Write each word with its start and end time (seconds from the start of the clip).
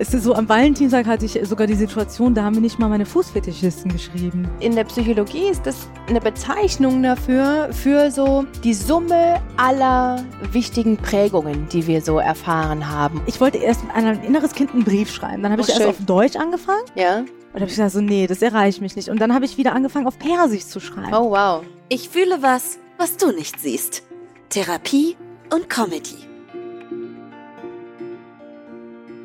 Es 0.00 0.14
ist 0.14 0.22
so, 0.22 0.32
am 0.34 0.48
Valentinstag 0.48 1.06
hatte 1.06 1.24
ich 1.24 1.36
sogar 1.42 1.66
die 1.66 1.74
Situation, 1.74 2.32
da 2.32 2.44
haben 2.44 2.54
wir 2.54 2.60
nicht 2.60 2.78
mal 2.78 2.88
meine 2.88 3.04
Fußfetischisten 3.04 3.90
geschrieben. 3.90 4.48
In 4.60 4.76
der 4.76 4.84
Psychologie 4.84 5.48
ist 5.50 5.66
das 5.66 5.88
eine 6.08 6.20
Bezeichnung 6.20 7.02
dafür, 7.02 7.70
für 7.72 8.08
so 8.12 8.44
die 8.62 8.74
Summe 8.74 9.40
aller 9.56 10.24
wichtigen 10.52 10.96
Prägungen, 10.98 11.68
die 11.72 11.88
wir 11.88 12.00
so 12.00 12.20
erfahren 12.20 12.88
haben. 12.88 13.20
Ich 13.26 13.40
wollte 13.40 13.58
erst 13.58 13.82
mit 13.82 13.92
einem 13.92 14.22
inneres 14.22 14.52
Kind 14.52 14.72
einen 14.72 14.84
Brief 14.84 15.10
schreiben. 15.12 15.42
Dann 15.42 15.50
habe 15.50 15.62
ich 15.62 15.68
Oh, 15.68 15.72
erst 15.72 15.82
schön. 15.82 15.90
auf 15.90 15.96
Deutsch 16.06 16.36
angefangen. 16.36 16.84
Ja? 16.94 17.18
Und 17.18 17.54
habe 17.54 17.64
ich 17.64 17.70
gesagt, 17.70 17.90
so, 17.90 18.00
nee, 18.00 18.28
das 18.28 18.40
erreicht 18.40 18.80
mich 18.80 18.94
nicht. 18.94 19.08
Und 19.08 19.20
dann 19.20 19.34
habe 19.34 19.46
ich 19.46 19.58
wieder 19.58 19.72
angefangen, 19.74 20.06
auf 20.06 20.16
Persisch 20.20 20.66
zu 20.66 20.78
schreiben. 20.78 21.12
Oh, 21.12 21.30
wow. 21.32 21.64
Ich 21.88 22.08
fühle 22.08 22.40
was, 22.40 22.78
was 22.98 23.16
du 23.16 23.32
nicht 23.32 23.58
siehst. 23.58 24.04
Therapie 24.48 25.16
und 25.52 25.68
Comedy. 25.68 26.27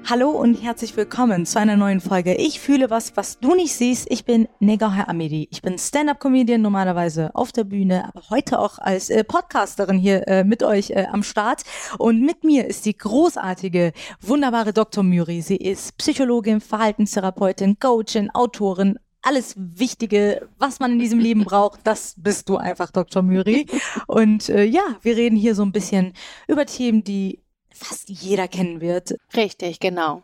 Hallo 0.05 0.31
und 0.31 0.55
herzlich 0.55 0.97
willkommen 0.97 1.45
zu 1.45 1.57
einer 1.61 1.77
neuen 1.77 2.01
Folge. 2.01 2.33
Ich 2.33 2.59
fühle 2.59 2.89
was, 2.89 3.15
was 3.15 3.39
du 3.39 3.55
nicht 3.55 3.73
siehst. 3.73 4.11
Ich 4.11 4.25
bin 4.25 4.49
Negahar 4.59 5.07
Amedi. 5.07 5.47
Ich 5.49 5.61
bin 5.61 5.77
Stand-up-Comedian 5.77 6.61
normalerweise 6.61 7.33
auf 7.33 7.53
der 7.53 7.63
Bühne, 7.63 8.09
aber 8.09 8.29
heute 8.29 8.59
auch 8.59 8.79
als 8.79 9.09
äh, 9.09 9.23
Podcasterin 9.23 9.97
hier 9.97 10.27
äh, 10.27 10.43
mit 10.43 10.61
euch 10.61 10.89
äh, 10.89 11.07
am 11.09 11.23
Start. 11.23 11.63
Und 11.99 12.21
mit 12.21 12.43
mir 12.43 12.67
ist 12.67 12.85
die 12.85 12.97
großartige, 12.97 13.93
wunderbare 14.19 14.73
Dr. 14.73 15.05
Müri. 15.05 15.41
Sie 15.41 15.55
ist 15.55 15.97
Psychologin, 15.97 16.59
Verhaltenstherapeutin, 16.59 17.79
Coachin, 17.79 18.29
Autorin, 18.31 18.99
alles 19.21 19.55
Wichtige, 19.57 20.49
was 20.59 20.81
man 20.81 20.91
in 20.91 20.99
diesem 20.99 21.19
Leben 21.19 21.43
braucht, 21.45 21.79
das 21.85 22.15
bist 22.17 22.49
du 22.49 22.57
einfach, 22.57 22.91
Dr. 22.91 23.23
Müri. 23.23 23.67
Und 24.07 24.49
äh, 24.49 24.65
ja, 24.65 24.83
wir 25.01 25.15
reden 25.15 25.37
hier 25.37 25.55
so 25.55 25.63
ein 25.63 25.71
bisschen 25.71 26.11
über 26.47 26.65
Themen, 26.65 27.05
die 27.05 27.42
fast 27.73 28.09
jeder 28.09 28.47
kennen 28.47 28.81
wird. 28.81 29.15
Richtig, 29.35 29.79
genau. 29.79 30.23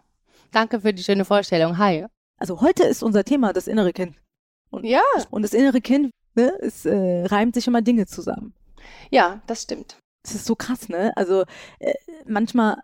Danke 0.51 0.81
für 0.81 0.93
die 0.93 1.03
schöne 1.03 1.25
Vorstellung. 1.25 1.77
Hi. 1.77 2.05
Also 2.37 2.61
heute 2.61 2.83
ist 2.83 3.03
unser 3.03 3.23
Thema 3.23 3.53
das 3.53 3.67
innere 3.67 3.91
Kind. 3.93 4.15
Ja, 4.81 5.01
Und 5.31 5.41
das 5.41 5.53
innere 5.53 5.81
Kind, 5.81 6.11
ne, 6.35 6.53
es 6.61 6.85
äh, 6.85 7.25
reimt 7.25 7.55
sich 7.55 7.67
immer 7.67 7.81
Dinge 7.81 8.05
zusammen. 8.05 8.53
ja, 9.09 9.41
das 9.47 9.63
stimmt. 9.63 9.97
Das 10.23 10.35
ist 10.35 10.45
so 10.45 10.55
krass, 10.55 10.89
ne? 10.89 11.11
Also 11.15 11.43
äh, 11.79 11.93
manchmal 12.25 12.77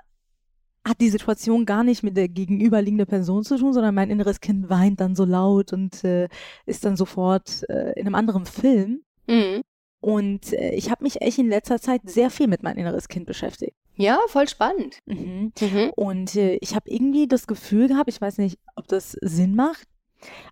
hat 0.87 1.01
die 1.01 1.09
Situation 1.09 1.65
gar 1.65 1.83
nicht 1.83 2.01
mit 2.03 2.15
der 2.15 2.27
gegenüberliegenden 2.27 3.07
Person 3.07 3.43
zu 3.43 3.57
tun, 3.57 3.73
sondern 3.73 3.93
mein 3.95 4.09
inneres 4.09 4.39
Kind 4.39 4.69
weint 4.69 4.99
dann 4.99 5.15
so 5.15 5.25
laut 5.25 5.73
und 5.73 6.03
äh, 6.03 6.27
ist 6.65 6.85
dann 6.85 6.95
sofort 6.95 7.67
äh, 7.69 7.91
in 7.99 8.05
einem 8.05 8.15
anderen 8.15 8.45
Film. 8.45 9.03
Mhm. 9.27 9.61
Und 10.05 10.53
äh, 10.53 10.69
ich 10.75 10.91
habe 10.91 11.03
mich 11.03 11.23
echt 11.23 11.39
in 11.39 11.49
letzter 11.49 11.81
Zeit 11.81 12.01
sehr 12.05 12.29
viel 12.29 12.45
mit 12.45 12.61
meinem 12.61 12.77
inneres 12.77 13.07
Kind 13.07 13.25
beschäftigt. 13.25 13.75
Ja, 13.95 14.19
voll 14.27 14.47
spannend. 14.47 14.99
Mhm. 15.07 15.51
Mhm. 15.59 15.91
Und 15.95 16.35
äh, 16.35 16.57
ich 16.57 16.75
habe 16.75 16.91
irgendwie 16.91 17.27
das 17.27 17.47
Gefühl 17.47 17.87
gehabt, 17.87 18.07
ich 18.07 18.21
weiß 18.21 18.37
nicht, 18.37 18.59
ob 18.75 18.87
das 18.87 19.17
Sinn 19.21 19.55
macht, 19.55 19.87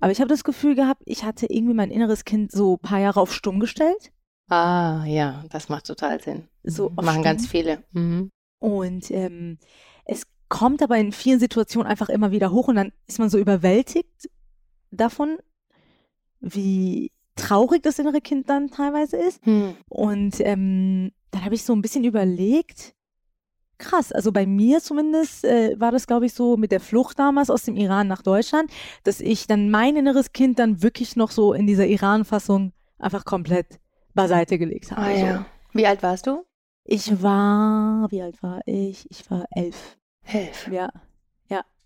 aber 0.01 0.11
ich 0.11 0.21
habe 0.21 0.29
das 0.29 0.43
Gefühl 0.43 0.73
gehabt, 0.73 1.03
ich 1.05 1.23
hatte 1.23 1.45
irgendwie 1.45 1.75
mein 1.75 1.91
inneres 1.91 2.25
Kind 2.25 2.51
so 2.51 2.77
ein 2.77 2.79
paar 2.79 2.97
Jahre 2.97 3.21
auf 3.21 3.31
stumm 3.31 3.59
gestellt. 3.59 4.11
Ah, 4.49 5.05
ja, 5.05 5.43
das 5.51 5.69
macht 5.69 5.85
total 5.85 6.19
Sinn. 6.19 6.47
So 6.63 6.91
auf 6.95 7.05
Machen 7.05 7.21
ganz 7.21 7.45
viele. 7.45 7.83
Mhm. 7.91 8.31
Und 8.57 9.11
ähm, 9.11 9.59
es 10.05 10.23
kommt 10.49 10.81
aber 10.81 10.97
in 10.97 11.11
vielen 11.11 11.39
Situationen 11.39 11.87
einfach 11.87 12.09
immer 12.09 12.31
wieder 12.31 12.49
hoch 12.49 12.69
und 12.69 12.75
dann 12.75 12.91
ist 13.05 13.19
man 13.19 13.29
so 13.29 13.37
überwältigt 13.37 14.31
davon, 14.89 15.37
wie 16.39 17.11
traurig 17.35 17.83
das 17.83 17.99
innere 17.99 18.21
Kind 18.21 18.49
dann 18.49 18.69
teilweise 18.69 19.17
ist. 19.17 19.45
Hm. 19.45 19.75
Und 19.89 20.39
ähm, 20.39 21.11
dann 21.31 21.45
habe 21.45 21.55
ich 21.55 21.63
so 21.63 21.73
ein 21.73 21.81
bisschen 21.81 22.03
überlegt, 22.03 22.93
krass, 23.77 24.11
also 24.11 24.31
bei 24.31 24.45
mir 24.45 24.81
zumindest 24.81 25.43
äh, 25.43 25.79
war 25.79 25.91
das, 25.91 26.07
glaube 26.07 26.25
ich, 26.25 26.33
so 26.33 26.57
mit 26.57 26.71
der 26.71 26.79
Flucht 26.79 27.19
damals 27.19 27.49
aus 27.49 27.63
dem 27.63 27.75
Iran 27.75 28.07
nach 28.07 28.21
Deutschland, 28.21 28.71
dass 29.03 29.19
ich 29.19 29.47
dann 29.47 29.69
mein 29.69 29.95
inneres 29.95 30.31
Kind 30.31 30.59
dann 30.59 30.81
wirklich 30.83 31.15
noch 31.15 31.31
so 31.31 31.53
in 31.53 31.67
dieser 31.67 31.87
Iran-Fassung 31.87 32.71
einfach 32.99 33.25
komplett 33.25 33.79
beiseite 34.13 34.57
gelegt 34.57 34.91
habe. 34.91 35.01
Ah, 35.01 35.11
ja. 35.11 35.45
Wie 35.73 35.87
alt 35.87 36.03
warst 36.03 36.27
du? 36.27 36.45
Ich 36.85 37.21
war, 37.21 38.07
wie 38.11 38.21
alt 38.21 38.41
war 38.43 38.61
ich? 38.65 39.09
Ich 39.09 39.29
war 39.31 39.45
elf. 39.51 39.97
Elf. 40.25 40.69
Ja. 40.71 40.89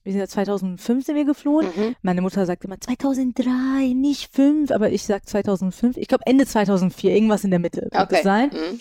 Wir 0.08 0.14
sind 0.14 0.22
ja 0.22 0.28
2005 0.30 1.06
sind 1.06 1.16
wir 1.18 1.26
geflohen. 1.26 1.68
Mhm. 1.76 1.96
Meine 2.02 2.22
Mutter 2.22 2.46
sagt 2.46 2.64
immer 2.64 2.80
2003, 2.80 3.94
nicht 3.94 4.34
5, 4.34 4.72
aber 4.72 4.90
ich 4.90 5.04
sag 5.04 5.28
2005. 5.28 5.98
Ich 5.98 6.08
glaube 6.08 6.24
Ende 6.26 6.46
2004, 6.46 7.14
irgendwas 7.14 7.44
in 7.44 7.52
der 7.52 7.60
Mitte 7.60 7.82
wird 7.82 7.94
Okay. 7.94 8.16
es 8.16 8.24
sein. 8.24 8.50
Mhm. 8.54 8.80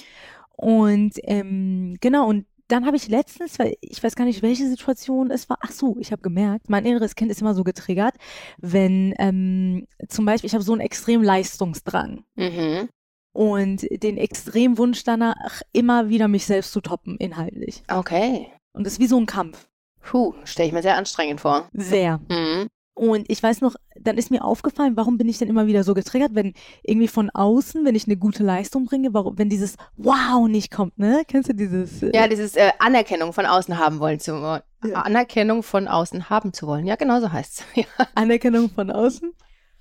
Und 0.57 1.13
ähm, 1.25 1.97
genau, 2.01 2.29
und 2.29 2.47
dann 2.69 2.87
habe 2.87 2.97
ich 2.97 3.09
letztens, 3.09 3.59
weil 3.59 3.75
ich 3.81 4.01
weiß 4.05 4.15
gar 4.15 4.25
nicht, 4.25 4.43
welche 4.43 4.69
Situation 4.69 5.33
es 5.33 5.49
war. 5.49 5.59
Ach 5.63 5.73
so, 5.73 5.97
ich 5.99 6.13
habe 6.13 6.23
gemerkt, 6.23 6.71
mein 6.71 6.87
inneres 6.87 7.17
Kind 7.17 7.33
ist 7.33 7.41
immer 7.41 7.55
so 7.55 7.65
getriggert, 7.65 8.15
wenn 8.59 9.13
ähm, 9.19 9.87
zum 10.09 10.27
Beispiel, 10.27 10.47
ich 10.47 10.55
habe 10.55 10.63
so 10.65 10.73
einen 10.73 10.81
extremen 10.81 11.25
Leistungsdrang 11.25 12.23
Mhm. 12.37 12.89
und 13.33 13.85
den 14.03 14.17
extremen 14.17 14.79
Wunsch 14.79 15.03
danach, 15.03 15.63
immer 15.73 16.09
wieder 16.09 16.29
mich 16.29 16.47
selbst 16.47 16.71
zu 16.73 16.81
toppen, 16.81 17.17
inhaltlich. 17.19 17.83
Okay. 17.89 18.47
Und 18.73 18.85
das 18.85 18.93
ist 18.95 19.01
wie 19.01 19.07
so 19.09 19.19
ein 19.19 19.27
Kampf. 19.27 19.67
Puh, 20.07 20.35
stelle 20.45 20.69
ich 20.69 20.73
mir 20.73 20.83
sehr 20.83 20.97
anstrengend 20.97 21.41
vor. 21.41 21.69
Sehr. 21.73 22.21
Mhm. 22.29 22.69
Und 22.95 23.27
ich 23.29 23.43
weiß 23.43 23.61
noch, 23.61 23.75
dann 24.01 24.17
ist 24.17 24.31
mir 24.31 24.43
aufgefallen, 24.43 24.97
warum 24.97 25.19
bin 25.19 25.29
ich 25.29 25.37
denn 25.37 25.49
immer 25.49 25.67
wieder 25.67 25.85
so 25.85 25.93
getriggert, 25.93 26.35
wenn 26.35 26.55
irgendwie 26.83 27.09
von 27.09 27.29
außen, 27.29 27.85
wenn 27.85 27.95
ich 27.95 28.07
eine 28.07 28.17
gute 28.17 28.43
Leistung 28.43 28.87
bringe, 28.87 29.13
warum, 29.13 29.37
wenn 29.37 29.51
dieses 29.51 29.77
Wow 29.99 30.49
nicht 30.49 30.71
kommt, 30.71 30.99
ne? 30.99 31.23
Kennst 31.29 31.51
du 31.51 31.55
dieses? 31.55 32.03
äh, 32.03 32.11
Ja, 32.15 32.27
dieses 32.27 32.57
äh, 32.57 32.71
Anerkennung 32.79 33.35
von 33.35 33.45
außen 33.45 33.77
haben 33.77 33.99
wollen 33.99 34.19
zu 34.19 34.41
wollen. 34.41 34.63
Ja. 34.83 35.03
Anerkennung 35.03 35.63
von 35.63 35.89
außen 35.89 36.31
haben 36.31 36.55
zu 36.55 36.67
wollen. 36.67 36.87
Ja, 36.87 36.97
genau 36.97 37.21
so 37.21 37.31
heißt 37.31 37.61
es. 37.61 37.65
Ja. 37.85 38.07
Anerkennung 38.15 38.71
von 38.71 38.91
außen. 38.91 39.31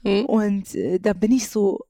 Mhm. 0.04 0.26
Und 0.26 0.76
äh, 0.76 1.00
da 1.00 1.14
bin 1.14 1.32
ich 1.32 1.48
so 1.48 1.86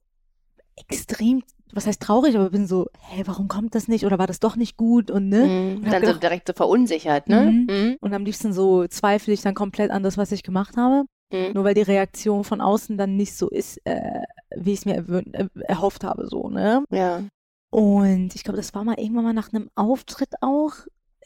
extrem, 0.76 1.42
was 1.72 1.86
heißt 1.86 2.00
traurig, 2.00 2.36
aber 2.36 2.50
bin 2.50 2.66
so, 2.66 2.88
hä, 3.00 3.22
warum 3.26 3.48
kommt 3.48 3.74
das 3.74 3.88
nicht? 3.88 4.06
Oder 4.06 4.18
war 4.18 4.26
das 4.26 4.40
doch 4.40 4.56
nicht 4.56 4.76
gut? 4.76 5.10
Und 5.10 5.28
ne? 5.28 5.44
Mhm. 5.46 5.76
Und 5.78 5.84
Dann 5.86 5.92
so 6.02 6.06
gedacht- 6.08 6.22
direkt 6.22 6.46
so 6.48 6.52
verunsichert, 6.54 7.28
ne? 7.28 7.50
Mhm. 7.50 7.66
Mhm. 7.68 7.96
Und 8.00 8.14
am 8.14 8.24
liebsten 8.24 8.52
so 8.52 8.86
zweifle 8.86 9.32
ich 9.34 9.42
dann 9.42 9.54
komplett 9.54 9.90
an 9.90 10.02
das, 10.02 10.16
was 10.16 10.32
ich 10.32 10.42
gemacht 10.42 10.76
habe. 10.76 11.04
Mhm. 11.32 11.52
Nur 11.54 11.64
weil 11.64 11.74
die 11.74 11.82
Reaktion 11.82 12.44
von 12.44 12.60
außen 12.60 12.96
dann 12.96 13.16
nicht 13.16 13.34
so 13.36 13.48
ist, 13.48 13.78
äh, 13.84 14.22
wie 14.56 14.72
ich 14.72 14.80
es 14.80 14.84
mir 14.84 15.04
äh, 15.32 15.48
erhofft 15.66 16.04
habe, 16.04 16.26
so, 16.28 16.48
ne? 16.48 16.84
Ja. 16.90 17.22
Und 17.70 18.34
ich 18.34 18.44
glaube, 18.44 18.56
das 18.56 18.72
war 18.74 18.84
mal 18.84 18.98
irgendwann 18.98 19.24
mal 19.24 19.32
nach 19.34 19.52
einem 19.52 19.68
Auftritt 19.74 20.30
auch. 20.40 20.72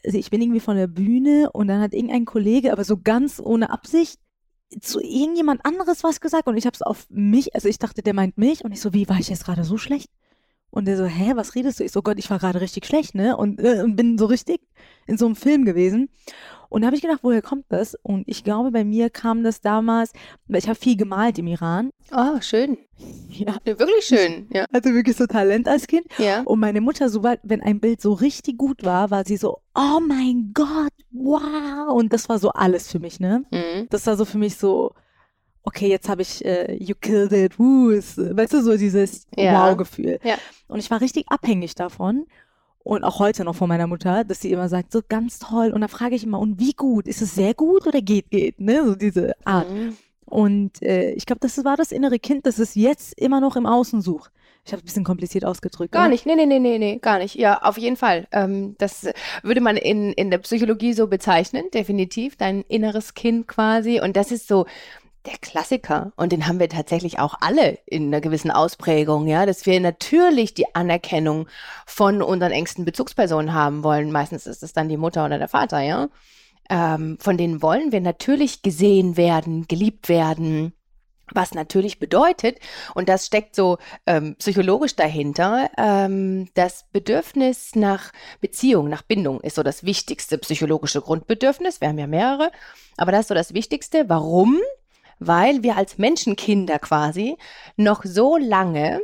Also 0.03 0.17
ich 0.17 0.31
bin 0.31 0.41
irgendwie 0.41 0.59
von 0.59 0.75
der 0.75 0.87
Bühne 0.87 1.49
und 1.53 1.67
dann 1.67 1.79
hat 1.81 1.93
irgendein 1.93 2.25
Kollege, 2.25 2.71
aber 2.71 2.83
so 2.83 2.97
ganz 2.97 3.39
ohne 3.39 3.69
Absicht, 3.69 4.19
zu 4.79 4.99
irgendjemand 5.01 5.65
anderes 5.65 6.03
was 6.03 6.21
gesagt 6.21 6.47
und 6.47 6.55
ich 6.57 6.65
habe 6.65 6.73
es 6.75 6.81
auf 6.81 7.05
mich, 7.09 7.53
also 7.53 7.67
ich 7.67 7.77
dachte, 7.77 8.01
der 8.01 8.13
meint 8.13 8.37
mich 8.37 8.63
und 8.63 8.71
ich 8.71 8.79
so, 8.81 8.93
wie 8.93 9.07
war 9.09 9.19
ich 9.19 9.27
jetzt 9.29 9.43
gerade 9.45 9.63
so 9.65 9.77
schlecht? 9.77 10.09
Und 10.71 10.85
der 10.85 10.97
so, 10.97 11.05
hä, 11.05 11.33
was 11.35 11.55
redest 11.55 11.79
du? 11.79 11.83
Ich 11.83 11.91
so, 11.91 12.01
Gott, 12.01 12.17
ich 12.17 12.29
war 12.29 12.39
gerade 12.39 12.61
richtig 12.61 12.85
schlecht, 12.85 13.13
ne? 13.13 13.37
Und, 13.37 13.59
äh, 13.59 13.81
und 13.83 13.95
bin 13.95 14.17
so 14.17 14.25
richtig 14.25 14.61
in 15.05 15.17
so 15.17 15.25
einem 15.25 15.35
Film 15.35 15.65
gewesen. 15.65 16.09
Und 16.69 16.81
da 16.81 16.85
habe 16.85 16.95
ich 16.95 17.01
gedacht, 17.01 17.19
woher 17.21 17.41
kommt 17.41 17.65
das? 17.67 17.95
Und 18.01 18.23
ich 18.29 18.45
glaube, 18.45 18.71
bei 18.71 18.85
mir 18.85 19.09
kam 19.09 19.43
das 19.43 19.59
damals, 19.59 20.13
weil 20.47 20.59
ich 20.59 20.69
habe 20.69 20.79
viel 20.79 20.95
gemalt 20.95 21.37
im 21.37 21.47
Iran. 21.47 21.89
Oh, 22.15 22.39
schön. 22.39 22.77
Ja. 23.27 23.57
Ja, 23.65 23.77
Wirklich 23.77 24.05
schön. 24.05 24.47
Ja. 24.53 24.65
Hatte 24.73 24.93
wirklich 24.93 25.17
so 25.17 25.27
Talent 25.27 25.67
als 25.67 25.87
Kind. 25.87 26.05
Ja. 26.17 26.43
Und 26.43 26.61
meine 26.61 26.79
Mutter, 26.79 27.09
sobald, 27.09 27.41
wenn 27.43 27.61
ein 27.61 27.81
Bild 27.81 27.99
so 27.99 28.13
richtig 28.13 28.57
gut 28.57 28.85
war, 28.85 29.11
war 29.11 29.25
sie 29.25 29.35
so, 29.35 29.57
oh 29.75 29.99
mein 29.99 30.51
Gott, 30.53 30.93
wow. 31.11 31.93
Und 31.93 32.13
das 32.13 32.29
war 32.29 32.39
so 32.39 32.51
alles 32.51 32.89
für 32.89 32.99
mich, 32.99 33.19
ne? 33.19 33.43
Mhm. 33.51 33.87
Das 33.89 34.07
war 34.07 34.15
so 34.15 34.23
für 34.23 34.37
mich 34.37 34.55
so, 34.55 34.93
okay, 35.63 35.87
jetzt 35.87 36.09
habe 36.09 36.21
ich, 36.21 36.43
äh, 36.43 36.73
you 36.75 36.95
killed 36.99 37.31
it, 37.31 37.59
woo, 37.59 37.89
ist, 37.89 38.17
weißt 38.17 38.53
du, 38.53 38.63
so 38.63 38.77
dieses 38.77 39.27
Ja. 39.35 39.69
Wow-Gefühl. 39.69 40.19
Ja. 40.23 40.35
Und 40.67 40.79
ich 40.79 40.89
war 40.89 41.01
richtig 41.01 41.25
abhängig 41.29 41.75
davon. 41.75 42.25
Und 42.83 43.03
auch 43.03 43.19
heute 43.19 43.43
noch 43.43 43.55
von 43.55 43.69
meiner 43.69 43.85
Mutter, 43.85 44.23
dass 44.23 44.41
sie 44.41 44.51
immer 44.51 44.67
sagt, 44.67 44.91
so 44.91 45.01
ganz 45.07 45.37
toll. 45.37 45.71
Und 45.71 45.81
da 45.81 45.87
frage 45.87 46.15
ich 46.15 46.23
immer, 46.23 46.39
und 46.39 46.59
wie 46.59 46.73
gut? 46.73 47.07
Ist 47.07 47.21
es 47.21 47.35
sehr 47.35 47.53
gut 47.53 47.85
oder 47.85 48.01
geht, 48.01 48.31
geht? 48.31 48.59
Ne? 48.59 48.83
So 48.83 48.95
diese 48.95 49.33
Art. 49.45 49.69
Mhm. 49.69 49.97
Und 50.25 50.81
äh, 50.81 51.11
ich 51.11 51.25
glaube, 51.25 51.41
das 51.41 51.63
war 51.63 51.77
das 51.77 51.91
innere 51.91 52.17
Kind, 52.17 52.45
das 52.47 52.57
es 52.57 52.73
jetzt 52.73 53.19
immer 53.19 53.39
noch 53.39 53.55
im 53.55 53.67
Außen 53.67 54.01
sucht. 54.01 54.31
Ich 54.63 54.71
habe 54.71 54.79
es 54.79 54.83
ein 54.83 54.85
bisschen 54.85 55.03
kompliziert 55.03 55.43
ausgedrückt. 55.43 55.91
Gar 55.91 56.03
ne? 56.03 56.09
nicht, 56.11 56.25
nee, 56.25 56.35
nee, 56.35 56.45
nee, 56.45 56.59
nee, 56.59 56.77
nee, 56.77 56.97
gar 56.99 57.17
nicht. 57.17 57.35
Ja, 57.35 57.61
auf 57.63 57.77
jeden 57.77 57.97
Fall. 57.97 58.27
Ähm, 58.31 58.75
das 58.77 59.07
würde 59.43 59.59
man 59.59 59.75
in, 59.75 60.13
in 60.13 60.31
der 60.31 60.37
Psychologie 60.37 60.93
so 60.93 61.07
bezeichnen, 61.07 61.65
definitiv, 61.73 62.35
dein 62.35 62.61
inneres 62.67 63.13
Kind 63.13 63.47
quasi. 63.47 63.99
Und 64.01 64.15
das 64.15 64.31
ist 64.31 64.47
so 64.47 64.65
der 65.25 65.37
Klassiker. 65.41 66.11
Und 66.15 66.31
den 66.31 66.47
haben 66.47 66.59
wir 66.59 66.69
tatsächlich 66.69 67.19
auch 67.19 67.35
alle 67.41 67.77
in 67.85 68.07
einer 68.07 68.21
gewissen 68.21 68.51
Ausprägung, 68.51 69.27
ja, 69.27 69.45
dass 69.45 69.65
wir 69.65 69.79
natürlich 69.79 70.53
die 70.53 70.73
Anerkennung 70.75 71.47
von 71.85 72.21
unseren 72.21 72.51
engsten 72.51 72.85
Bezugspersonen 72.85 73.53
haben 73.53 73.83
wollen. 73.83 74.11
Meistens 74.11 74.47
ist 74.47 74.63
es 74.63 74.73
dann 74.73 74.89
die 74.89 74.97
Mutter 74.97 75.25
oder 75.25 75.37
der 75.37 75.47
Vater, 75.47 75.81
ja. 75.81 76.09
Ähm, 76.69 77.17
von 77.19 77.37
denen 77.37 77.61
wollen 77.61 77.91
wir 77.91 78.01
natürlich 78.01 78.61
gesehen 78.61 79.17
werden, 79.17 79.67
geliebt 79.67 80.09
werden 80.09 80.73
Was 81.33 81.53
natürlich 81.53 81.99
bedeutet, 81.99 82.59
und 82.93 83.07
das 83.07 83.25
steckt 83.25 83.55
so 83.55 83.77
ähm, 84.05 84.35
psychologisch 84.37 84.95
dahinter, 84.95 85.69
ähm, 85.77 86.49
das 86.55 86.85
Bedürfnis 86.91 87.75
nach 87.75 88.11
Beziehung, 88.41 88.89
nach 88.89 89.01
Bindung 89.01 89.39
ist 89.41 89.55
so 89.55 89.63
das 89.63 89.83
wichtigste 89.83 90.37
psychologische 90.37 91.01
Grundbedürfnis. 91.01 91.79
Wir 91.79 91.87
haben 91.87 91.97
ja 91.97 92.07
mehrere, 92.07 92.51
aber 92.97 93.11
das 93.11 93.21
ist 93.21 93.27
so 93.29 93.33
das 93.33 93.53
Wichtigste. 93.53 94.09
Warum? 94.09 94.59
Weil 95.23 95.61
wir 95.61 95.77
als 95.77 95.99
Menschenkinder 95.99 96.79
quasi 96.79 97.37
noch 97.77 98.03
so 98.03 98.37
lange 98.37 98.99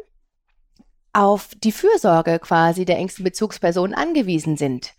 auf 1.14 1.50
die 1.64 1.72
Fürsorge 1.72 2.40
quasi 2.40 2.86
der 2.86 2.98
engsten 2.98 3.24
Bezugsperson 3.24 3.94
angewiesen 3.94 4.58
sind. 4.58 4.94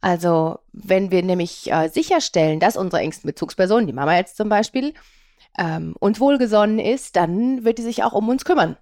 Also 0.00 0.60
wenn 0.72 1.10
wir 1.10 1.24
nämlich 1.24 1.70
äh, 1.72 1.88
sicherstellen, 1.88 2.60
dass 2.60 2.76
unsere 2.76 3.02
engsten 3.02 3.26
Bezugsperson, 3.26 3.88
die 3.88 3.92
Mama 3.92 4.16
jetzt 4.16 4.36
zum 4.36 4.48
Beispiel, 4.48 4.94
ähm, 5.58 5.96
uns 5.98 6.20
wohlgesonnen 6.20 6.78
ist, 6.78 7.16
dann 7.16 7.64
wird 7.64 7.78
die 7.78 7.82
sich 7.82 8.04
auch 8.04 8.12
um 8.12 8.28
uns 8.28 8.44
kümmern. 8.44 8.76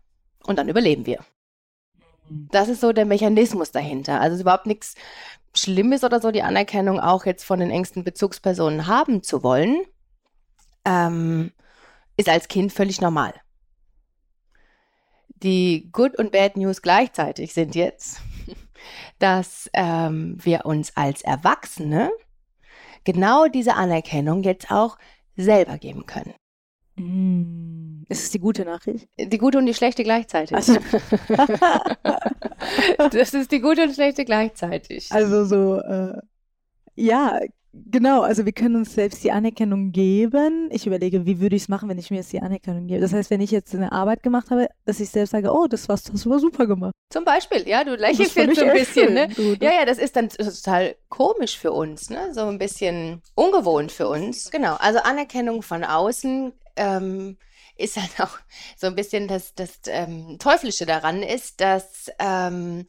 Und 0.45 0.59
dann 0.59 0.69
überleben 0.69 1.07
wir. 1.07 1.21
Das 2.29 2.69
ist 2.69 2.83
so 2.83 2.93
der 2.93 3.07
Mechanismus 3.07 3.73
dahinter. 3.73 4.21
Also 4.21 4.35
es 4.35 4.35
ist 4.37 4.43
überhaupt 4.43 4.67
nichts 4.67 4.97
Schlimmes 5.55 6.05
oder 6.05 6.21
so, 6.21 6.31
die 6.31 6.43
Anerkennung 6.43 7.01
auch 7.01 7.25
jetzt 7.25 7.45
von 7.45 7.59
den 7.59 7.71
engsten 7.71 8.05
Bezugspersonen 8.05 8.87
haben 8.87 9.23
zu 9.23 9.43
wollen, 9.43 9.81
ähm, 10.85 11.53
ist 12.21 12.29
als 12.29 12.49
Kind 12.49 12.73
völlig 12.73 13.01
normal. 13.01 13.35
Die 15.43 15.89
Good 15.91 16.19
und 16.19 16.33
Bad 16.33 16.57
News 16.57 16.83
gleichzeitig 16.83 17.55
sind 17.55 17.75
jetzt, 17.75 18.21
dass 19.19 19.71
ähm, 19.73 20.37
wir 20.39 20.67
uns 20.67 20.97
als 20.97 21.23
Erwachsene 21.23 22.11
genau 23.05 23.49
diese 23.49 23.75
Anerkennung 23.75 24.43
jetzt 24.43 24.71
auch 24.71 24.99
selber 25.37 25.79
geben 25.79 26.05
können. 26.05 26.35
Mm. 26.97 28.05
Ist 28.11 28.25
es 28.25 28.31
die 28.31 28.41
gute 28.41 28.65
Nachricht? 28.65 29.09
Die 29.19 29.39
gute 29.39 29.57
und 29.57 29.65
die 29.65 29.73
schlechte 29.73 30.03
gleichzeitig. 30.03 30.55
Also, 30.55 30.75
das 32.99 33.33
ist 33.33 33.51
die 33.53 33.61
gute 33.61 33.85
und 33.85 33.95
schlechte 33.95 34.25
gleichzeitig. 34.27 35.11
also 35.11 35.45
so, 35.47 35.79
äh, 35.81 36.21
ja, 36.97 37.41
genau. 37.73 38.23
Also 38.23 38.45
wir 38.45 38.53
können 38.53 38.77
uns 38.77 38.95
selbst 38.95 39.23
die 39.25 39.33
Anerkennung 39.33 39.93
geben. 39.93 40.69
Ich 40.71 40.87
überlege, 40.87 41.27
wie 41.27 41.41
würde 41.41 41.57
ich 41.57 41.63
es 41.63 41.69
machen, 41.69 41.89
wenn 41.89 41.99
ich 41.99 42.11
mir 42.11 42.19
jetzt 42.19 42.33
die 42.33 42.41
Anerkennung 42.41 42.87
gebe. 42.87 43.01
Das 43.01 43.13
heißt, 43.13 43.31
wenn 43.31 43.41
ich 43.41 43.51
jetzt 43.51 43.75
eine 43.75 43.93
Arbeit 43.93 44.23
gemacht 44.23 44.51
habe, 44.51 44.69
dass 44.85 45.01
ich 45.01 45.11
selbst 45.11 45.31
sage, 45.31 45.53
oh, 45.53 45.67
das 45.67 45.89
war's, 45.89 46.05
das 46.05 46.29
war 46.29 46.39
super 46.39 46.67
gemacht. 46.67 46.93
Zum 47.13 47.25
Beispiel, 47.25 47.69
ja, 47.69 47.85
du 47.85 47.95
lächelst 47.95 48.37
jetzt 48.37 48.59
so 48.59 48.65
ein 48.65 48.73
bisschen, 48.73 49.15
ne? 49.15 49.29
Ja, 49.61 49.73
ja, 49.73 49.85
das 49.85 49.99
ist 49.99 50.17
dann 50.17 50.29
total 50.29 50.97
komisch 51.09 51.59
für 51.59 51.73
uns, 51.73 52.11
ne? 52.11 52.33
So 52.33 52.47
ein 52.47 52.59
bisschen 52.59 53.23
ungewohnt 53.35 53.93
für 53.93 54.09
uns. 54.09 54.51
Genau, 54.51 54.77
also 54.77 55.01
Anerkennung 55.01 55.63
von 55.63 55.85
außen 55.85 56.53
ähm, 56.77 57.37
ist 57.77 57.97
halt 57.97 58.11
auch 58.21 58.39
so 58.77 58.87
ein 58.87 58.95
bisschen 58.95 59.29
das, 59.29 59.55
das 59.55 59.81
ähm, 59.87 60.39
Teuflische 60.39 60.87
daran 60.87 61.23
ist, 61.23 61.61
dass 61.61 62.11
ähm, 62.19 62.87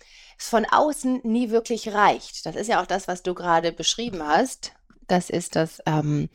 von 0.49 0.65
außen 0.65 1.21
nie 1.23 1.49
wirklich 1.49 1.93
reicht. 1.93 2.45
Das 2.45 2.55
ist 2.55 2.67
ja 2.67 2.81
auch 2.81 2.87
das, 2.87 3.07
was 3.07 3.23
du 3.23 3.33
gerade 3.33 3.71
beschrieben 3.71 4.21
hast. 4.25 4.73
Das 5.07 5.29
ist 5.29 5.55
das, 5.55 5.81
ähm, 5.85 6.29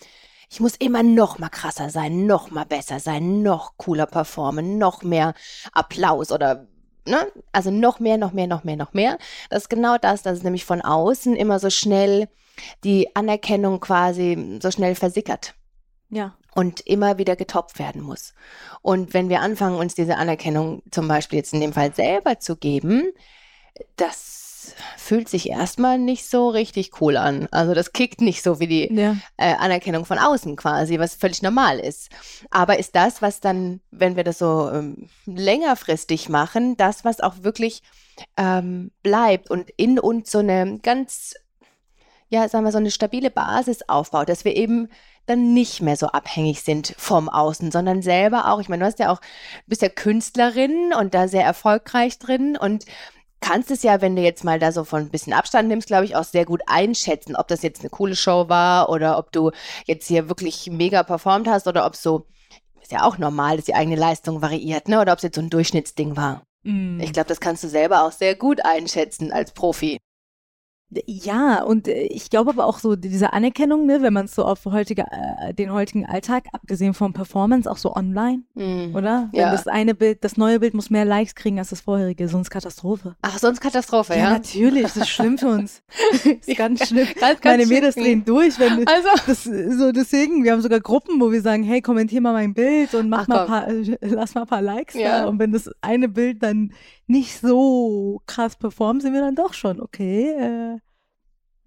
ich 0.50 0.60
muss 0.60 0.76
immer 0.76 1.02
noch 1.02 1.38
mal 1.38 1.48
krasser 1.48 1.90
sein, 1.90 2.26
noch 2.26 2.50
mal 2.50 2.64
besser 2.64 3.00
sein, 3.00 3.42
noch 3.42 3.76
cooler 3.76 4.06
performen, 4.06 4.78
noch 4.78 5.02
mehr 5.02 5.34
Applaus 5.72 6.30
oder 6.30 6.66
ne? 7.04 7.26
Also 7.52 7.70
noch 7.70 8.00
mehr, 8.00 8.16
noch 8.18 8.32
mehr, 8.32 8.46
noch 8.46 8.64
mehr, 8.64 8.76
noch 8.76 8.92
mehr. 8.92 9.18
Das 9.50 9.64
ist 9.64 9.68
genau 9.68 9.96
das, 9.98 10.22
dass 10.22 10.38
es 10.38 10.44
nämlich 10.44 10.64
von 10.64 10.82
außen 10.82 11.34
immer 11.36 11.58
so 11.58 11.70
schnell 11.70 12.28
die 12.84 13.14
Anerkennung 13.14 13.80
quasi 13.80 14.58
so 14.62 14.70
schnell 14.70 14.94
versickert. 14.94 15.54
Ja 16.10 16.36
und 16.56 16.80
immer 16.80 17.18
wieder 17.18 17.36
getopft 17.36 17.78
werden 17.78 18.00
muss. 18.00 18.32
Und 18.80 19.12
wenn 19.12 19.28
wir 19.28 19.42
anfangen, 19.42 19.78
uns 19.78 19.94
diese 19.94 20.16
Anerkennung 20.16 20.82
zum 20.90 21.06
Beispiel 21.06 21.36
jetzt 21.36 21.52
in 21.52 21.60
dem 21.60 21.74
Fall 21.74 21.94
selber 21.94 22.40
zu 22.40 22.56
geben, 22.56 23.12
das 23.96 24.46
fühlt 24.96 25.28
sich 25.28 25.48
erstmal 25.48 25.98
nicht 25.98 26.28
so 26.28 26.48
richtig 26.48 27.00
cool 27.00 27.16
an. 27.16 27.48
Also 27.50 27.74
das 27.74 27.92
kickt 27.92 28.20
nicht 28.20 28.42
so 28.42 28.58
wie 28.60 28.66
die 28.66 28.92
ja. 28.92 29.16
äh, 29.36 29.54
Anerkennung 29.54 30.04
von 30.04 30.18
außen 30.18 30.56
quasi, 30.56 30.98
was 30.98 31.14
völlig 31.14 31.42
normal 31.42 31.78
ist. 31.78 32.10
Aber 32.50 32.78
ist 32.78 32.96
das, 32.96 33.22
was 33.22 33.40
dann, 33.40 33.80
wenn 33.90 34.16
wir 34.16 34.24
das 34.24 34.38
so 34.38 34.70
ähm, 34.70 35.08
längerfristig 35.26 36.28
machen, 36.28 36.76
das, 36.76 37.04
was 37.04 37.20
auch 37.20 37.34
wirklich 37.42 37.82
ähm, 38.36 38.90
bleibt 39.02 39.50
und 39.50 39.70
in 39.76 39.98
uns 39.98 40.30
so 40.30 40.38
eine 40.38 40.78
ganz, 40.82 41.34
ja, 42.28 42.48
sagen 42.48 42.64
wir, 42.64 42.72
so 42.72 42.78
eine 42.78 42.90
stabile 42.90 43.30
Basis 43.30 43.88
aufbaut, 43.88 44.28
dass 44.28 44.44
wir 44.44 44.56
eben 44.56 44.88
dann 45.26 45.52
nicht 45.52 45.82
mehr 45.82 45.96
so 45.96 46.06
abhängig 46.06 46.62
sind 46.62 46.94
vom 46.96 47.28
Außen, 47.28 47.72
sondern 47.72 48.00
selber 48.00 48.48
auch, 48.48 48.60
ich 48.60 48.68
meine, 48.68 48.80
du 48.80 48.86
hast 48.86 49.00
ja 49.00 49.12
auch, 49.12 49.20
bist 49.66 49.82
ja 49.82 49.88
Künstlerin 49.88 50.92
und 50.98 51.14
da 51.14 51.26
sehr 51.26 51.44
erfolgreich 51.44 52.18
drin 52.18 52.56
und 52.56 52.84
kannst 53.46 53.70
es 53.70 53.84
ja, 53.84 54.00
wenn 54.00 54.16
du 54.16 54.22
jetzt 54.22 54.42
mal 54.42 54.58
da 54.58 54.72
so 54.72 54.82
von 54.82 55.02
ein 55.02 55.08
bisschen 55.08 55.32
Abstand 55.32 55.68
nimmst, 55.68 55.86
glaube 55.86 56.04
ich, 56.04 56.16
auch 56.16 56.24
sehr 56.24 56.44
gut 56.44 56.62
einschätzen, 56.66 57.36
ob 57.36 57.46
das 57.46 57.62
jetzt 57.62 57.80
eine 57.80 57.90
coole 57.90 58.16
Show 58.16 58.48
war 58.48 58.88
oder 58.88 59.18
ob 59.18 59.30
du 59.30 59.52
jetzt 59.84 60.08
hier 60.08 60.28
wirklich 60.28 60.68
mega 60.68 61.04
performt 61.04 61.46
hast 61.46 61.68
oder 61.68 61.86
ob 61.86 61.94
so, 61.94 62.26
ist 62.82 62.90
ja 62.90 63.04
auch 63.04 63.18
normal, 63.18 63.56
dass 63.56 63.66
die 63.66 63.74
eigene 63.76 63.94
Leistung 63.94 64.42
variiert, 64.42 64.88
ne? 64.88 65.00
Oder 65.00 65.12
ob 65.12 65.18
es 65.18 65.22
jetzt 65.22 65.36
so 65.36 65.40
ein 65.40 65.50
Durchschnittsding 65.50 66.16
war. 66.16 66.42
Mm. 66.64 66.98
Ich 66.98 67.12
glaube, 67.12 67.28
das 67.28 67.38
kannst 67.38 67.62
du 67.62 67.68
selber 67.68 68.02
auch 68.02 68.10
sehr 68.10 68.34
gut 68.34 68.64
einschätzen 68.64 69.30
als 69.30 69.52
Profi. 69.52 69.98
Ja, 71.06 71.64
und 71.64 71.88
äh, 71.88 72.04
ich 72.04 72.30
glaube 72.30 72.50
aber 72.50 72.64
auch 72.64 72.78
so 72.78 72.94
diese 72.94 73.32
Anerkennung, 73.32 73.86
ne, 73.86 74.02
wenn 74.02 74.12
man 74.12 74.26
es 74.26 74.36
so 74.36 74.44
auf 74.44 74.64
heutige, 74.66 75.02
äh, 75.02 75.52
den 75.52 75.72
heutigen 75.72 76.06
Alltag, 76.06 76.44
abgesehen 76.52 76.94
vom 76.94 77.12
Performance, 77.12 77.68
auch 77.68 77.76
so 77.76 77.94
online, 77.96 78.42
mm, 78.54 78.94
oder? 78.94 79.28
Wenn 79.32 79.40
ja. 79.40 79.50
das 79.50 79.66
eine 79.66 79.96
Bild, 79.96 80.22
das 80.22 80.36
neue 80.36 80.60
Bild 80.60 80.74
muss 80.74 80.88
mehr 80.88 81.04
Likes 81.04 81.34
kriegen 81.34 81.58
als 81.58 81.70
das 81.70 81.80
vorherige, 81.80 82.28
sonst 82.28 82.50
Katastrophe. 82.50 83.16
Ach, 83.22 83.36
sonst 83.36 83.60
Katastrophe, 83.60 84.14
ja? 84.14 84.20
Ja, 84.20 84.30
natürlich, 84.30 84.84
das 84.84 84.96
ist 84.96 85.08
schlimm 85.08 85.38
für 85.38 85.48
uns. 85.48 85.82
das 86.12 86.24
ist 86.46 86.56
ganz 86.56 86.86
schlimm. 86.86 87.08
ganz, 87.18 87.40
ganz 87.40 87.58
Meine 87.58 87.66
Mädels 87.66 87.96
drehen 87.96 88.24
durch, 88.24 88.58
wenn 88.60 88.86
also. 88.86 89.08
das, 89.26 89.42
so 89.42 89.90
deswegen, 89.90 90.44
wir 90.44 90.52
haben 90.52 90.62
sogar 90.62 90.78
Gruppen, 90.78 91.20
wo 91.20 91.32
wir 91.32 91.42
sagen, 91.42 91.64
hey, 91.64 91.82
kommentier 91.82 92.20
mal 92.20 92.32
mein 92.32 92.54
Bild 92.54 92.94
und 92.94 93.08
mach 93.08 93.22
Ach, 93.22 93.28
mal 93.28 93.46
paar, 93.46 93.68
äh, 93.68 93.96
lass 94.02 94.36
mal 94.36 94.42
ein 94.42 94.46
paar 94.46 94.62
Likes 94.62 94.94
ja. 94.94 95.22
da. 95.22 95.28
Und 95.28 95.40
wenn 95.40 95.50
das 95.50 95.68
eine 95.80 96.08
Bild 96.08 96.44
dann 96.44 96.72
nicht 97.08 97.40
so 97.40 98.22
krass 98.26 98.56
performen, 98.56 99.00
sind 99.00 99.14
wir 99.14 99.20
dann 99.20 99.34
doch 99.34 99.52
schon, 99.52 99.80
okay, 99.80 100.30
äh, 100.30 100.75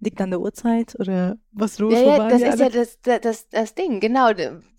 liegt 0.00 0.20
an 0.20 0.30
der 0.30 0.40
Uhrzeit 0.40 0.96
oder 0.98 1.36
was 1.52 1.78
los? 1.78 1.92
Ja, 1.92 2.00
ja 2.00 2.28
das 2.28 2.42
ist 2.42 2.60
ja 2.60 2.68
das, 2.68 2.98
das, 3.20 3.48
das 3.48 3.74
Ding, 3.74 4.00
genau, 4.00 4.30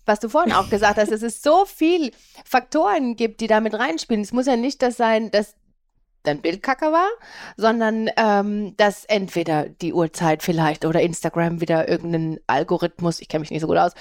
was 0.04 0.20
du 0.20 0.28
vorhin 0.28 0.52
auch 0.52 0.68
gesagt 0.68 0.98
hast, 0.98 1.12
dass 1.12 1.22
es 1.22 1.42
so 1.42 1.64
viel 1.64 2.10
Faktoren 2.44 3.16
gibt, 3.16 3.40
die 3.40 3.46
damit 3.46 3.74
reinspielen. 3.74 4.22
Es 4.22 4.32
muss 4.32 4.46
ja 4.46 4.56
nicht 4.56 4.82
das 4.82 4.96
sein, 4.96 5.30
dass 5.30 5.54
dein 6.24 6.40
Bild 6.40 6.62
kacke 6.62 6.92
war, 6.92 7.08
sondern 7.56 8.08
ähm, 8.16 8.76
dass 8.76 9.04
entweder 9.04 9.68
die 9.68 9.92
Uhrzeit 9.92 10.42
vielleicht 10.42 10.84
oder 10.84 11.00
Instagram 11.00 11.60
wieder 11.60 11.88
irgendeinen 11.88 12.38
Algorithmus, 12.46 13.20
ich 13.20 13.28
kenne 13.28 13.40
mich 13.40 13.50
nicht 13.50 13.60
so 13.60 13.66
gut 13.66 13.76
aus, 13.76 13.92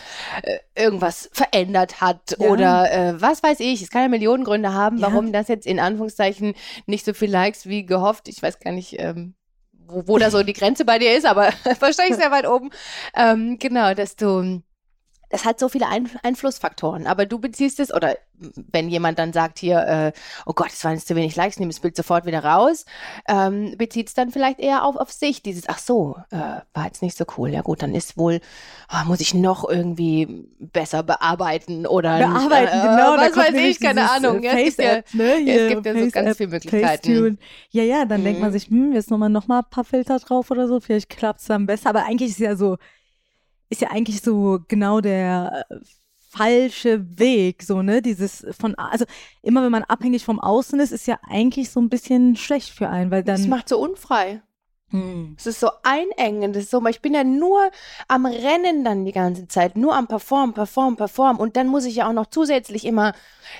äh, 0.44 0.60
irgendwas 0.76 1.30
verändert 1.34 2.02
hat 2.02 2.38
ja. 2.40 2.48
oder 2.48 2.92
äh, 2.92 3.22
was 3.22 3.42
weiß 3.42 3.60
ich. 3.60 3.82
Es 3.82 3.90
kann 3.90 4.04
ja 4.04 4.08
Millionen 4.08 4.44
Gründe 4.44 4.74
haben, 4.74 4.98
ja. 4.98 5.08
warum 5.08 5.32
das 5.32 5.48
jetzt 5.48 5.66
in 5.66 5.80
Anführungszeichen 5.80 6.54
nicht 6.86 7.06
so 7.06 7.14
viel 7.14 7.32
Likes 7.32 7.66
wie 7.66 7.86
gehofft. 7.86 8.28
Ich 8.28 8.42
weiß 8.42 8.60
gar 8.60 8.72
nicht, 8.72 9.00
ähm, 9.00 9.36
wo, 9.92 10.08
wo 10.08 10.18
da 10.18 10.32
so 10.32 10.44
die 10.44 10.54
Grenze 10.54 10.86
bei 10.86 11.00
dir 11.00 11.16
ist, 11.16 11.26
aber 11.26 11.50
wahrscheinlich 11.80 12.18
sehr 12.18 12.32
weit 12.32 12.48
oben. 12.48 12.72
Ähm, 13.16 13.58
genau, 13.60 13.94
dass 13.94 14.16
du 14.16 14.62
das 15.32 15.46
hat 15.46 15.60
so 15.60 15.70
viele 15.70 15.88
Ein 15.88 16.10
Einflussfaktoren. 16.24 17.08
Aber 17.08 17.26
du 17.26 17.40
beziehst 17.40 17.80
es, 17.80 17.94
oder 17.94 18.18
wenn 18.72 18.90
jemand 18.90 19.20
dann 19.20 19.34
sagt 19.34 19.60
hier, 19.60 19.80
äh, 19.80 20.12
oh 20.46 20.54
Gott, 20.54 20.70
es 20.70 20.84
waren 20.84 20.96
jetzt 20.96 21.08
zu 21.08 21.16
wenig 21.16 21.36
Likes, 21.36 21.60
nimm 21.60 21.70
das 21.70 21.80
Bild 21.80 21.96
sofort 21.96 22.26
wieder 22.26 22.44
raus, 22.44 22.86
ähm, 23.28 23.76
bezieht 23.78 24.08
es 24.08 24.14
dann 24.14 24.32
vielleicht 24.32 24.60
eher 24.60 24.84
auf, 24.84 24.96
auf 24.96 25.12
sich. 25.12 25.42
Dieses, 25.42 25.70
ach 25.70 25.78
so, 25.78 26.18
äh, 26.32 26.38
war 26.74 26.86
jetzt 26.86 27.02
nicht 27.02 27.18
so 27.18 27.26
cool. 27.38 27.50
Ja 27.50 27.62
gut, 27.62 27.82
dann 27.82 27.96
ist 27.96 28.18
wohl, 28.18 28.42
oh, 28.92 29.08
muss 29.08 29.22
ich 29.22 29.34
noch 29.34 29.68
irgendwie 29.68 30.48
besser 30.60 31.04
bearbeiten 31.04 31.86
oder 31.86 32.18
bearbeiten, 32.18 32.78
äh, 32.78 32.82
genau. 32.82 33.18
Was 33.18 33.38
weiß 33.38 33.56
ich, 33.56 33.80
keine 33.80 34.10
Ahnung. 34.10 34.44
Ja, 34.44 34.54
es 34.54 34.78
gibt 34.78 34.80
ja, 34.80 35.02
ne? 35.14 35.40
ja, 35.40 35.54
es 35.54 35.70
gibt 35.70 35.86
ja 35.86 35.94
so 35.94 36.10
ganz 36.10 36.38
viele 36.38 36.50
Möglichkeiten. 36.50 37.40
Ja, 37.70 37.84
ja, 37.84 38.06
dann 38.06 38.22
mhm. 38.22 38.26
denkt 38.26 38.42
man 38.42 38.50
mhm. 38.50 38.54
sich, 38.54 38.68
hm, 38.68 38.94
jetzt 38.94 39.12
nochmal 39.12 39.30
noch 39.30 39.48
mal 39.48 39.60
ein 39.60 39.70
paar 39.70 39.86
Filter 39.86 40.20
drauf 40.20 40.52
oder 40.52 40.68
so, 40.68 40.80
vielleicht 40.80 41.10
klappt 41.10 41.40
es 41.42 41.48
dann 41.48 41.68
besser. 41.68 41.90
Aber 41.90 42.06
eigentlich 42.06 42.32
ist 42.32 42.40
es 42.40 42.46
ja 42.46 42.56
so, 42.56 42.78
ist 43.72 43.82
ja 43.82 43.90
eigentlich 43.90 44.22
so 44.22 44.60
genau 44.68 45.02
der 45.02 45.66
äh, 45.70 45.76
falsche 46.30 47.18
Weg, 47.18 47.64
so, 47.64 47.82
ne? 47.82 48.02
Dieses 48.02 48.46
von, 48.60 48.76
also 48.76 49.06
immer 49.42 49.64
wenn 49.64 49.72
man 49.72 49.84
abhängig 49.84 50.24
vom 50.24 50.40
Außen 50.40 50.80
ist, 50.80 50.92
ist 50.92 51.08
ja 51.08 51.20
eigentlich 51.28 51.72
so 51.72 51.80
ein 51.80 51.90
bisschen 51.90 52.36
schlecht 52.36 52.70
für 52.70 52.90
einen, 52.90 53.10
weil 53.12 53.24
dann. 53.24 53.36
Es 53.36 53.48
macht 53.48 53.70
so 53.70 53.80
unfrei. 53.80 54.42
Hm. 54.90 55.36
Es 55.40 55.48
ist 55.48 55.62
so 55.62 55.70
einengend. 55.84 56.56
Es 56.58 56.66
ist 56.66 56.72
so, 56.72 56.86
ich 56.88 57.02
bin 57.02 57.14
ja 57.14 57.24
nur 57.24 57.72
am 58.10 58.26
Rennen 58.26 58.84
dann 58.84 59.06
die 59.06 59.14
ganze 59.14 59.48
Zeit, 59.48 59.78
nur 59.78 59.96
am 59.96 60.08
Performen, 60.08 60.54
Performen, 60.54 60.98
Performen. 60.98 61.40
Und 61.40 61.56
dann 61.56 61.68
muss 61.68 61.86
ich 61.86 61.96
ja 61.96 62.10
auch 62.10 62.14
noch 62.14 62.28
zusätzlich 62.28 62.86
immer 62.86 63.14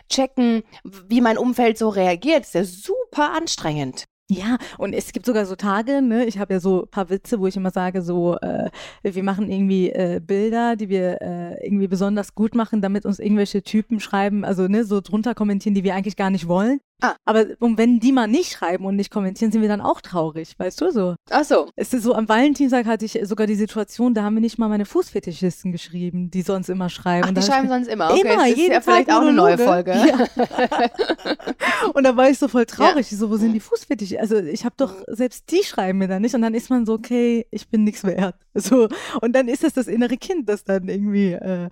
checken, 0.10 0.64
wie 0.84 1.22
mein 1.22 1.38
Umfeld 1.38 1.78
so 1.78 1.88
reagiert. 1.88 2.42
Das 2.42 2.54
ist 2.54 2.54
ja 2.54 2.64
super 2.66 3.32
anstrengend. 3.32 4.04
Ja, 4.32 4.58
und 4.78 4.94
es 4.94 5.12
gibt 5.12 5.26
sogar 5.26 5.46
so 5.46 5.58
Tage, 5.58 6.02
ne? 6.02 6.24
Ich 6.26 6.40
habe 6.40 6.54
ja 6.54 6.62
so 6.62 6.84
ein 6.84 6.88
paar 6.88 7.10
Witze, 7.10 7.42
wo 7.42 7.48
ich 7.48 7.58
immer 7.58 7.70
sage, 7.70 8.02
so, 8.02 8.38
äh, 8.38 8.70
wir 9.04 9.24
machen 9.24 9.52
irgendwie 9.52 9.90
äh, 9.90 10.22
Bilder, 10.26 10.78
die 10.78 10.88
wir 10.88 11.22
äh, 11.22 11.66
irgendwie 11.66 11.90
besonders 11.90 12.34
gut 12.34 12.56
machen, 12.56 12.82
damit 12.82 13.06
uns 13.06 13.20
irgendwelche 13.20 13.62
Typen 13.62 14.00
schreiben, 14.00 14.46
also 14.46 14.70
ne, 14.70 14.86
so 14.86 15.02
drunter 15.02 15.36
kommentieren, 15.36 15.76
die 15.76 15.84
wir 15.84 15.96
eigentlich 15.96 16.16
gar 16.16 16.30
nicht 16.30 16.48
wollen. 16.48 16.80
Ah. 17.02 17.16
Aber 17.26 17.46
und 17.60 17.78
wenn 17.78 18.00
die 18.00 18.12
mal 18.12 18.28
nicht 18.28 18.52
schreiben 18.52 18.86
und 18.86 18.96
nicht 18.96 19.12
kommentieren, 19.12 19.52
sind 19.52 19.62
wir 19.62 19.70
dann 19.70 19.82
auch 19.82 20.02
traurig, 20.02 20.54
weißt 20.58 20.82
du 20.82 20.92
so? 20.92 21.16
Ach 21.30 21.44
so. 21.44 21.70
Es 21.76 21.94
ist 21.94 22.04
so, 22.04 22.14
am 22.14 22.30
Valentinstag 22.30 22.86
hatte 22.86 23.06
ich 23.06 23.20
sogar 23.24 23.48
die 23.48 23.56
Situation, 23.56 24.14
da 24.14 24.24
haben 24.24 24.36
wir 24.36 24.42
nicht 24.42 24.60
mal 24.60 24.70
meine 24.70 24.86
Fußfetischisten 24.86 25.72
geschrieben, 25.72 26.30
die 26.30 26.44
sonst 26.44 26.70
immer 26.70 26.90
schreiben. 26.90 27.28
Ach, 27.30 27.34
die 27.34 27.42
schreiben 27.42 27.68
sonst 27.68 27.88
immer. 27.88 28.12
Okay, 28.12 28.22
Immer, 28.22 28.36
das 28.36 28.50
ist 28.50 28.58
jeden 28.58 28.74
ja 28.74 28.82
vielleicht 28.82 29.10
Tag 29.10 29.18
auch 29.18 29.22
eine 29.22 29.34
neue. 29.34 29.58
Folge. 29.58 29.92
Ja. 29.92 30.28
und 31.94 32.04
da 32.04 32.16
war 32.16 32.30
ich 32.30 32.38
so 32.38 32.48
voll 32.48 32.66
traurig. 32.66 33.12
Ich 33.12 33.18
so, 33.18 33.30
wo 33.30 33.38
sind 33.38 33.54
die 33.54 33.60
Fußfetische? 33.60 34.20
Also 34.20 34.38
ich 34.38 34.66
habe 34.66 34.76
doch, 34.78 34.96
selbst 35.08 35.52
die 35.52 35.64
schreiben 35.64 36.00
mir 36.00 36.08
dann 36.08 36.22
nicht. 36.22 36.36
Und 36.36 36.42
dann 36.42 36.54
ist 36.54 36.70
man 36.70 36.86
so, 36.86 36.94
okay, 36.94 37.48
ich 37.52 37.70
bin 37.70 37.84
nichts 37.84 38.04
wert. 38.04 38.36
So. 38.54 38.90
Und 39.22 39.34
dann 39.34 39.48
ist 39.48 39.64
das 39.64 39.74
das 39.74 39.88
innere 39.88 40.18
Kind, 40.18 40.48
das 40.48 40.64
dann 40.64 40.88
irgendwie 40.88 41.32
äh, 41.32 41.70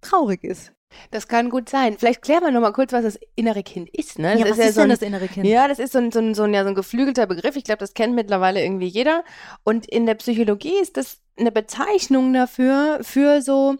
traurig 0.00 0.44
ist. 0.44 0.72
Das 1.10 1.28
kann 1.28 1.50
gut 1.50 1.68
sein. 1.68 1.96
Vielleicht 1.98 2.22
klären 2.22 2.42
wir 2.42 2.50
noch 2.50 2.60
mal 2.60 2.72
kurz, 2.72 2.92
was 2.92 3.02
das 3.02 3.18
innere 3.34 3.62
Kind 3.62 3.88
ist. 3.90 4.18
Ne? 4.18 4.32
Das 4.32 4.40
ja, 4.40 4.50
was 4.50 4.58
ist, 4.58 4.74
so 4.74 4.80
denn 4.80 4.90
ein, 4.90 4.90
das 4.90 5.02
innere 5.02 5.28
Kind? 5.28 5.46
Ja, 5.46 5.68
das 5.68 5.78
ist 5.78 5.92
so 5.92 5.98
ein, 5.98 6.12
so 6.12 6.18
ein, 6.18 6.34
so 6.34 6.42
ein, 6.42 6.54
ja, 6.54 6.62
so 6.62 6.68
ein 6.68 6.74
geflügelter 6.74 7.26
Begriff. 7.26 7.56
Ich 7.56 7.64
glaube, 7.64 7.78
das 7.78 7.94
kennt 7.94 8.14
mittlerweile 8.14 8.62
irgendwie 8.62 8.86
jeder. 8.86 9.24
Und 9.64 9.86
in 9.86 10.06
der 10.06 10.14
Psychologie 10.14 10.78
ist 10.80 10.96
das 10.96 11.18
eine 11.38 11.52
Bezeichnung 11.52 12.32
dafür, 12.32 12.98
für 13.02 13.42
so 13.42 13.76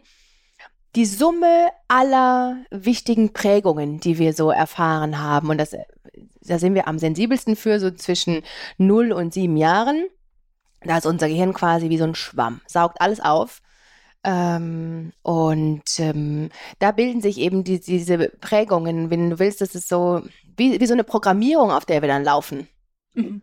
die 0.96 1.06
Summe 1.06 1.68
aller 1.86 2.64
wichtigen 2.70 3.32
Prägungen, 3.32 4.00
die 4.00 4.18
wir 4.18 4.32
so 4.32 4.50
erfahren 4.50 5.20
haben. 5.20 5.50
Und 5.50 5.58
das, 5.58 5.76
da 6.42 6.58
sind 6.58 6.74
wir 6.74 6.88
am 6.88 6.98
sensibelsten 6.98 7.56
für, 7.56 7.78
so 7.78 7.90
zwischen 7.90 8.42
0 8.78 9.12
und 9.12 9.34
7 9.34 9.56
Jahren. 9.56 10.06
Da 10.82 10.98
ist 10.98 11.06
unser 11.06 11.28
Gehirn 11.28 11.52
quasi 11.52 11.90
wie 11.90 11.98
so 11.98 12.04
ein 12.04 12.14
Schwamm, 12.14 12.60
saugt 12.66 13.00
alles 13.00 13.20
auf. 13.20 13.60
Ähm, 14.24 15.12
und 15.22 15.82
ähm, 15.98 16.50
da 16.78 16.90
bilden 16.92 17.20
sich 17.20 17.38
eben 17.38 17.64
die, 17.64 17.80
diese 17.80 18.18
Prägungen, 18.40 19.10
wenn 19.10 19.30
du 19.30 19.38
willst, 19.38 19.60
das 19.60 19.74
ist 19.74 19.88
so 19.88 20.22
wie, 20.56 20.80
wie 20.80 20.86
so 20.86 20.92
eine 20.94 21.04
Programmierung, 21.04 21.70
auf 21.70 21.84
der 21.84 22.02
wir 22.02 22.08
dann 22.08 22.24
laufen. 22.24 22.68
Mhm. 23.14 23.42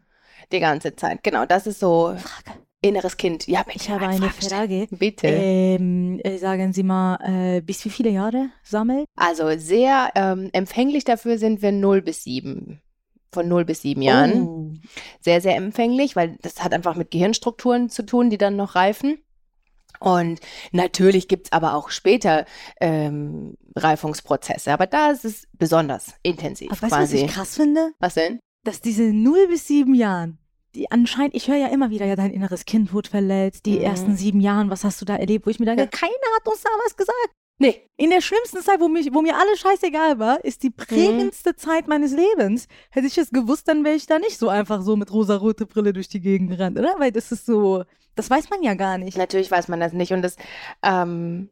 Die 0.51 0.59
ganze 0.59 0.95
Zeit. 0.95 1.23
Genau, 1.23 1.45
das 1.45 1.65
ist 1.65 1.79
so 1.79 2.15
Frage. 2.17 2.59
inneres 2.81 3.17
Kind. 3.17 3.47
Ja, 3.47 3.65
Ich 3.73 3.89
habe 3.89 4.07
eine 4.07 4.29
Frage. 4.29 4.47
Frage. 4.47 4.87
Bitte. 4.91 5.27
Ähm, 5.27 6.19
äh, 6.23 6.37
sagen 6.37 6.71
Sie 6.73 6.83
mal, 6.83 7.17
äh, 7.23 7.61
bis 7.61 7.83
wie 7.85 7.89
viele 7.89 8.09
Jahre 8.11 8.49
sammelt? 8.63 9.05
Also 9.15 9.57
sehr 9.57 10.09
ähm, 10.15 10.49
empfänglich 10.53 11.03
dafür 11.03 11.37
sind 11.37 11.61
wir 11.61 11.71
0 11.71 12.01
bis 12.01 12.23
7. 12.25 12.81
Von 13.31 13.47
0 13.47 13.65
bis 13.65 13.81
7 13.81 14.01
Jahren. 14.01 14.41
Oh. 14.43 14.73
Sehr, 15.19 15.41
sehr 15.41 15.55
empfänglich, 15.55 16.15
weil 16.15 16.37
das 16.41 16.63
hat 16.63 16.73
einfach 16.73 16.95
mit 16.95 17.11
Gehirnstrukturen 17.11 17.89
zu 17.89 18.05
tun, 18.05 18.29
die 18.29 18.37
dann 18.37 18.55
noch 18.55 18.75
reifen. 18.75 19.17
Und 20.05 20.39
natürlich 20.71 21.27
gibt 21.27 21.47
es 21.47 21.51
aber 21.51 21.73
auch 21.73 21.89
später 21.89 22.45
ähm, 22.79 23.55
Reifungsprozesse. 23.75 24.71
Aber 24.71 24.87
da 24.87 25.11
ist 25.11 25.25
es 25.25 25.47
besonders 25.53 26.13
intensiv 26.23 26.71
Aber 26.71 26.81
weißt 26.83 26.91
du, 26.93 26.97
was 26.97 27.11
ich 27.13 27.27
krass 27.27 27.55
finde? 27.55 27.91
was 27.99 28.13
denn? 28.13 28.39
dass 28.63 28.81
diese 28.81 29.03
0 29.13 29.47
bis 29.47 29.67
7 29.67 29.93
Jahren, 29.93 30.39
die 30.73 30.89
anscheinend, 30.89 31.35
ich 31.35 31.47
höre 31.47 31.57
ja 31.57 31.67
immer 31.67 31.91
wieder, 31.91 32.05
ja, 32.07 32.15
dein 32.15 32.31
inneres 32.31 32.65
Kind 32.65 32.93
wurde 32.93 33.09
verletzt, 33.09 33.65
die 33.67 33.75
Mhm. 33.77 33.81
ersten 33.83 34.15
sieben 34.15 34.39
Jahren, 34.41 34.71
was 34.71 34.83
hast 34.83 34.99
du 35.01 35.05
da 35.05 35.15
erlebt, 35.15 35.45
wo 35.45 35.51
ich 35.51 35.59
mir 35.59 35.67
denke, 35.67 35.83
Ja. 35.83 35.87
keiner 35.87 36.11
hat 36.35 36.47
uns 36.47 36.61
da 36.63 36.69
was 36.83 36.95
gesagt. 36.97 37.29
Nee. 37.59 37.81
In 37.95 38.09
der 38.09 38.21
schlimmsten 38.21 38.61
Zeit, 38.61 38.79
wo, 38.81 38.87
mich, 38.89 39.13
wo 39.13 39.21
mir 39.21 39.35
alles 39.37 39.59
scheißegal 39.59 40.17
war, 40.19 40.43
ist 40.43 40.63
Mhm. 40.63 40.67
die 40.67 40.69
prägendste 40.71 41.55
Zeit 41.55 41.87
meines 41.87 42.11
Lebens. 42.13 42.67
Hätte 42.89 43.05
ich 43.07 43.17
es 43.19 43.29
gewusst, 43.29 43.67
dann 43.67 43.83
wäre 43.85 43.95
ich 43.95 44.07
da 44.07 44.17
nicht 44.19 44.37
so 44.39 44.49
einfach 44.49 44.81
so 44.81 44.95
mit 44.95 45.13
rosarote 45.13 45.65
Brille 45.67 45.93
durch 45.93 46.09
die 46.09 46.19
Gegend 46.19 46.49
gerannt, 46.49 46.77
oder? 46.79 46.95
Weil 46.97 47.11
das 47.11 47.31
ist 47.31 47.45
so, 47.45 47.83
das 48.15 48.29
weiß 48.29 48.49
man 48.49 48.63
ja 48.63 48.73
gar 48.73 48.97
nicht. 48.97 49.17
Natürlich 49.17 49.51
weiß 49.51 49.67
man 49.67 49.79
das 49.79 49.93
nicht. 49.93 50.11
Und 50.13 50.21
das 50.21 50.37
ähm, 50.83 51.49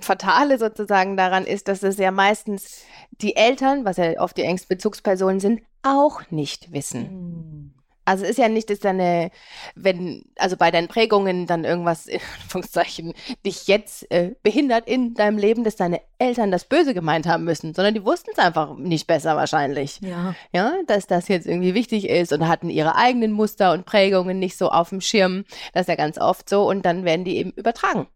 Fatale 0.00 0.58
sozusagen 0.58 1.16
daran 1.16 1.44
ist, 1.44 1.68
dass 1.68 1.82
es 1.82 1.98
ja 1.98 2.10
meistens 2.10 2.82
die 3.12 3.36
Eltern, 3.36 3.84
was 3.84 3.96
ja 3.96 4.20
oft 4.20 4.36
die 4.36 4.42
engsten 4.42 4.76
Bezugspersonen 4.76 5.40
sind, 5.40 5.60
auch 5.82 6.30
nicht 6.30 6.72
wissen. 6.72 7.74
Also 8.04 8.24
es 8.24 8.30
ist 8.30 8.38
ja 8.38 8.48
nicht, 8.48 8.68
dass 8.68 8.80
deine, 8.80 9.30
wenn, 9.74 10.24
also 10.36 10.56
bei 10.56 10.70
deinen 10.70 10.88
Prägungen 10.88 11.46
dann 11.46 11.64
irgendwas, 11.64 12.06
in 12.06 12.20
Anführungszeichen, 12.42 13.14
dich 13.46 13.68
jetzt 13.68 14.10
äh, 14.10 14.34
behindert 14.42 14.88
in 14.88 15.14
deinem 15.14 15.38
Leben, 15.38 15.62
dass 15.62 15.76
deine 15.76 16.00
Eltern 16.18 16.50
das 16.50 16.64
Böse 16.64 16.94
gemeint 16.94 17.26
haben 17.26 17.44
müssen, 17.44 17.74
sondern 17.74 17.94
die 17.94 18.04
wussten 18.04 18.30
es 18.32 18.38
einfach 18.38 18.76
nicht 18.76 19.06
besser 19.06 19.36
wahrscheinlich. 19.36 20.00
Ja. 20.00 20.34
Ja, 20.52 20.74
dass 20.86 21.06
das 21.06 21.28
jetzt 21.28 21.46
irgendwie 21.46 21.74
wichtig 21.74 22.08
ist 22.08 22.32
und 22.32 22.48
hatten 22.48 22.70
ihre 22.70 22.96
eigenen 22.96 23.32
Muster 23.32 23.72
und 23.72 23.86
Prägungen 23.86 24.38
nicht 24.38 24.56
so 24.56 24.70
auf 24.70 24.88
dem 24.88 25.00
Schirm. 25.00 25.44
Das 25.72 25.82
ist 25.82 25.88
ja 25.88 25.94
ganz 25.94 26.18
oft 26.18 26.48
so 26.48 26.68
und 26.68 26.84
dann 26.84 27.04
werden 27.04 27.24
die 27.24 27.36
eben 27.36 27.50
übertragen. 27.52 28.08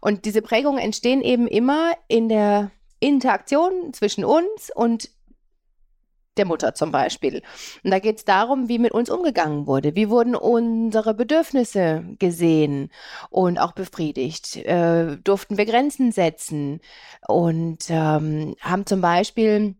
Und 0.00 0.24
diese 0.24 0.42
Prägungen 0.42 0.78
entstehen 0.78 1.22
eben 1.22 1.46
immer 1.46 1.92
in 2.08 2.28
der 2.28 2.70
Interaktion 3.00 3.92
zwischen 3.92 4.24
uns 4.24 4.70
und 4.74 5.10
der 6.36 6.46
Mutter 6.46 6.74
zum 6.74 6.92
Beispiel. 6.92 7.42
Und 7.84 7.90
da 7.90 7.98
geht 7.98 8.18
es 8.18 8.24
darum, 8.24 8.68
wie 8.68 8.78
mit 8.78 8.92
uns 8.92 9.10
umgegangen 9.10 9.66
wurde. 9.66 9.94
Wie 9.94 10.08
wurden 10.08 10.34
unsere 10.34 11.14
Bedürfnisse 11.14 12.04
gesehen 12.18 12.90
und 13.30 13.58
auch 13.58 13.72
befriedigt? 13.72 14.56
Äh, 14.56 15.18
durften 15.18 15.58
wir 15.58 15.66
Grenzen 15.66 16.12
setzen? 16.12 16.80
Und 17.26 17.90
ähm, 17.90 18.54
haben 18.60 18.86
zum 18.86 19.00
Beispiel, 19.00 19.76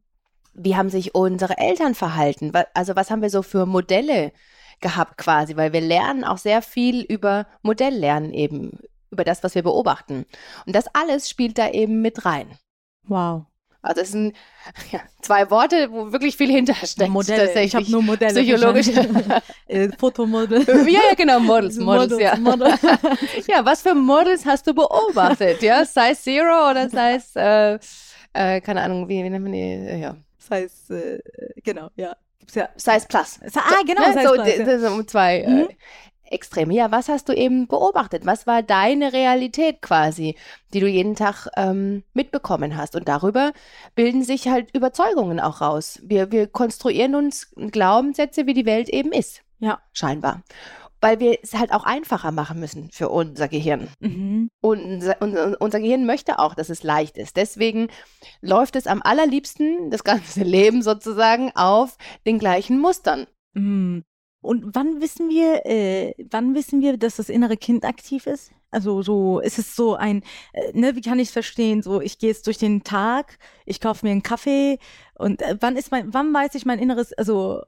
wie 0.54 0.76
haben 0.76 0.90
sich 0.90 1.14
unsere 1.14 1.56
Eltern 1.58 1.94
verhalten? 1.94 2.52
Also 2.74 2.96
was 2.96 3.10
haben 3.10 3.22
wir 3.22 3.30
so 3.30 3.42
für 3.42 3.66
Modelle 3.66 4.32
gehabt 4.80 5.16
quasi? 5.16 5.56
Weil 5.56 5.72
wir 5.72 5.80
lernen 5.80 6.24
auch 6.24 6.38
sehr 6.38 6.60
viel 6.60 7.02
über 7.02 7.46
Modelllernen 7.62 8.32
eben, 8.32 8.78
über 9.10 9.24
das, 9.24 9.42
was 9.42 9.54
wir 9.54 9.62
beobachten. 9.62 10.26
Und 10.66 10.76
das 10.76 10.86
alles 10.94 11.30
spielt 11.30 11.56
da 11.56 11.70
eben 11.70 12.02
mit 12.02 12.26
rein. 12.26 12.58
Wow. 13.04 13.46
Also 13.82 14.00
es 14.02 14.12
sind 14.12 14.34
ja, 14.92 15.00
zwei 15.20 15.50
Worte, 15.50 15.90
wo 15.90 16.12
wirklich 16.12 16.36
viel 16.36 16.50
hintersteckt. 16.50 17.10
Modelle. 17.10 17.34
Ich 17.34 17.40
habe 17.42 17.54
tatsächlich. 17.54 17.88
nur 17.88 18.02
Modelle. 18.02 18.32
psychologisch. 18.42 18.88
wahrscheinlich. 18.94 19.26
äh, 19.68 19.88
Fotomodel. 19.98 20.64
ja, 20.88 21.00
ja, 21.08 21.14
genau, 21.16 21.40
Models, 21.40 21.76
Models, 21.78 22.20
ja. 22.20 22.36
Model. 22.36 22.72
Ja, 23.48 23.64
was 23.64 23.82
für 23.82 23.94
Models 23.94 24.46
hast 24.46 24.66
du 24.66 24.74
beobachtet? 24.74 25.62
Ja, 25.62 25.84
Size 25.84 26.14
Zero 26.14 26.70
oder 26.70 26.88
Size, 26.88 27.24
äh, 27.36 27.78
äh, 28.56 28.60
keine 28.60 28.82
Ahnung, 28.82 29.08
wie, 29.08 29.22
wie 29.24 29.30
nennt 29.30 29.42
man 29.42 29.52
die? 29.52 29.60
Äh, 29.60 30.00
Ja. 30.00 30.16
Heißt, 30.50 30.90
äh, 30.90 31.18
genau, 31.64 31.88
ja. 31.96 32.14
Ja. 32.52 32.68
Size 32.76 33.06
Plus. 33.08 33.40
Ah, 33.54 33.82
genau, 33.86 34.02
ne? 34.02 34.12
Size 34.12 34.28
so, 34.28 34.34
Plus, 34.34 34.56
ja. 34.58 34.78
so 34.78 35.02
zwei 35.04 35.44
Mhm. 35.48 35.68
Extreme. 36.32 36.74
Ja, 36.74 36.90
was 36.90 37.08
hast 37.08 37.28
du 37.28 37.32
eben 37.32 37.66
beobachtet? 37.66 38.26
Was 38.26 38.46
war 38.46 38.62
deine 38.62 39.12
Realität 39.12 39.82
quasi, 39.82 40.36
die 40.72 40.80
du 40.80 40.86
jeden 40.86 41.14
Tag 41.14 41.48
ähm, 41.56 42.02
mitbekommen 42.14 42.76
hast? 42.76 42.96
Und 42.96 43.08
darüber 43.08 43.52
bilden 43.94 44.22
sich 44.22 44.48
halt 44.48 44.74
Überzeugungen 44.74 45.40
auch 45.40 45.60
raus. 45.60 46.00
Wir, 46.02 46.32
wir 46.32 46.46
konstruieren 46.46 47.14
uns 47.14 47.52
Glaubenssätze, 47.56 48.46
wie 48.46 48.54
die 48.54 48.66
Welt 48.66 48.88
eben 48.88 49.12
ist. 49.12 49.42
Ja. 49.58 49.80
Scheinbar. 49.92 50.42
Weil 51.00 51.18
wir 51.18 51.38
es 51.42 51.54
halt 51.54 51.72
auch 51.72 51.84
einfacher 51.84 52.30
machen 52.30 52.60
müssen 52.60 52.90
für 52.92 53.08
unser 53.08 53.48
Gehirn. 53.48 53.88
Mhm. 54.00 54.50
Und 54.60 54.80
unser, 54.84 55.16
unser, 55.20 55.60
unser 55.60 55.80
Gehirn 55.80 56.06
möchte 56.06 56.38
auch, 56.38 56.54
dass 56.54 56.68
es 56.68 56.82
leicht 56.82 57.16
ist. 57.16 57.36
Deswegen 57.36 57.88
läuft 58.40 58.76
es 58.76 58.86
am 58.86 59.02
allerliebsten, 59.02 59.90
das 59.90 60.04
ganze 60.04 60.42
Leben 60.44 60.82
sozusagen, 60.82 61.50
auf 61.54 61.96
den 62.26 62.38
gleichen 62.38 62.78
Mustern. 62.78 63.26
Mhm. 63.54 64.04
Und 64.42 64.74
wann 64.74 65.00
wissen 65.00 65.30
wir, 65.30 65.64
äh, 65.64 66.14
wann 66.30 66.54
wissen 66.54 66.82
wir, 66.82 66.96
dass 66.98 67.16
das 67.16 67.28
innere 67.28 67.56
Kind 67.56 67.84
aktiv 67.84 68.26
ist? 68.26 68.50
Also 68.72 69.02
so, 69.02 69.38
ist 69.40 69.58
es 69.58 69.76
so 69.76 69.94
ein, 69.94 70.22
äh, 70.52 70.72
ne, 70.72 70.96
wie 70.96 71.00
kann 71.00 71.18
ich 71.20 71.28
es 71.28 71.32
verstehen? 71.32 71.82
So, 71.82 72.00
ich 72.00 72.18
gehe 72.18 72.30
jetzt 72.30 72.46
durch 72.46 72.58
den 72.58 72.82
Tag, 72.82 73.38
ich 73.66 73.80
kaufe 73.80 74.04
mir 74.04 74.12
einen 74.12 74.22
Kaffee 74.22 74.78
und 75.14 75.42
äh, 75.42 75.56
wann 75.60 75.76
ist 75.76 75.92
mein, 75.92 76.12
wann 76.12 76.34
weiß 76.34 76.54
ich 76.56 76.66
mein 76.66 76.80
inneres, 76.80 77.12
also 77.12 77.62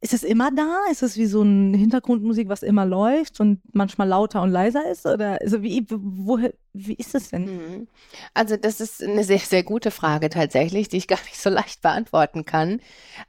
ist 0.00 0.14
es 0.14 0.22
immer 0.22 0.52
da? 0.52 0.84
Ist 0.92 1.02
es 1.02 1.16
wie 1.16 1.26
so 1.26 1.42
ein 1.42 1.74
Hintergrundmusik, 1.74 2.48
was 2.48 2.62
immer 2.62 2.86
läuft 2.86 3.40
und 3.40 3.60
manchmal 3.72 4.06
lauter 4.06 4.42
und 4.42 4.50
leiser 4.50 4.88
ist? 4.88 5.06
Oder 5.06 5.40
also 5.40 5.62
wie, 5.62 5.84
woher, 5.88 6.54
wie 6.72 6.94
ist 6.94 7.16
es 7.16 7.30
denn? 7.30 7.44
Mhm. 7.46 7.88
Also 8.32 8.56
das 8.56 8.80
ist 8.80 9.02
eine 9.02 9.24
sehr, 9.24 9.40
sehr 9.40 9.64
gute 9.64 9.90
Frage 9.90 10.28
tatsächlich, 10.28 10.88
die 10.88 10.98
ich 10.98 11.08
gar 11.08 11.20
nicht 11.24 11.40
so 11.40 11.50
leicht 11.50 11.82
beantworten 11.82 12.44
kann. 12.44 12.80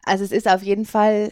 Also 0.03 0.23
es 0.23 0.31
ist 0.31 0.47
auf 0.47 0.61
jeden 0.61 0.85
Fall 0.85 1.31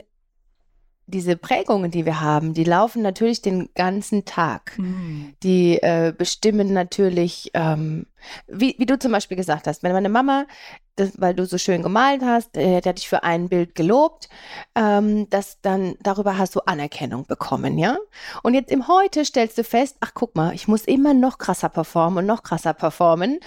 diese 1.07 1.37
Prägungen, 1.37 1.89
die 1.89 2.05
wir 2.05 2.19
haben, 2.19 2.53
die 2.53 2.65
laufen 2.65 3.01
natürlich 3.01 3.41
den 3.41 3.69
ganzen 3.75 4.25
Tag. 4.25 4.77
Mhm. 4.77 5.33
Die 5.41 5.81
äh, 5.81 6.13
bestimmen 6.15 6.73
natürlich, 6.73 7.49
ähm, 7.53 8.07
wie, 8.47 8.75
wie 8.77 8.85
du 8.85 8.99
zum 8.99 9.13
Beispiel 9.13 9.37
gesagt 9.37 9.67
hast, 9.67 9.83
wenn 9.83 9.93
meine 9.93 10.09
Mama, 10.09 10.45
das, 10.97 11.13
weil 11.21 11.33
du 11.33 11.45
so 11.45 11.57
schön 11.57 11.81
gemalt 11.81 12.21
hast, 12.23 12.57
äh, 12.57 12.81
die 12.81 12.89
hat 12.89 12.97
dich 12.97 13.07
für 13.07 13.23
ein 13.23 13.47
Bild 13.47 13.73
gelobt, 13.73 14.27
ähm, 14.75 15.29
dass 15.29 15.61
dann 15.61 15.95
darüber 16.01 16.37
hast 16.37 16.55
du 16.55 16.59
Anerkennung 16.65 17.25
bekommen, 17.25 17.77
ja? 17.77 17.97
Und 18.43 18.53
jetzt 18.53 18.71
im 18.71 18.89
Heute 18.89 19.23
stellst 19.23 19.57
du 19.57 19.63
fest, 19.63 19.95
ach 20.01 20.11
guck 20.13 20.35
mal, 20.35 20.53
ich 20.53 20.67
muss 20.67 20.83
immer 20.83 21.13
noch 21.13 21.37
krasser 21.37 21.69
performen 21.69 22.19
und 22.19 22.25
noch 22.25 22.43
krasser 22.43 22.73
performen 22.73 23.39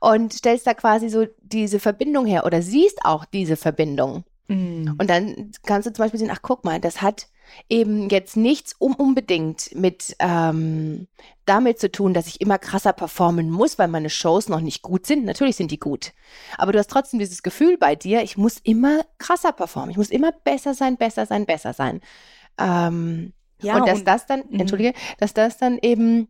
und 0.00 0.34
stellst 0.34 0.66
da 0.66 0.74
quasi 0.74 1.08
so 1.08 1.26
diese 1.40 1.80
Verbindung 1.80 2.26
her 2.26 2.44
oder 2.44 2.60
siehst 2.60 3.04
auch 3.04 3.24
diese 3.24 3.56
Verbindung. 3.56 4.24
Mhm. 4.48 4.96
Und 4.98 5.10
dann 5.10 5.52
kannst 5.64 5.86
du 5.86 5.92
zum 5.92 6.04
Beispiel 6.04 6.20
sehen, 6.20 6.30
ach 6.32 6.42
guck 6.42 6.64
mal, 6.64 6.80
das 6.80 7.02
hat 7.02 7.28
eben 7.68 8.08
jetzt 8.08 8.36
nichts 8.36 8.74
um 8.78 8.94
unbedingt 8.94 9.74
mit 9.74 10.16
ähm, 10.18 11.06
damit 11.44 11.78
zu 11.78 11.90
tun, 11.90 12.12
dass 12.12 12.26
ich 12.26 12.40
immer 12.40 12.58
krasser 12.58 12.92
performen 12.92 13.50
muss, 13.50 13.78
weil 13.78 13.88
meine 13.88 14.10
Shows 14.10 14.48
noch 14.48 14.60
nicht 14.60 14.82
gut 14.82 15.06
sind. 15.06 15.24
Natürlich 15.24 15.56
sind 15.56 15.70
die 15.70 15.78
gut. 15.78 16.12
Aber 16.58 16.72
du 16.72 16.78
hast 16.78 16.90
trotzdem 16.90 17.20
dieses 17.20 17.42
Gefühl 17.42 17.78
bei 17.78 17.94
dir, 17.94 18.22
ich 18.22 18.36
muss 18.36 18.58
immer 18.58 19.02
krasser 19.18 19.52
performen. 19.52 19.90
Ich 19.90 19.96
muss 19.96 20.10
immer 20.10 20.32
besser 20.32 20.74
sein, 20.74 20.96
besser 20.96 21.26
sein, 21.26 21.46
besser 21.46 21.72
sein. 21.72 22.00
Ähm, 22.58 23.32
ja, 23.60 23.76
und 23.76 23.86
dass 23.86 24.00
und, 24.00 24.08
das 24.08 24.26
dann, 24.26 24.44
mhm. 24.48 24.60
entschuldige, 24.60 24.92
dass 25.18 25.34
das 25.34 25.56
dann 25.56 25.78
eben 25.78 26.28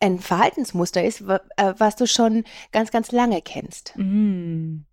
ein 0.00 0.18
Verhaltensmuster 0.18 1.04
ist, 1.04 1.22
äh, 1.22 1.38
was 1.78 1.96
du 1.96 2.06
schon 2.06 2.44
ganz, 2.72 2.90
ganz 2.90 3.12
lange 3.12 3.40
kennst. 3.42 3.94
Mhm 3.96 4.86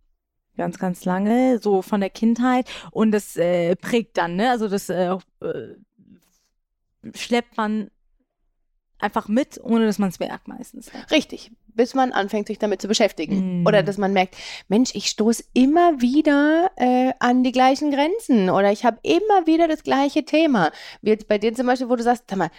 ganz, 0.58 0.80
ganz 0.80 1.06
lange, 1.06 1.60
so 1.60 1.82
von 1.82 2.02
der 2.02 2.10
Kindheit. 2.10 2.70
Und 2.92 3.12
das 3.12 3.38
äh, 3.38 3.76
prägt 3.76 4.18
dann, 4.18 4.36
ne? 4.36 4.50
Also 4.50 4.68
das 4.68 4.90
äh, 4.90 5.16
äh, 5.42 5.76
schleppt 7.16 7.58
man 7.58 7.90
einfach 9.00 9.28
mit, 9.28 9.60
ohne 9.64 9.86
dass 9.86 10.00
man 10.00 10.10
es 10.10 10.20
merkt 10.20 10.48
meistens. 10.48 10.92
Richtig, 11.10 11.52
bis 11.68 11.94
man 11.94 12.12
anfängt, 12.12 12.48
sich 12.48 12.60
damit 12.60 12.82
zu 12.82 12.88
beschäftigen. 12.88 13.64
Mm. 13.64 13.68
Oder 13.68 13.84
dass 13.84 13.98
man 13.98 14.14
merkt, 14.14 14.36
Mensch, 14.68 14.92
ich 14.94 15.08
stoße 15.08 15.44
immer 15.54 16.02
wieder 16.02 16.72
äh, 16.76 17.14
an 17.20 17.44
die 17.44 17.52
gleichen 17.52 17.92
Grenzen 17.92 18.50
oder 18.50 18.72
ich 18.72 18.86
habe 18.86 19.00
immer 19.04 19.48
wieder 19.48 19.68
das 19.68 19.84
gleiche 19.84 20.24
Thema. 20.24 20.72
Wie 21.02 21.10
jetzt 21.10 21.28
bei 21.28 21.38
dir 21.38 21.54
zum 21.54 21.68
Beispiel, 21.68 21.90
wo 21.90 21.96
du 21.96 22.04
sagst, 22.04 22.26
sag 22.30 22.38
mal, 22.38 22.52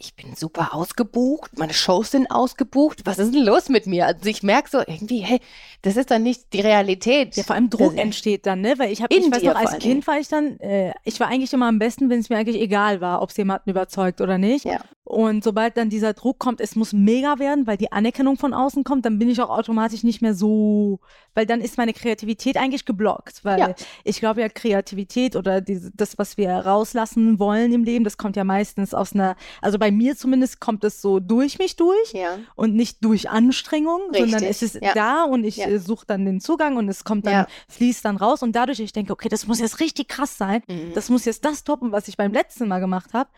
ich 0.00 0.14
bin 0.14 0.36
super 0.36 0.74
ausgebucht, 0.74 1.58
meine 1.58 1.74
Shows 1.74 2.12
sind 2.12 2.30
ausgebucht. 2.30 3.00
Was 3.04 3.18
ist 3.18 3.34
denn 3.34 3.44
los 3.44 3.68
mit 3.68 3.86
mir? 3.86 4.06
Also 4.06 4.28
ich 4.28 4.44
merke 4.44 4.70
so 4.70 4.78
irgendwie, 4.78 5.18
hey, 5.18 5.40
das 5.82 5.96
ist 5.96 6.12
dann 6.12 6.22
nicht 6.22 6.52
die 6.52 6.60
Realität. 6.60 7.36
Ja, 7.36 7.42
vor 7.42 7.56
allem 7.56 7.68
Druck 7.68 7.96
das 7.96 8.04
entsteht 8.04 8.46
dann, 8.46 8.60
ne? 8.60 8.74
Weil 8.78 8.92
ich 8.92 9.02
habe, 9.02 9.12
ich 9.12 9.28
weiß 9.28 9.42
noch, 9.42 9.56
als 9.56 9.78
Kind 9.78 10.06
war 10.06 10.20
ich 10.20 10.28
dann, 10.28 10.58
äh, 10.60 10.92
ich 11.02 11.18
war 11.18 11.26
eigentlich 11.26 11.52
immer 11.52 11.66
am 11.66 11.80
besten, 11.80 12.10
wenn 12.10 12.20
es 12.20 12.30
mir 12.30 12.36
eigentlich 12.36 12.62
egal 12.62 13.00
war, 13.00 13.22
ob 13.22 13.30
es 13.30 13.36
jemanden 13.36 13.70
überzeugt 13.70 14.20
oder 14.20 14.38
nicht. 14.38 14.64
Ja. 14.64 14.80
Und 15.08 15.42
sobald 15.42 15.78
dann 15.78 15.88
dieser 15.88 16.12
Druck 16.12 16.38
kommt, 16.38 16.60
es 16.60 16.76
muss 16.76 16.92
mega 16.92 17.38
werden, 17.38 17.66
weil 17.66 17.78
die 17.78 17.90
Anerkennung 17.90 18.36
von 18.36 18.52
außen 18.52 18.84
kommt, 18.84 19.06
dann 19.06 19.18
bin 19.18 19.30
ich 19.30 19.40
auch 19.40 19.48
automatisch 19.48 20.04
nicht 20.04 20.20
mehr 20.20 20.34
so, 20.34 21.00
weil 21.34 21.46
dann 21.46 21.62
ist 21.62 21.78
meine 21.78 21.94
Kreativität 21.94 22.58
eigentlich 22.58 22.84
geblockt. 22.84 23.42
Weil 23.42 23.58
ja. 23.58 23.74
ich 24.04 24.20
glaube 24.20 24.42
ja, 24.42 24.50
Kreativität 24.50 25.34
oder 25.34 25.62
diese, 25.62 25.90
das, 25.94 26.18
was 26.18 26.36
wir 26.36 26.50
rauslassen 26.50 27.38
wollen 27.38 27.72
im 27.72 27.84
Leben, 27.84 28.04
das 28.04 28.18
kommt 28.18 28.36
ja 28.36 28.44
meistens 28.44 28.92
aus 28.92 29.14
einer, 29.14 29.34
also 29.62 29.78
bei 29.78 29.87
mir 29.90 30.16
zumindest 30.16 30.60
kommt 30.60 30.84
es 30.84 31.00
so 31.00 31.20
durch 31.20 31.58
mich 31.58 31.76
durch 31.76 32.12
ja. 32.12 32.38
und 32.54 32.74
nicht 32.74 33.04
durch 33.04 33.28
Anstrengung, 33.28 34.00
Richtig. 34.10 34.20
sondern 34.30 34.44
es 34.44 34.62
ist 34.62 34.78
ja. 34.80 34.94
da 34.94 35.24
und 35.24 35.44
ich 35.44 35.56
ja. 35.56 35.78
suche 35.78 36.06
dann 36.06 36.24
den 36.24 36.40
Zugang 36.40 36.76
und 36.76 36.88
es 36.88 37.04
kommt 37.04 37.26
dann, 37.26 37.46
fließt 37.68 38.04
dann 38.04 38.16
raus 38.16 38.42
und 38.42 38.52
dadurch 38.52 38.80
ich 38.80 38.92
denke, 38.92 39.12
okay, 39.12 39.28
das 39.28 39.46
muss 39.46 39.60
jetzt 39.60 39.80
richtig 39.80 40.08
krass 40.08 40.36
sein, 40.36 40.62
mhm. 40.68 40.92
das 40.94 41.08
muss 41.08 41.24
jetzt 41.24 41.44
das 41.44 41.64
toppen, 41.64 41.92
was 41.92 42.08
ich 42.08 42.16
beim 42.16 42.32
letzten 42.32 42.68
Mal 42.68 42.80
gemacht 42.80 43.12
habe. 43.14 43.30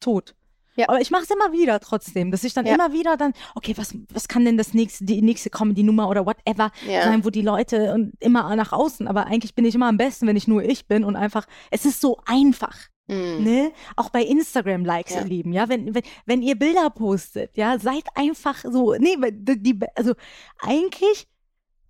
Tot. 0.00 0.34
Ja. 0.76 0.88
Aber 0.88 1.00
ich 1.00 1.10
mache 1.10 1.24
es 1.24 1.30
immer 1.30 1.52
wieder 1.52 1.80
trotzdem, 1.80 2.30
dass 2.30 2.44
ich 2.44 2.54
dann 2.54 2.66
ja. 2.66 2.74
immer 2.74 2.92
wieder 2.92 3.16
dann, 3.16 3.32
okay, 3.54 3.74
was, 3.76 3.94
was 4.12 4.28
kann 4.28 4.44
denn 4.44 4.58
das 4.58 4.74
nächste, 4.74 5.04
die 5.04 5.22
nächste 5.22 5.50
Comedy-Nummer 5.50 6.08
oder 6.08 6.26
whatever 6.26 6.70
ja. 6.86 7.02
sein, 7.02 7.24
wo 7.24 7.30
die 7.30 7.42
Leute 7.42 7.94
und 7.94 8.12
immer 8.20 8.54
nach 8.56 8.72
außen, 8.72 9.08
aber 9.08 9.26
eigentlich 9.26 9.54
bin 9.54 9.64
ich 9.64 9.74
immer 9.74 9.88
am 9.88 9.96
besten, 9.96 10.26
wenn 10.26 10.36
ich 10.36 10.46
nur 10.46 10.62
ich 10.62 10.86
bin 10.86 11.04
und 11.04 11.16
einfach, 11.16 11.46
es 11.70 11.86
ist 11.86 12.00
so 12.00 12.18
einfach. 12.26 12.76
Mm. 13.08 13.44
Ne? 13.44 13.72
Auch 13.94 14.10
bei 14.10 14.22
Instagram 14.22 14.84
Likes, 14.84 15.14
ja. 15.14 15.20
ihr 15.20 15.26
Lieben, 15.26 15.52
ja, 15.52 15.68
wenn, 15.68 15.94
wenn, 15.94 16.02
wenn 16.24 16.42
ihr 16.42 16.56
Bilder 16.56 16.90
postet, 16.90 17.56
ja, 17.56 17.78
seid 17.78 18.04
einfach 18.14 18.64
so, 18.64 18.94
nee, 18.94 19.16
die, 19.30 19.78
also 19.94 20.14
eigentlich 20.58 21.28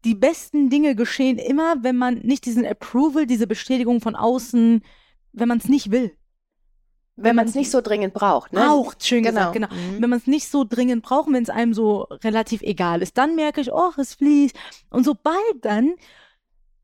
die 0.05 0.15
besten 0.15 0.71
Dinge 0.71 0.95
geschehen 0.95 1.39
immer, 1.39 1.83
wenn 1.83 1.97
man 1.97 2.19
nicht 2.19 2.45
diesen 2.45 2.67
Approval, 2.67 3.27
diese 3.27 3.47
Bestätigung 3.47 4.01
von 4.01 4.15
außen, 4.15 4.83
wenn 5.33 5.49
man 5.49 5.59
es 5.59 5.69
nicht 5.69 5.91
will. 5.91 6.13
Wenn 7.19 7.35
man 7.35 7.47
es 7.47 7.55
nicht 7.55 7.71
so 7.71 7.81
dringend 7.81 8.13
braucht. 8.13 8.53
Ne? 8.53 8.61
Braucht, 8.61 9.03
schön 9.03 9.23
genau. 9.23 9.51
gesagt, 9.51 9.53
genau. 9.55 9.69
Mhm. 9.69 10.03
Wenn 10.03 10.11
man 10.11 10.19
es 10.19 10.27
nicht 10.27 10.49
so 10.49 10.65
dringend 10.65 11.03
braucht, 11.03 11.33
wenn 11.33 11.43
es 11.43 11.49
einem 11.49 11.73
so 11.73 12.03
relativ 12.23 12.61
egal 12.61 13.01
ist, 13.01 13.17
dann 13.17 13.37
merke 13.37 13.63
ich, 13.63 13.73
oh, 13.73 13.91
es 13.97 14.15
fließt. 14.15 14.55
Und 14.91 15.05
sobald 15.05 15.37
dann, 15.63 15.95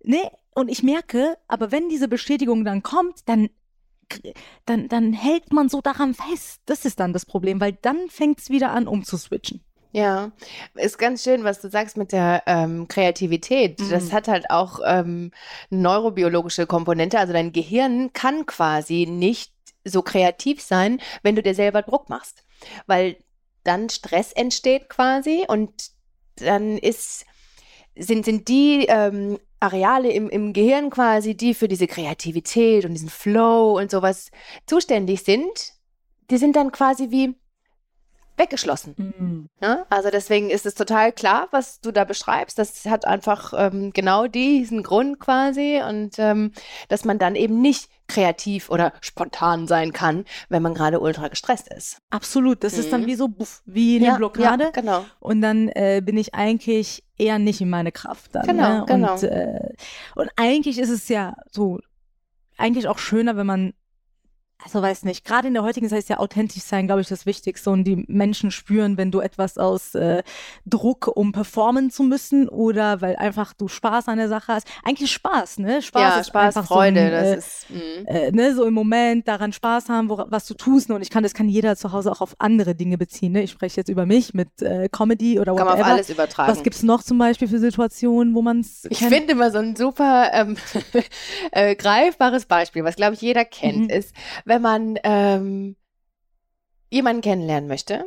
ne, 0.03 0.31
und 0.55 0.71
ich 0.71 0.83
merke, 0.83 1.37
aber 1.49 1.71
wenn 1.71 1.91
diese 1.91 2.09
Bestätigung 2.09 2.65
dann 2.65 2.83
kommt, 2.83 3.29
dann 3.29 3.51
dann, 4.67 4.89
dann 4.89 5.13
hält 5.13 5.53
man 5.53 5.69
so 5.69 5.81
daran 5.81 6.15
fest. 6.15 6.61
Das 6.67 6.85
ist 6.85 7.01
dann 7.01 7.13
das 7.13 7.27
Problem, 7.27 7.61
weil 7.61 7.73
dann 7.83 8.09
fängt 8.09 8.41
es 8.41 8.51
wieder 8.51 8.71
an, 8.71 8.87
umzuswitchen. 8.87 9.61
Ja, 9.93 10.33
ist 10.75 10.97
ganz 10.97 11.23
schön, 11.23 11.45
was 11.45 11.61
du 11.61 11.69
sagst 11.69 11.99
mit 11.99 12.13
der 12.13 12.43
ähm, 12.47 12.89
Kreativität. 12.89 13.79
Mhm. 13.79 13.91
Das 13.91 14.13
hat 14.13 14.27
halt 14.27 14.49
auch 14.49 14.81
ähm, 14.87 15.33
neurobiologische 15.69 16.67
Komponente. 16.67 17.19
Also 17.19 17.35
dein 17.35 17.53
Gehirn 17.53 18.13
kann 18.15 18.47
quasi 18.47 19.07
nicht 19.07 19.53
so 19.85 20.01
kreativ 20.01 20.63
sein, 20.63 20.99
wenn 21.23 21.37
du 21.37 21.43
dir 21.43 21.55
selber 21.55 21.83
Druck 21.83 22.09
machst. 22.09 22.45
Weil 22.87 23.17
dann 23.65 23.91
Stress 23.91 24.33
entsteht 24.33 24.89
quasi 24.89 25.45
und 25.47 25.91
dann 26.37 26.79
ist, 26.79 27.27
sind, 27.95 28.25
sind 28.25 28.49
die 28.49 28.87
ähm, 28.89 29.39
Areale 29.63 30.11
im, 30.11 30.29
im 30.29 30.53
Gehirn 30.53 30.91
quasi, 30.91 31.37
die 31.37 31.55
für 31.55 31.69
diese 31.69 31.87
Kreativität 31.87 32.85
und 32.85 32.95
diesen 32.95 33.09
Flow 33.09 33.79
und 33.79 33.91
sowas 33.91 34.31
zuständig 34.67 35.23
sind, 35.23 35.75
die 36.31 36.37
sind 36.37 36.57
dann 36.57 36.73
quasi 36.73 37.11
wie 37.11 37.35
weggeschlossen. 38.37 38.95
Mhm. 38.97 39.49
Ja, 39.61 39.85
also 39.91 40.11
deswegen 40.11 40.51
ist 40.51 40.67
es 40.67 40.75
total 40.75 41.13
klar, 41.13 41.49
was 41.51 41.81
du 41.81 41.93
da 41.93 42.05
beschreibst. 42.05 42.59
Das 42.59 42.85
hat 42.87 43.07
einfach 43.07 43.53
ähm, 43.57 43.93
genau 43.93 44.27
diesen 44.27 44.83
Grund 44.83 45.21
quasi 45.21 45.81
und 45.87 46.19
ähm, 46.19 46.53
dass 46.89 47.05
man 47.05 47.19
dann 47.19 47.35
eben 47.35 47.61
nicht 47.61 47.91
kreativ 48.09 48.71
oder 48.71 48.93
spontan 49.01 49.67
sein 49.67 49.93
kann, 49.93 50.25
wenn 50.49 50.63
man 50.63 50.75
gerade 50.75 51.01
ultra 51.01 51.29
gestresst 51.29 51.73
ist. 51.73 51.99
Absolut, 52.11 52.63
das 52.63 52.75
mhm. 52.75 52.81
ist 52.81 52.93
dann 52.93 53.03
mhm. 53.03 53.07
wie 53.07 53.15
so 53.15 53.29
buff, 53.29 53.63
wie 53.65 53.97
eine 53.97 54.07
ja, 54.07 54.17
Blockade. 54.17 54.65
Ja, 54.65 54.71
genau. 54.71 55.05
Und 55.21 55.41
dann 55.41 55.69
äh, 55.69 56.03
bin 56.05 56.17
ich 56.17 56.35
eigentlich 56.35 57.05
eher 57.17 57.39
nicht 57.39 57.61
in 57.61 57.71
meine 57.71 57.93
Kraft 57.93 58.35
dann. 58.35 58.47
Genau, 58.47 58.81
ne? 58.81 58.85
genau. 58.87 59.15
Und, 59.15 59.23
äh, 59.23 59.75
und 60.15 60.31
eigentlich 60.37 60.79
ist 60.79 60.91
es 60.91 61.09
ja 61.09 61.35
so, 61.51 61.79
eigentlich 62.59 62.89
auch 62.89 62.99
schöner, 62.99 63.37
wenn 63.37 63.47
man 63.47 63.73
also 64.65 64.81
weiß 64.81 65.05
nicht, 65.05 65.25
gerade 65.25 65.49
in 65.49 65.55
der 65.55 65.63
heutigen 65.63 65.89
Zeit 65.89 65.99
ist 65.99 66.09
ja 66.09 66.19
authentisch 66.19 66.63
sein, 66.63 66.87
glaube 66.87 67.01
ich, 67.01 67.09
das 67.09 67.27
Wichtigste 67.27 67.71
und 67.71 67.85
die 67.85 68.05
Menschen 68.09 68.51
spüren, 68.51 68.97
wenn 68.97 69.11
du 69.11 69.21
etwas 69.21 69.59
aus 69.59 69.95
äh, 69.95 70.23
Druck, 70.67 71.09
um 71.09 71.33
performen 71.33 71.91
zu 71.91 72.03
müssen 72.03 72.49
oder 72.49 73.01
weil 73.01 73.17
einfach 73.17 73.53
du 73.55 73.69
Spaß 73.69 74.09
an 74.09 74.19
der 74.19 74.29
Sache 74.29 74.53
hast. 74.53 74.69
Eigentlich 74.85 75.11
Spaß, 75.11 75.59
ne? 75.59 75.83
Spaß 75.83 76.03
ja, 76.03 76.21
ist 76.21 76.29
Spaß, 76.29 76.57
einfach 76.57 76.69
Freude, 76.69 77.01
so 77.01 77.07
ein, 77.07 77.13
das 77.13 77.27
äh, 77.27 77.37
ist 77.37 77.71
mm. 77.71 78.07
äh, 78.07 78.33
ne, 78.33 78.55
so 78.55 78.65
im 78.65 78.75
Moment 78.75 79.27
daran 79.27 79.53
Spaß 79.53 79.89
haben, 79.89 80.09
wo, 80.09 80.25
was 80.29 80.47
du 80.47 80.55
tust 80.55 80.91
und 80.91 81.03
ich 81.03 81.11
kann, 81.11 81.23
das 81.23 81.35
kann 81.35 81.49
jeder 81.49 81.77
zu 81.77 81.93
Hause 81.93 82.13
auch 82.13 82.21
auf 82.21 82.35
andere 82.39 82.75
Dinge 82.75 82.99
beziehen. 82.99 83.33
Ne? 83.33 83.43
Ich 83.43 83.51
spreche 83.51 83.79
jetzt 83.79 83.89
über 83.89 84.07
mich 84.07 84.35
mit 84.35 84.63
äh, 84.63 84.89
Comedy 84.89 85.41
oder 85.41 85.55
whatever. 85.55 85.71
Kann 85.71 85.79
man 85.79 85.87
auf 85.87 85.93
alles 85.93 86.11
übertragen. 86.11 86.51
Was 86.51 86.63
gibt's 86.63 86.83
noch 86.83 87.03
zum 87.03 87.19
Beispiel 87.19 87.49
für 87.49 87.59
Situationen, 87.59 88.35
wo 88.35 88.43
man 88.43 88.61
es 88.61 88.87
Ich 88.91 88.99
finde 88.99 89.33
immer 89.33 89.51
so 89.51 89.59
ein 89.59 89.77
super 89.77 90.31
ähm, 90.33 90.57
äh, 91.51 91.75
greifbares 91.75 92.47
Beispiel, 92.47 92.85
was 92.85 92.97
glaube 92.97 93.15
ich 93.15 93.21
jeder 93.21 93.45
kennt, 93.45 93.85
mhm. 93.85 93.91
ist 93.91 94.15
wenn 94.53 94.61
man 94.63 94.99
ähm, 95.03 95.77
jemanden 96.91 97.23
kennenlernen 97.23 97.69
möchte 97.69 98.05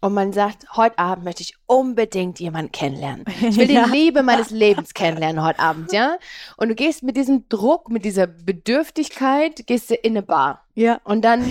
und 0.00 0.12
man 0.12 0.32
sagt, 0.32 0.66
heute 0.74 0.98
Abend 0.98 1.24
möchte 1.24 1.42
ich 1.42 1.54
unbedingt 1.66 2.40
jemanden 2.40 2.72
kennenlernen. 2.72 3.24
Ich 3.40 3.56
will 3.56 3.70
ja. 3.70 3.84
die 3.84 3.92
Liebe 3.92 4.24
meines 4.24 4.50
Lebens 4.50 4.92
kennenlernen 4.92 5.44
heute 5.44 5.60
Abend, 5.60 5.92
ja? 5.92 6.16
Und 6.56 6.68
du 6.68 6.74
gehst 6.74 7.04
mit 7.04 7.16
diesem 7.16 7.48
Druck, 7.48 7.90
mit 7.90 8.04
dieser 8.04 8.26
Bedürftigkeit, 8.26 9.68
gehst 9.68 9.88
du 9.88 9.94
in 9.94 10.14
eine 10.14 10.22
Bar. 10.22 10.64
Ja. 10.74 11.00
Und 11.04 11.24
dann 11.24 11.44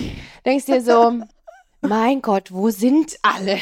denkst 0.44 0.66
du 0.66 0.72
dir 0.72 0.82
so, 0.82 1.20
mein 1.80 2.20
Gott, 2.20 2.52
wo 2.52 2.68
sind 2.68 3.16
alle 3.22 3.58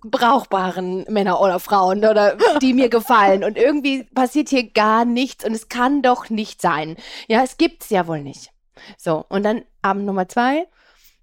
brauchbaren 0.00 1.04
Männer 1.10 1.42
oder 1.42 1.60
Frauen 1.60 1.98
oder 1.98 2.38
die 2.62 2.72
mir 2.72 2.88
gefallen? 2.88 3.44
Und 3.44 3.58
irgendwie 3.58 4.04
passiert 4.04 4.48
hier 4.48 4.70
gar 4.70 5.04
nichts 5.04 5.44
und 5.44 5.52
es 5.52 5.68
kann 5.68 6.00
doch 6.00 6.30
nicht 6.30 6.62
sein. 6.62 6.96
Ja, 7.28 7.42
es 7.42 7.58
gibt's 7.58 7.90
ja 7.90 8.06
wohl 8.06 8.22
nicht. 8.22 8.50
So, 8.96 9.24
und 9.28 9.44
dann 9.44 9.62
Abend 9.82 10.06
Nummer 10.06 10.28
zwei. 10.28 10.66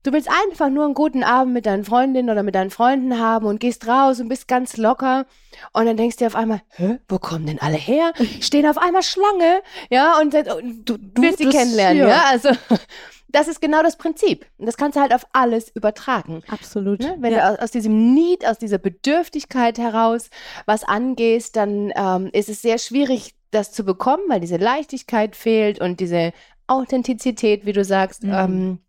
Du 0.04 0.14
willst 0.14 0.30
einfach 0.30 0.70
nur 0.70 0.86
einen 0.86 0.94
guten 0.94 1.24
Abend 1.24 1.54
mit 1.54 1.66
deinen 1.66 1.84
Freundinnen 1.84 2.30
oder 2.30 2.42
mit 2.42 2.56
deinen 2.56 2.70
Freunden 2.70 3.20
haben 3.20 3.46
und 3.46 3.60
gehst 3.60 3.88
raus 3.88 4.22
und 4.22 4.30
bist 4.30 4.48
ganz 4.48 4.78
locker. 4.78 5.26
Und 5.74 5.86
dann 5.86 5.98
denkst 5.98 6.16
du 6.16 6.24
dir 6.24 6.28
auf 6.28 6.36
einmal, 6.36 6.62
Hä, 6.78 7.00
wo 7.10 7.20
kommen 7.20 7.46
denn 7.46 7.60
alle 7.60 7.76
her? 7.76 8.14
Stehen 8.40 8.66
auf 8.68 8.78
einmal 8.78 9.04
Schlange, 9.04 9.62
ja, 9.90 10.18
und, 10.20 10.34
und 10.34 10.86
du, 10.86 10.98
du 10.98 11.22
willst 11.22 11.40
sie 11.40 11.50
kennenlernen, 11.50 12.04
ja. 12.04 12.08
ja. 12.08 12.24
Also 12.30 12.52
das 13.28 13.48
ist 13.48 13.60
genau 13.60 13.84
das 13.84 13.98
Prinzip. 13.98 14.46
Und 14.58 14.66
das 14.66 14.78
kannst 14.78 14.96
du 14.96 15.02
halt 15.02 15.14
auf 15.14 15.26
alles 15.34 15.70
übertragen. 15.76 16.42
Absolut. 16.48 17.02
Ne? 17.02 17.18
Wenn 17.20 17.34
ja. 17.34 17.40
du 17.40 17.54
aus, 17.54 17.60
aus, 17.66 17.72
diesem 17.72 18.14
Need, 18.14 18.48
aus 18.48 18.58
dieser 18.60 18.78
Bedürftigkeit 18.78 19.78
heraus 19.78 20.30
was 20.66 20.84
angehst, 20.84 21.56
dann 21.56 21.92
ähm, 21.96 22.30
ist 22.32 22.48
es 22.50 22.62
sehr 22.62 22.78
schwierig, 22.78 23.34
das 23.52 23.72
zu 23.72 23.84
bekommen, 23.84 24.24
weil 24.28 24.40
diese 24.40 24.58
Leichtigkeit 24.58 25.36
fehlt 25.36 25.80
und 25.82 26.00
diese 26.00 26.32
Authentizität, 26.68 27.66
wie 27.66 27.74
du 27.74 27.84
sagst. 27.84 28.24
Mhm. 28.24 28.34
Ähm, 28.34 28.80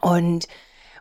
und, 0.00 0.48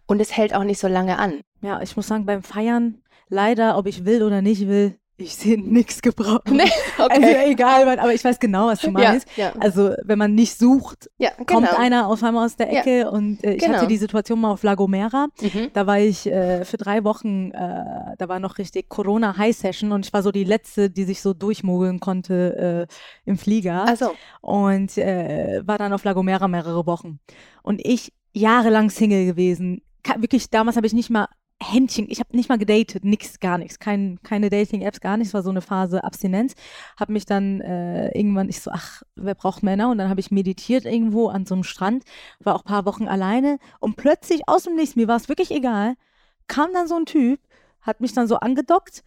und 0.07 0.19
es 0.19 0.35
hält 0.35 0.53
auch 0.53 0.63
nicht 0.63 0.79
so 0.79 0.87
lange 0.87 1.17
an. 1.17 1.41
Ja, 1.61 1.81
ich 1.81 1.95
muss 1.95 2.07
sagen, 2.07 2.25
beim 2.25 2.43
Feiern, 2.43 3.01
leider, 3.29 3.77
ob 3.77 3.87
ich 3.87 4.05
will 4.05 4.23
oder 4.23 4.41
nicht 4.41 4.67
will, 4.67 4.97
ich 5.23 5.35
sehe 5.35 5.59
nichts 5.61 6.01
gebraucht. 6.01 6.49
Nee, 6.49 6.63
Also 6.97 7.21
okay. 7.21 7.51
egal, 7.51 7.85
weil- 7.85 7.99
aber 7.99 8.13
ich 8.13 8.23
weiß 8.23 8.39
genau, 8.39 8.67
was 8.67 8.79
du 8.79 8.87
Ja, 8.87 8.91
meinst. 8.93 9.27
ja. 9.37 9.53
Also 9.59 9.93
wenn 10.03 10.17
man 10.19 10.33
nicht 10.35 10.57
sucht, 10.57 11.09
ja, 11.17 11.29
kommt 11.45 11.67
genau. 11.67 11.77
einer 11.77 12.07
auf 12.07 12.23
einmal 12.23 12.45
aus 12.45 12.55
der 12.55 12.71
Ja. 12.73 12.79
Ecke 12.81 13.09
und 13.11 13.43
äh, 13.43 13.53
ich 13.53 13.63
Genau. 13.63 13.75
hatte 13.77 13.87
die 13.87 13.97
Situation 13.97 14.39
mal 14.41 14.51
auf 14.51 14.63
La 14.63 14.75
Gomera. 14.75 15.27
Mhm. 15.41 15.69
Da 15.73 15.87
war 15.87 15.99
ich 15.99 16.25
äh, 16.27 16.65
für 16.65 16.77
drei 16.77 17.03
Wochen, 17.03 17.51
äh, 17.51 18.15
da 18.17 18.27
war 18.27 18.39
noch 18.39 18.57
richtig 18.57 18.89
Corona-High-Session 18.89 19.91
und 19.91 20.05
ich 20.05 20.13
war 20.13 20.23
so 20.23 20.31
die 20.31 20.43
Letzte, 20.43 20.89
die 20.89 21.03
sich 21.03 21.21
so 21.21 21.33
durchmogeln 21.33 21.99
konnte 21.99 22.87
äh, 22.89 23.29
im 23.29 23.37
Flieger 23.37 23.87
Also, 23.87 24.11
und 24.41 24.97
äh, 24.97 25.61
war 25.65 25.77
dann 25.77 25.93
auf 25.93 26.03
La 26.03 26.13
Gomera 26.13 26.47
mehrere 26.47 26.85
Wochen. 26.85 27.19
Und 27.63 27.79
ich 27.85 28.11
jahrelang 28.33 28.89
Single 28.89 29.25
gewesen. 29.25 29.81
Ka 30.03 30.15
wirklich, 30.19 30.49
damals 30.49 30.77
habe 30.77 30.87
ich 30.87 30.93
nicht 30.93 31.09
mal 31.09 31.27
Händchen, 31.61 32.07
ich 32.09 32.19
habe 32.19 32.35
nicht 32.35 32.49
mal 32.49 32.57
gedatet, 32.57 33.05
nix, 33.05 33.39
gar 33.39 33.57
nichts, 33.57 33.79
kein, 33.79 34.19
keine 34.23 34.49
Dating-Apps, 34.49 34.99
gar 34.99 35.17
nichts, 35.17 35.33
war 35.33 35.43
so 35.43 35.51
eine 35.51 35.61
Phase 35.61 36.03
Abstinenz. 36.03 36.55
Habe 36.99 37.13
mich 37.13 37.25
dann 37.25 37.61
äh, 37.61 38.09
irgendwann, 38.17 38.49
ich 38.49 38.61
so, 38.61 38.71
ach, 38.71 39.03
wer 39.15 39.35
braucht 39.35 39.61
Männer? 39.63 39.89
Und 39.91 39.99
dann 39.99 40.09
habe 40.09 40.19
ich 40.19 40.31
meditiert 40.31 40.85
irgendwo 40.85 41.27
an 41.29 41.45
so 41.45 41.53
einem 41.53 41.63
Strand, 41.63 42.03
war 42.39 42.55
auch 42.55 42.63
paar 42.63 42.85
Wochen 42.85 43.07
alleine 43.07 43.59
und 43.79 43.95
plötzlich 43.95 44.47
aus 44.47 44.63
dem 44.63 44.75
Nichts, 44.75 44.95
mir 44.95 45.07
war 45.07 45.17
es 45.17 45.29
wirklich 45.29 45.51
egal, 45.51 45.95
kam 46.47 46.73
dann 46.73 46.87
so 46.87 46.95
ein 46.95 47.05
Typ, 47.05 47.39
hat 47.81 48.01
mich 48.01 48.13
dann 48.13 48.27
so 48.27 48.37
angedockt 48.37 49.03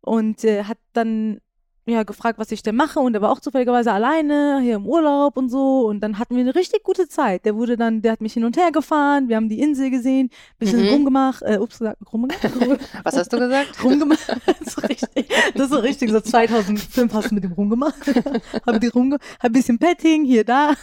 und 0.00 0.44
äh, 0.44 0.64
hat 0.64 0.78
dann 0.92 1.40
ja, 1.84 2.04
gefragt, 2.04 2.38
was 2.38 2.52
ich 2.52 2.62
denn 2.62 2.76
mache 2.76 3.00
und 3.00 3.12
er 3.14 3.22
war 3.22 3.30
auch 3.32 3.40
zufälligerweise 3.40 3.92
alleine 3.92 4.60
hier 4.62 4.76
im 4.76 4.86
Urlaub 4.86 5.36
und 5.36 5.48
so. 5.48 5.86
Und 5.86 6.00
dann 6.00 6.18
hatten 6.18 6.36
wir 6.36 6.42
eine 6.42 6.54
richtig 6.54 6.84
gute 6.84 7.08
Zeit. 7.08 7.44
Der 7.44 7.56
wurde 7.56 7.76
dann, 7.76 8.02
der 8.02 8.12
hat 8.12 8.20
mich 8.20 8.34
hin 8.34 8.44
und 8.44 8.56
her 8.56 8.70
gefahren, 8.70 9.28
wir 9.28 9.34
haben 9.36 9.48
die 9.48 9.60
Insel 9.60 9.90
gesehen, 9.90 10.30
bisschen 10.58 10.82
Mhm. 10.84 10.90
rumgemacht, 10.90 11.42
äh, 11.42 11.58
ups, 11.58 11.80
gesagt, 11.80 11.98
rumgemacht, 12.12 12.38
was 13.04 13.16
hast 13.16 13.32
du 13.32 13.38
gesagt? 13.38 13.82
rumgemacht, 13.82 14.20
so 14.64 14.80
richtig, 14.82 15.28
das 15.54 15.64
ist 15.64 15.70
so 15.70 15.78
richtig, 15.80 16.10
so 16.10 16.20
2005 16.20 17.12
hast 17.14 17.30
du 17.30 17.34
mit 17.34 17.44
dem 17.44 17.52
rumgemacht, 17.52 17.98
hab 18.66 18.80
die 18.80 18.86
rumge, 18.88 19.16
hab 19.40 19.46
ein 19.46 19.52
bisschen 19.52 19.78
Petting 19.78 20.24
hier, 20.24 20.44
da, 20.44 20.74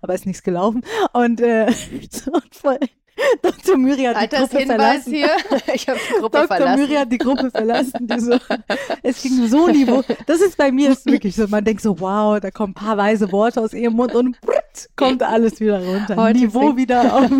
aber 0.00 0.14
ist 0.14 0.26
nichts 0.26 0.42
gelaufen. 0.42 0.82
Und, 1.12 1.40
äh, 1.40 1.66
und 2.32 2.54
voll, 2.54 2.78
Dr. 3.42 3.76
Myri 3.76 4.04
hat 4.04 4.16
die 4.22 4.28
Gruppe 4.36 4.56
Altershinweis 4.56 5.04
verlassen. 5.04 5.12
hier. 5.12 5.30
Ich 5.74 5.88
habe 5.88 5.98
die 6.08 6.12
Gruppe 6.14 6.30
Dr. 6.38 6.46
verlassen. 6.48 6.80
Myri 6.80 6.94
hat 6.94 7.12
die 7.12 7.18
Gruppe 7.18 7.50
verlassen. 7.50 8.06
Die 8.08 8.20
so, 8.20 8.38
es 9.02 9.22
ging 9.22 9.46
so 9.48 9.68
Niveau. 9.68 10.02
Das 10.26 10.40
ist 10.40 10.56
bei 10.56 10.72
mir 10.72 10.90
ist 10.90 11.06
wirklich 11.06 11.36
so. 11.36 11.46
Man 11.48 11.64
denkt 11.64 11.82
so, 11.82 11.98
wow, 12.00 12.40
da 12.40 12.50
kommen 12.50 12.72
ein 12.72 12.74
paar 12.74 12.96
weise 12.96 13.30
Worte 13.32 13.60
aus 13.60 13.72
ihrem 13.72 13.94
Mund 13.94 14.14
und 14.14 14.40
brrrt, 14.40 14.88
kommt 14.96 15.22
alles 15.22 15.60
wieder 15.60 15.84
runter. 15.84 16.16
Heute 16.16 16.40
Niveau 16.40 16.72
fliegt- 16.72 16.76
wieder 16.76 17.14
auf. 17.14 17.30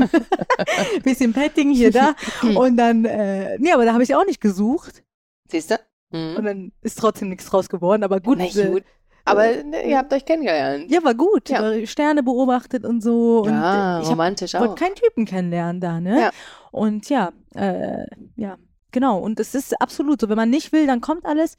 Bisschen 1.02 1.32
Petting 1.32 1.70
hier, 1.72 1.90
da. 1.90 2.14
Und 2.54 2.76
dann, 2.76 3.04
äh, 3.04 3.58
nee, 3.58 3.72
aber 3.72 3.84
da 3.84 3.92
habe 3.92 4.02
ich 4.02 4.14
auch 4.14 4.24
nicht 4.24 4.40
gesucht. 4.40 5.02
Siehst 5.50 5.70
du? 5.70 5.76
Mhm. 6.10 6.36
Und 6.36 6.44
dann 6.44 6.72
ist 6.82 6.98
trotzdem 6.98 7.28
nichts 7.28 7.46
draus 7.46 7.68
geworden. 7.68 8.02
Aber 8.04 8.20
gut. 8.20 8.38
Na 8.38 8.44
äh, 8.46 8.70
gut. 8.70 8.84
Aber 9.26 9.46
ne, 9.62 9.88
ihr 9.88 9.96
habt 9.98 10.12
euch 10.12 10.24
kennengelernt. 10.24 10.90
Ja, 10.90 11.02
war 11.02 11.14
gut. 11.14 11.48
Ja. 11.48 11.62
War 11.62 11.86
Sterne 11.86 12.22
beobachtet 12.22 12.84
und 12.84 13.02
so. 13.02 13.40
Und 13.42 13.50
ja, 13.50 13.98
äh, 13.98 14.00
ich 14.02 14.06
hab 14.06 14.12
romantisch 14.12 14.54
wollte 14.54 14.70
auch. 14.72 14.74
keinen 14.76 14.94
Typen 14.94 15.24
kennenlernen 15.24 15.80
da, 15.80 16.00
ne? 16.00 16.20
Ja. 16.20 16.30
Und 16.70 17.08
ja, 17.08 17.32
äh, 17.54 18.04
ja, 18.36 18.58
genau. 18.92 19.18
Und 19.18 19.40
es 19.40 19.54
ist 19.54 19.80
absolut 19.80 20.20
so, 20.20 20.28
wenn 20.28 20.36
man 20.36 20.50
nicht 20.50 20.72
will, 20.72 20.86
dann 20.86 21.00
kommt 21.00 21.24
alles. 21.24 21.56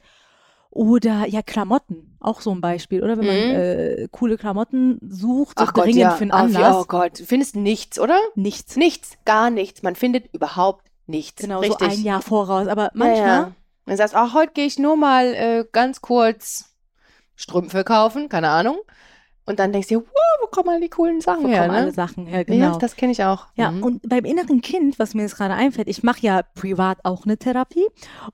Oder 0.69 1.25
ja, 1.27 1.41
Klamotten, 1.41 2.17
auch 2.19 2.41
so 2.41 2.51
ein 2.51 2.59
Beispiel, 2.59 3.01
oder? 3.01 3.17
Wenn 3.17 3.25
man 3.27 3.35
Mhm. 3.35 3.55
äh, 3.55 4.07
coole 4.11 4.37
Klamotten 4.37 4.99
sucht, 5.09 5.55
Ach 5.57 5.73
Gott, 5.73 5.85
dringend 5.85 6.01
ja. 6.01 6.11
für 6.11 6.23
einen 6.23 6.31
Anlass, 6.31 6.75
Oh 6.75 6.85
Gott, 6.85 7.19
du 7.19 7.23
findest 7.23 7.55
nichts, 7.55 7.97
oder? 7.97 8.19
nichts. 8.35 8.75
Nichts, 8.75 9.17
gar 9.23 9.49
nichts. 9.49 9.83
Man 9.83 9.95
findet 9.95 10.33
überhaupt 10.33 10.83
nichts. 11.07 11.41
Genau, 11.41 11.61
Richtig. 11.61 11.79
so 11.79 11.85
ein 11.99 12.03
Jahr 12.03 12.21
voraus. 12.21 12.67
Aber 12.67 12.83
Ja, 12.83 12.91
manchmal, 12.93 13.27
ja. 13.27 13.51
Dann 13.85 13.97
sagst 13.97 14.15
du, 14.15 14.17
ach, 14.19 14.33
heute 14.33 14.51
gehe 14.53 14.65
ich 14.65 14.77
nur 14.77 14.97
mal 14.97 15.33
äh, 15.33 15.65
ganz 15.71 16.01
kurz 16.01 16.74
Strümpfe 17.35 17.83
kaufen, 17.83 18.29
keine 18.29 18.49
Ahnung. 18.49 18.77
Und 19.47 19.59
dann 19.59 19.71
denkst 19.71 19.89
du, 19.89 19.97
wow, 19.99 20.07
wo 20.41 20.47
kommen 20.47 20.69
all 20.69 20.81
die 20.81 20.89
coolen 20.89 21.21
Sachen 21.21 21.43
wo 21.43 21.47
her, 21.49 21.61
kommen 21.65 21.75
alle 21.75 21.85
ne? 21.87 21.91
Sachen 21.91 22.25
her, 22.25 22.39
Ja, 22.39 22.43
genau. 22.45 22.77
das 22.79 22.95
kenne 22.95 23.11
ich 23.11 23.23
auch. 23.23 23.45
Ja, 23.55 23.69
Mhm. 23.69 23.83
und 23.83 24.09
beim 24.09 24.25
inneren 24.25 24.61
Kind, 24.61 24.97
was 24.97 25.13
mir 25.13 25.21
jetzt 25.21 25.37
gerade 25.37 25.53
einfällt, 25.53 25.87
ich 25.87 26.01
mache 26.01 26.21
ja 26.21 26.41
privat 26.55 26.97
auch 27.03 27.25
eine 27.25 27.37
Therapie 27.37 27.85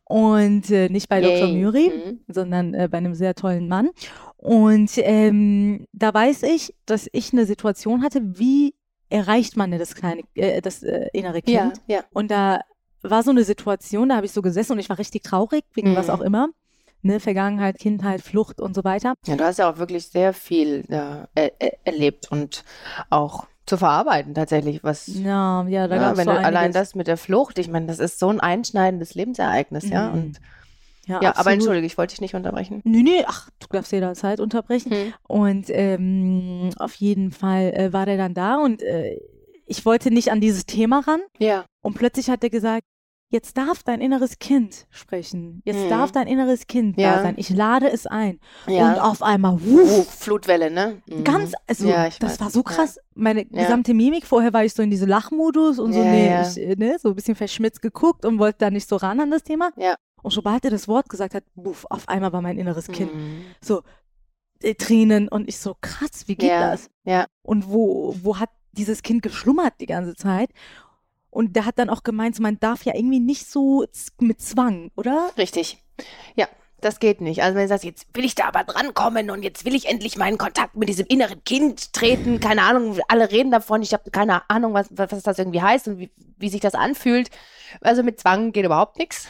und 0.06 0.70
äh, 0.72 0.88
nicht 0.90 1.10
bei 1.10 1.20
Dr. 1.20 1.48
Yay. 1.50 1.64
Muri, 1.64 1.90
Mhm. 1.90 2.20
sondern 2.28 2.74
äh, 2.74 2.88
bei 2.90 2.98
einem 3.00 3.14
sehr 3.14 3.36
tollen 3.36 3.68
Mann. 3.68 3.90
Und 4.38 4.92
ähm, 4.98 5.86
da 5.92 6.14
weiß 6.14 6.44
ich, 6.44 6.76
dass 6.86 7.10
ich 7.12 7.34
eine 7.34 7.46
Situation 7.46 8.04
hatte, 8.04 8.22
wie 8.24 8.74
erreicht 9.10 9.58
man 9.58 9.72
denn 9.72 9.80
das 9.80 9.96
kleine, 9.96 10.22
äh, 10.36 10.62
das 10.62 10.82
äh, 10.84 11.08
innere 11.12 11.42
Kind? 11.42 11.56
Ja, 11.88 11.96
ja. 11.98 12.04
Und 12.14 12.32
da 12.32 12.62
war 13.04 13.24
so 13.24 13.32
eine 13.32 13.44
Situation, 13.44 14.10
da 14.10 14.16
habe 14.16 14.26
ich 14.26 14.32
so 14.32 14.42
gesessen 14.42 14.74
und 14.74 14.80
ich 14.80 14.90
war 14.90 14.98
richtig 14.98 15.24
traurig, 15.24 15.64
wegen 15.74 15.92
Mhm. 15.92 15.96
was 15.98 16.10
auch 16.10 16.22
immer. 16.22 16.48
Ne, 17.04 17.20
Vergangenheit, 17.20 17.80
Kindheit, 17.80 18.22
Flucht 18.22 18.62
und 18.62 18.76
so 18.76 18.84
weiter. 18.84 19.16
Ja, 19.26 19.36
du 19.36 19.44
hast 19.44 19.60
ja 19.60 19.72
auch 19.72 19.78
wirklich 19.78 20.08
sehr 20.08 20.34
viel 20.34 20.84
ja, 20.88 21.28
er, 21.36 21.52
er, 21.60 21.78
erlebt 21.84 22.32
und 22.32 22.64
auch 23.10 23.48
zu 23.66 23.78
verarbeiten 23.78 24.34
tatsächlich, 24.34 24.84
was 24.84 25.08
Ja, 25.08 25.66
ja, 25.68 25.88
da 25.88 25.96
ja, 25.96 26.02
gab 26.02 26.12
es 26.14 26.18
wenn 26.20 26.26
so 26.26 26.32
allein 26.32 26.72
das 26.72 26.96
mit 26.96 27.08
der 27.08 27.18
Flucht, 27.18 27.58
ich 27.58 27.70
meine, 27.70 27.88
das 27.88 28.00
ist 28.00 28.20
so 28.20 28.30
ein 28.30 28.40
einschneidendes 28.40 29.16
Lebensereignis, 29.16 29.90
ja. 29.90 30.10
Mhm. 30.10 30.14
Und 30.14 30.42
ja, 31.08 31.20
ja, 31.22 31.36
aber 31.36 31.52
entschuldige, 31.52 31.86
ich 31.86 31.98
wollte 31.98 32.12
dich 32.12 32.22
nicht 32.22 32.36
unterbrechen. 32.36 32.82
Nee, 32.84 33.02
nee, 33.02 33.24
ach, 33.26 33.50
du 33.60 33.68
darfst 33.72 33.92
jederzeit 33.92 34.40
unterbrechen. 34.40 34.92
Hm. 34.92 35.14
Und 35.28 35.66
ähm, 35.70 36.70
auf 36.78 36.94
jeden 36.96 37.32
Fall 37.32 37.74
äh, 37.74 37.94
war 37.94 38.06
der 38.06 38.18
dann 38.18 38.34
da 38.34 38.58
und 38.58 38.84
äh, 38.84 39.20
ich 39.66 39.86
wollte 39.86 40.12
nicht 40.12 40.32
an 40.32 40.42
dieses 40.42 40.66
Thema 40.66 41.00
ran. 41.00 41.22
Ja. 41.40 41.66
Und 41.82 41.96
plötzlich 41.96 42.30
hat 42.30 42.44
er 42.44 42.50
gesagt, 42.50 42.84
jetzt 43.32 43.58
darf 43.58 43.82
dein 43.82 44.02
inneres 44.02 44.38
Kind 44.40 44.86
sprechen. 44.92 45.62
Jetzt 45.66 45.86
Mhm. 45.86 45.90
darf 45.90 46.12
dein 46.12 46.28
inneres 46.28 46.68
Kind 46.68 46.98
Ja. 46.98 47.16
da 47.16 47.22
sein. 47.24 47.36
Ich 47.38 47.50
lade 47.50 47.90
es 47.90 48.06
ein. 48.06 48.40
Ja. 48.68 48.92
Und 48.94 49.00
auf 49.00 49.24
einmal, 49.24 49.58
wuff, 49.64 50.08
Flutwelle, 50.14 50.70
ne? 50.70 51.02
Mhm. 51.08 51.24
ganz, 51.24 51.54
also 51.66 51.88
Ja, 51.88 52.10
das 52.20 52.40
war 52.40 52.50
so 52.52 52.62
krass. 52.62 53.00
Meine 53.16 53.46
gesamte 53.46 53.94
Mimik, 53.94 54.26
vorher 54.28 54.54
war 54.54 54.64
ich 54.64 54.74
so 54.74 54.84
in 54.84 54.90
diese 54.92 55.06
Lachmodus 55.06 55.80
und 55.80 55.94
so, 55.94 56.04
nee. 56.04 56.40
Ich, 56.42 56.58
äh, 56.60 56.76
ne, 56.78 56.98
so 57.00 57.10
ein 57.10 57.16
bisschen 57.16 57.36
verschmitzt 57.36 57.82
geguckt 57.82 58.26
und 58.26 58.38
wollte 58.38 58.60
da 58.60 58.70
nicht 58.70 58.88
so 58.88 58.98
ran 58.98 59.20
an 59.20 59.32
das 59.32 59.44
Thema. 59.44 59.72
Ja. 59.78 59.96
Und 60.22 60.32
sobald 60.32 60.64
er 60.66 60.72
das 60.72 60.88
Wort 60.88 61.10
gesagt 61.10 61.34
hat, 61.34 61.44
buff, 61.56 61.86
auf 61.90 62.08
einmal 62.08 62.32
war 62.34 62.42
mein 62.42 62.58
inneres 62.60 62.88
Kind 62.88 63.14
Mhm. 63.16 63.42
so 63.62 63.82
äh, 64.62 64.76
Tränen 64.76 65.28
und 65.28 65.50
ich 65.50 65.58
so 65.58 65.76
krass, 65.82 66.28
wie 66.28 66.36
geht 66.36 66.52
das? 66.52 66.90
ja. 67.06 67.26
Und 67.42 67.70
wo 67.70 68.14
wo 68.22 68.38
hat 68.40 68.50
dieses 68.74 69.02
Kind 69.02 69.24
geschlummert 69.24 69.74
die 69.82 69.88
ganze 69.88 70.16
Zeit? 70.16 70.50
Und 71.32 71.56
der 71.56 71.66
hat 71.66 71.80
dann 71.80 71.90
auch 71.90 72.04
gemeint, 72.04 72.40
man 72.40 72.60
darf 72.60 72.84
ja 72.84 72.94
irgendwie 72.94 73.20
nicht 73.20 73.50
so 73.50 73.86
mit 74.20 74.42
Zwang, 74.42 74.92
oder? 74.96 75.32
Richtig. 75.38 75.78
Ja, 76.36 76.48
das 76.82 77.00
geht 77.00 77.22
nicht. 77.22 77.42
Also 77.42 77.56
wenn 77.56 77.64
du 77.64 77.70
sagst, 77.70 77.86
jetzt 77.86 78.08
will 78.14 78.26
ich 78.26 78.36
da 78.36 78.46
aber 78.48 78.64
drankommen 78.64 79.30
und 79.30 79.44
jetzt 79.44 79.66
will 79.66 79.74
ich 79.74 79.88
endlich 79.88 80.18
in 80.18 80.38
Kontakt 80.38 80.76
mit 80.76 80.90
diesem 80.90 81.06
inneren 81.08 81.44
Kind 81.44 81.94
treten, 81.94 82.40
keine 82.40 82.64
Ahnung, 82.64 83.00
alle 83.08 83.32
reden 83.32 83.52
davon, 83.52 83.82
ich 83.82 83.94
habe 83.94 84.12
keine 84.12 84.50
Ahnung, 84.50 84.74
was, 84.74 84.88
was 84.92 85.24
das 85.24 85.40
irgendwie 85.40 85.62
heißt 85.62 85.88
und 85.88 86.00
wie, 86.00 86.12
wie 86.38 86.50
sich 86.50 86.62
das 86.62 86.74
anfühlt. 86.74 87.30
Also 87.80 88.04
mit 88.04 88.20
Zwang 88.20 88.52
geht 88.52 88.66
überhaupt 88.66 88.98
nichts. 88.98 89.28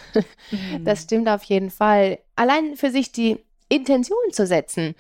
Das 0.84 1.04
stimmt 1.04 1.30
auf 1.30 1.44
jeden 1.44 1.70
Fall. 1.70 2.20
Allein 2.36 2.76
für 2.76 2.90
sich 2.90 3.12
die 3.12 3.38
Intention 3.70 4.18
zu 4.32 4.48
setzen, 4.48 4.96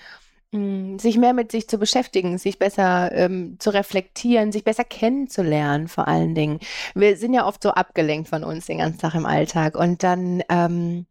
sich 0.53 1.17
mehr 1.17 1.33
mit 1.33 1.51
sich 1.51 1.69
zu 1.69 1.77
beschäftigen, 1.77 2.37
sich 2.37 2.59
besser 2.59 3.11
ähm, 3.13 3.55
zu 3.59 3.69
reflektieren, 3.69 4.51
sich 4.51 4.65
besser 4.65 4.83
kennenzulernen 4.83 5.87
vor 5.87 6.09
allen 6.09 6.35
Dingen. 6.35 6.59
Wir 6.93 7.15
sind 7.15 7.33
ja 7.33 7.47
oft 7.47 7.63
so 7.63 7.71
abgelenkt 7.71 8.27
von 8.27 8.43
uns 8.43 8.65
den 8.65 8.79
ganzen 8.79 8.99
Tag 8.99 9.15
im 9.15 9.25
Alltag 9.25 9.75
und 9.77 10.03
dann 10.03 10.43
ähm, 10.49 11.05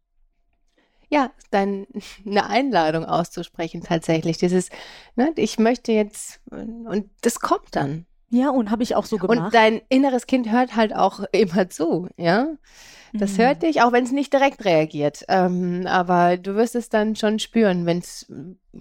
ja, 1.09 1.31
dann 1.49 1.85
eine 2.25 2.47
Einladung 2.47 3.05
auszusprechen 3.05 3.81
tatsächlich. 3.81 4.37
Dieses, 4.37 4.69
ne, 5.15 5.31
ich 5.35 5.59
möchte 5.59 5.91
jetzt 5.91 6.39
und 6.49 7.09
das 7.21 7.39
kommt 7.39 7.75
dann. 7.75 8.05
Ja, 8.29 8.49
und 8.49 8.71
habe 8.71 8.83
ich 8.83 8.95
auch 8.95 9.05
so 9.05 9.17
gemacht. 9.17 9.37
Und 9.37 9.53
dein 9.53 9.81
inneres 9.89 10.25
Kind 10.25 10.49
hört 10.49 10.75
halt 10.75 10.95
auch 10.95 11.19
immer 11.31 11.69
zu, 11.69 12.07
ja. 12.15 12.47
Das 13.13 13.37
Mhm. 13.37 13.41
hört 13.43 13.63
dich, 13.63 13.81
auch 13.81 13.91
wenn 13.91 14.03
es 14.03 14.11
nicht 14.11 14.31
direkt 14.33 14.63
reagiert. 14.65 15.23
Ähm, 15.27 15.83
aber 15.85 16.37
du 16.37 16.55
wirst 16.55 16.75
es 16.75 16.89
dann 16.89 17.15
schon 17.15 17.39
spüren, 17.39 17.85
wenn 17.85 17.99
es 17.99 18.31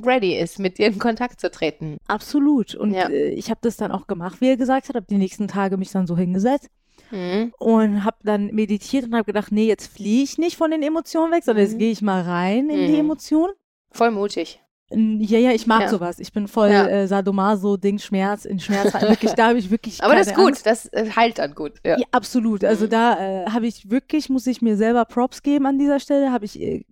ready 0.04 0.36
ist, 0.36 0.58
mit 0.58 0.78
dir 0.78 0.86
in 0.86 0.98
Kontakt 0.98 1.40
zu 1.40 1.50
treten. 1.50 1.96
Absolut. 2.06 2.74
Und 2.74 2.92
Ja. 2.94 3.08
äh, 3.08 3.30
ich 3.30 3.50
habe 3.50 3.60
das 3.62 3.76
dann 3.76 3.90
auch 3.92 4.06
gemacht, 4.06 4.40
wie 4.40 4.48
er 4.48 4.56
gesagt 4.56 4.88
hat, 4.88 4.96
habe 4.96 5.06
die 5.08 5.18
nächsten 5.18 5.48
Tage 5.48 5.76
mich 5.76 5.90
dann 5.90 6.06
so 6.06 6.16
hingesetzt 6.16 6.68
Mhm. 7.10 7.52
und 7.58 8.04
habe 8.04 8.18
dann 8.22 8.46
meditiert 8.54 9.04
und 9.06 9.14
habe 9.14 9.24
gedacht, 9.24 9.50
nee, 9.50 9.66
jetzt 9.66 9.92
fliehe 9.92 10.22
ich 10.22 10.38
nicht 10.38 10.56
von 10.56 10.70
den 10.70 10.82
Emotionen 10.82 11.32
weg, 11.32 11.42
sondern 11.44 11.64
jetzt 11.64 11.74
Mhm. 11.74 11.78
gehe 11.78 11.90
ich 11.90 12.02
mal 12.02 12.22
rein 12.22 12.70
in 12.70 12.86
die 12.86 12.92
Mhm. 12.94 13.00
Emotionen. 13.00 13.52
Voll 13.90 14.12
mutig. 14.12 14.60
Ja, 14.92 15.38
ja, 15.38 15.52
ich 15.52 15.66
mag 15.68 15.82
Ja. 15.82 15.88
sowas. 15.88 16.18
Ich 16.18 16.32
bin 16.32 16.48
voll 16.48 16.70
Ja. 16.70 16.86
äh, 16.86 17.06
Sadomaso, 17.06 17.76
Ding, 17.76 17.98
Schmerz, 17.98 18.44
in 18.44 18.58
Schmerz. 18.58 18.92
wirklich, 19.00 19.32
da 19.34 19.48
habe 19.48 19.58
ich 19.58 19.70
wirklich 19.70 20.02
Aber 20.02 20.14
das 20.16 20.26
ist 20.28 20.34
gut, 20.34 20.48
Angst. 20.48 20.66
das 20.66 20.86
äh, 20.86 21.08
heilt 21.14 21.38
dann 21.38 21.54
gut. 21.54 21.74
Ja. 21.86 21.96
Ja, 21.98 22.04
absolut. 22.10 22.64
Also 22.64 22.86
Mhm. 22.86 22.90
da 22.90 23.44
äh, 23.44 23.46
habe 23.50 23.66
ich 23.66 23.88
wirklich, 23.90 24.28
muss 24.28 24.46
ich 24.48 24.62
mir 24.62 24.76
selber 24.76 25.04
Props 25.04 25.42
geben 25.42 25.66
an 25.66 25.78
dieser 25.78 26.00
Stelle, 26.00 26.32
habe 26.32 26.44
ich 26.44 26.60
äh, 26.60 26.84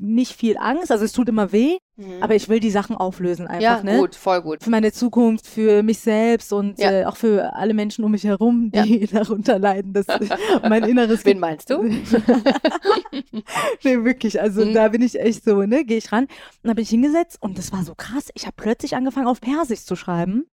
nicht 0.00 0.32
viel 0.32 0.56
Angst, 0.58 0.90
also 0.92 1.04
es 1.04 1.12
tut 1.12 1.28
immer 1.28 1.50
weh, 1.52 1.78
Mhm. 1.96 2.22
aber 2.22 2.34
ich 2.36 2.48
will 2.48 2.60
die 2.60 2.70
Sachen 2.70 2.94
auflösen 2.96 3.46
einfach, 3.48 3.62
ja, 3.62 3.82
ne? 3.82 3.98
gut, 3.98 4.14
voll 4.14 4.40
gut. 4.42 4.62
Für 4.62 4.70
meine 4.70 4.92
Zukunft, 4.92 5.46
für 5.46 5.82
mich 5.82 5.98
selbst 5.98 6.52
und 6.52 6.78
Ja. 6.78 6.90
äh, 6.92 7.04
auch 7.06 7.16
für 7.16 7.54
alle 7.54 7.74
Menschen 7.74 8.04
um 8.04 8.12
mich 8.12 8.22
herum, 8.24 8.70
die 8.72 9.06
darunter 9.12 9.58
leiden, 9.58 9.92
dass 9.92 10.06
mein 10.68 10.84
inneres 10.84 11.24
Wen 11.24 11.40
meinst 11.40 11.70
du? 11.70 11.82
nee, 13.84 14.04
wirklich. 14.04 14.40
Also 14.40 14.64
Mhm. 14.64 14.74
da 14.74 14.88
bin 14.88 15.02
ich 15.02 15.18
echt 15.18 15.44
so, 15.44 15.62
ne, 15.62 15.84
gehe 15.84 15.98
ich 15.98 16.12
ran. 16.12 16.24
Und 16.24 16.30
dann 16.62 16.74
bin 16.76 16.82
ich 16.82 16.90
hingesetzt 16.90 17.38
und 17.40 17.58
das 17.58 17.72
war 17.72 17.84
so 17.84 17.94
krass. 17.94 18.28
Ich 18.34 18.46
habe 18.46 18.54
plötzlich 18.56 18.96
angefangen, 18.96 19.26
auf 19.26 19.40
Persisch 19.40 19.84
zu 19.84 19.96
schreiben 19.96 20.46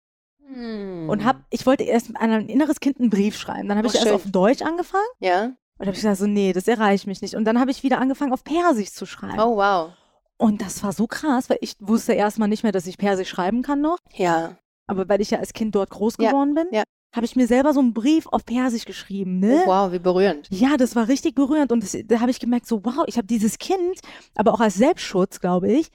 Hm. 0.54 1.10
und 1.10 1.26
hab, 1.26 1.38
ich 1.50 1.66
wollte 1.66 1.84
erst 1.84 2.16
an 2.16 2.32
ein 2.32 2.50
inneres 2.50 2.80
Kind 2.80 3.00
einen 3.00 3.10
Brief 3.10 3.38
schreiben. 3.38 3.68
Dann 3.68 3.78
habe 3.78 3.88
Oh, 3.88 3.92
ich 3.92 3.96
erst 3.96 4.08
schön. 4.08 4.16
auf 4.16 4.24
Deutsch 4.32 4.62
angefangen 4.62 5.04
Ja? 5.20 5.52
Und 5.78 5.88
habe 5.88 5.96
ich 5.96 6.02
gesagt, 6.02 6.18
so, 6.18 6.28
nee, 6.28 6.54
das 6.54 6.68
erreicht 6.68 7.08
mich 7.08 7.22
nicht. 7.22 7.36
Und 7.36 7.46
dann 7.46 7.60
habe 7.60 7.72
ich 7.72 7.84
wieder 7.84 8.00
angefangen, 8.00 8.34
auf 8.34 8.44
Persisch 8.44 8.92
zu 8.92 9.06
schreiben. 9.06 9.40
Oh, 9.40 9.58
wow. 9.58 9.92
Und 10.38 10.62
das 10.62 10.84
war 10.84 10.92
so 10.92 11.08
krass, 11.08 11.50
weil 11.50 11.58
ich 11.62 11.76
wusste 11.80 12.14
erstmal 12.14 12.48
nicht 12.48 12.64
mehr, 12.64 12.72
dass 12.72 12.88
ich 12.88 12.98
Persisch 12.98 13.30
schreiben 13.30 13.62
kann 13.62 13.82
noch. 13.82 13.98
Ja. 14.14 14.58
Aber 14.88 15.08
weil 15.10 15.22
ich 15.22 15.32
ja 15.32 15.40
als 15.40 15.54
Kind 15.54 15.76
dort 15.76 15.90
groß 15.90 16.16
Ja, 16.20 16.30
geworden 16.30 16.54
bin, 16.56 16.68
ja. 16.72 16.84
habe 17.16 17.26
ich 17.26 17.36
mir 17.36 17.48
selber 17.48 17.74
so 17.74 17.80
einen 17.80 17.94
Brief 17.94 18.28
auf 18.28 18.46
Persisch 18.46 18.86
geschrieben, 18.86 19.40
ne? 19.40 19.64
Oh, 19.66 19.68
wow, 19.70 19.92
wie 19.92 20.00
berührend. 20.00 20.48
Ja, 20.50 20.78
das 20.78 20.96
war 20.96 21.08
richtig 21.08 21.36
berührend 21.36 21.72
und 21.72 21.84
das, 21.84 21.98
da 22.06 22.20
habe 22.20 22.32
ich 22.32 22.40
gemerkt, 22.40 22.68
so 22.68 22.84
wow, 22.86 23.04
ich 23.08 23.18
habe 23.18 23.28
dieses 23.28 23.58
Kind, 23.58 24.00
aber 24.36 24.54
auch 24.54 24.60
als 24.60 24.76
Selbstschutz, 24.76 25.40
glaube 25.40 25.72
ich, 25.72 25.90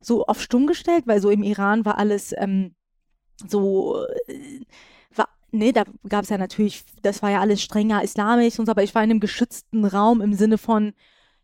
so 0.00 0.24
auf 0.26 0.40
stumm 0.40 0.66
gestellt, 0.66 1.06
weil 1.06 1.20
so 1.20 1.30
im 1.30 1.42
Iran 1.42 1.84
war 1.84 1.98
alles 1.98 2.34
ähm, 2.36 2.74
so, 3.48 4.04
äh, 4.28 4.60
nee, 5.52 5.72
da 5.72 5.84
gab 6.08 6.24
es 6.24 6.30
ja 6.30 6.38
natürlich, 6.38 6.84
das 7.02 7.22
war 7.22 7.30
ja 7.30 7.40
alles 7.40 7.62
strenger 7.62 8.02
islamisch 8.02 8.58
und 8.58 8.66
so, 8.66 8.72
aber 8.72 8.82
ich 8.82 8.94
war 8.94 9.02
in 9.04 9.10
einem 9.10 9.20
geschützten 9.20 9.84
Raum 9.84 10.20
im 10.20 10.34
Sinne 10.34 10.58
von, 10.58 10.92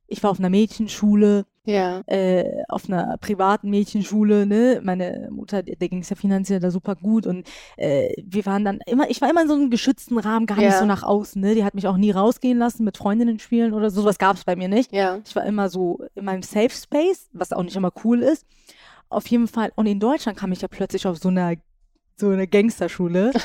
ich 0.08 0.22
war 0.22 0.30
auf 0.30 0.38
einer 0.38 0.50
Mädchenschule, 0.50 1.46
Ja. 1.64 2.00
äh, 2.06 2.44
auf 2.68 2.88
einer 2.88 3.16
privaten 3.18 3.70
Mädchenschule, 3.70 4.46
ne? 4.46 4.80
Meine 4.84 5.28
Mutter, 5.32 5.64
der, 5.64 5.88
ging 5.88 5.98
es 6.02 6.10
ja 6.10 6.14
finanziell 6.16 6.60
da 6.60 6.70
super 6.70 6.94
gut 6.94 7.26
und 7.26 7.48
äh, 7.76 8.14
wir 8.24 8.46
waren 8.46 8.64
dann 8.64 8.78
immer, 8.86 9.10
ich 9.10 9.20
war 9.20 9.28
immer 9.28 9.42
in 9.42 9.48
so 9.48 9.54
einem 9.54 9.68
geschützten 9.70 10.16
Rahmen, 10.18 10.46
gar 10.46 10.58
nicht 10.58 10.66
Ja. 10.66 10.78
so 10.78 10.84
nach 10.86 11.02
außen, 11.02 11.40
ne? 11.42 11.56
Die 11.56 11.64
hat 11.64 11.74
mich 11.74 11.88
auch 11.88 11.96
nie 11.96 12.12
rausgehen 12.12 12.58
lassen 12.58 12.84
mit 12.84 12.96
Freundinnen 12.96 13.40
spielen 13.40 13.72
oder 13.72 13.90
so, 13.90 14.02
sowas 14.02 14.18
gab 14.18 14.36
es 14.36 14.44
bei 14.44 14.54
mir 14.54 14.68
nicht. 14.68 14.92
Ja. 14.92 15.18
Ich 15.26 15.34
war 15.34 15.44
immer 15.44 15.68
so 15.68 15.98
in 16.14 16.24
meinem 16.24 16.42
Safe 16.42 16.70
Space, 16.70 17.28
was 17.32 17.52
auch 17.52 17.64
nicht 17.64 17.74
immer 17.74 17.90
cool 18.04 18.22
ist. 18.22 18.46
Auf 19.08 19.26
jeden 19.26 19.48
Fall. 19.48 19.72
Und 19.74 19.86
in 19.86 19.98
Deutschland 19.98 20.38
kam 20.38 20.52
ich 20.52 20.60
ja 20.62 20.68
plötzlich 20.68 21.06
auf 21.06 21.18
so 21.18 21.28
einer 21.30 21.54
so 22.18 22.30
eine 22.30 22.46
Gangsterschule. 22.46 23.32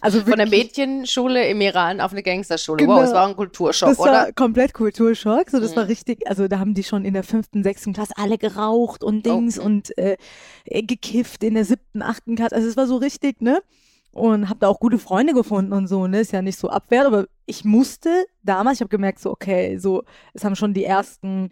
Also 0.00 0.20
Von 0.20 0.36
der 0.36 0.48
Mädchenschule 0.48 1.48
im 1.48 1.60
Iran 1.60 2.00
auf 2.00 2.12
eine 2.12 2.22
Gangsterschule. 2.22 2.78
Genau. 2.78 2.94
Wow, 2.94 3.00
das 3.02 3.12
war 3.12 3.26
ein 3.26 3.34
Kulturschock, 3.34 3.88
das 3.88 3.98
oder? 3.98 4.12
war 4.12 4.32
komplett 4.32 4.72
Kulturschock. 4.72 5.50
So, 5.50 5.58
das 5.58 5.72
Mhm. 5.72 5.76
war 5.76 5.88
richtig, 5.88 6.26
also 6.28 6.46
da 6.46 6.60
haben 6.60 6.72
die 6.74 6.84
schon 6.84 7.04
in 7.04 7.14
der 7.14 7.24
fünften, 7.24 7.64
sechsten 7.64 7.92
Klasse 7.92 8.12
alle 8.16 8.38
geraucht 8.38 9.02
und 9.02 9.26
Dings 9.26 9.56
mhm. 9.58 9.64
und 9.64 9.98
äh, 9.98 10.16
äh, 10.64 10.82
gekifft 10.82 11.42
in 11.42 11.54
der 11.54 11.64
siebten, 11.64 12.00
achten 12.00 12.36
Klasse. 12.36 12.54
Also 12.54 12.68
es 12.68 12.76
war 12.76 12.86
so 12.86 12.96
richtig, 12.96 13.42
ne? 13.42 13.60
Und 14.12 14.48
habe 14.48 14.60
da 14.60 14.68
auch 14.68 14.78
gute 14.78 14.98
Freunde 14.98 15.34
gefunden 15.34 15.72
und 15.72 15.88
so, 15.88 16.06
ne? 16.06 16.20
Ist 16.20 16.32
ja 16.32 16.42
nicht 16.42 16.58
so 16.58 16.70
abwehrt, 16.70 17.06
aber 17.06 17.26
ich 17.44 17.64
musste 17.64 18.26
damals, 18.44 18.76
ich 18.78 18.82
habe 18.82 18.88
gemerkt, 18.90 19.18
so, 19.18 19.30
okay, 19.32 19.78
so, 19.78 20.04
es 20.32 20.44
haben 20.44 20.54
schon 20.56 20.74
die 20.74 20.84
ersten 20.84 21.50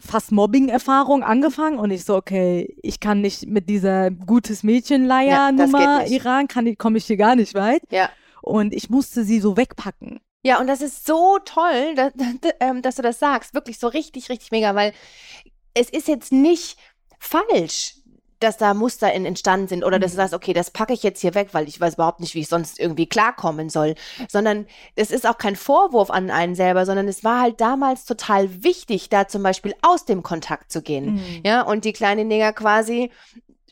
fast 0.00 0.32
Mobbing-Erfahrungen 0.32 1.22
angefangen 1.22 1.78
und 1.78 1.90
ich 1.90 2.04
so, 2.04 2.16
okay, 2.16 2.76
ich 2.82 3.00
kann 3.00 3.20
nicht 3.20 3.46
mit 3.46 3.68
dieser 3.68 4.10
gutes 4.10 4.62
Ja, 4.62 4.66
Mädchen-Leier-Nummer 4.66 6.02
nicht. 6.02 6.12
Iran, 6.12 6.48
kann 6.48 6.66
ich, 6.66 6.78
komme 6.78 6.98
ich 6.98 7.06
hier 7.06 7.16
gar 7.16 7.36
nicht 7.36 7.54
weit. 7.54 7.82
Ja. 7.90 8.10
Und 8.42 8.72
ich 8.74 8.90
musste 8.90 9.24
sie 9.24 9.40
so 9.40 9.56
wegpacken. 9.56 10.20
Ja, 10.42 10.60
und 10.60 10.68
das 10.68 10.80
ist 10.80 11.06
so 11.06 11.38
toll, 11.44 11.94
dass, 11.96 12.12
ähm, 12.60 12.80
dass 12.80 12.94
du 12.96 13.02
das 13.02 13.18
sagst. 13.18 13.54
Wirklich 13.54 13.78
so 13.78 13.88
richtig, 13.88 14.28
richtig 14.28 14.52
mega, 14.52 14.74
weil 14.74 14.92
es 15.74 15.90
ist 15.90 16.06
jetzt 16.06 16.32
nicht 16.32 16.78
falsch, 17.18 17.95
dass 18.40 18.56
da 18.58 18.74
Muster 18.74 19.12
in, 19.12 19.24
entstanden 19.24 19.68
sind 19.68 19.84
oder 19.84 19.98
dass 19.98 20.12
du 20.12 20.16
Mhm. 20.16 20.20
sagst, 20.20 20.34
okay, 20.34 20.52
das 20.52 20.70
packe 20.70 20.92
ich 20.92 21.02
jetzt 21.02 21.20
hier 21.20 21.34
weg, 21.34 21.48
weil 21.52 21.68
ich 21.68 21.80
weiß 21.80 21.94
überhaupt 21.94 22.20
nicht, 22.20 22.34
wie 22.34 22.40
ich 22.40 22.48
sonst 22.48 22.78
irgendwie 22.78 23.06
klarkommen 23.06 23.68
soll. 23.70 23.94
Sondern 24.28 24.66
es 24.94 25.10
ist 25.10 25.26
auch 25.26 25.38
kein 25.38 25.56
Vorwurf 25.56 26.10
an 26.10 26.30
einen 26.30 26.54
selber, 26.54 26.84
sondern 26.86 27.08
es 27.08 27.24
war 27.24 27.40
halt 27.40 27.60
damals 27.60 28.04
total 28.04 28.62
wichtig, 28.62 29.08
da 29.08 29.26
zum 29.28 29.42
Beispiel 29.42 29.74
aus 29.82 30.04
dem 30.04 30.22
Kontakt 30.22 30.70
zu 30.70 30.82
gehen. 30.82 31.14
Mhm. 31.14 31.42
Ja, 31.44 31.62
und 31.62 31.84
die 31.84 31.92
kleine 31.92 32.24
Neger 32.24 32.52
quasi 32.52 33.10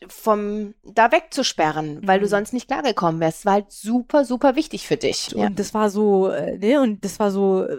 vom 0.07 0.73
da 0.83 1.11
wegzusperren, 1.11 1.99
weil 2.05 2.19
du 2.19 2.25
Mhm. 2.25 2.29
sonst 2.29 2.53
nicht 2.53 2.67
klargekommen 2.67 3.21
wärst. 3.21 3.39
Es 3.39 3.45
war 3.45 3.53
halt 3.53 3.71
super, 3.71 4.25
super 4.25 4.55
wichtig 4.55 4.87
für 4.87 4.97
dich. 4.97 5.31
Ja. 5.31 5.47
Und 5.47 5.59
das 5.59 5.73
war 5.73 5.89
so, 5.89 6.29
äh, 6.29 6.57
ne, 6.57 6.81
und 6.81 7.03
das 7.05 7.19
war 7.19 7.31
so 7.31 7.63
äh, 7.63 7.77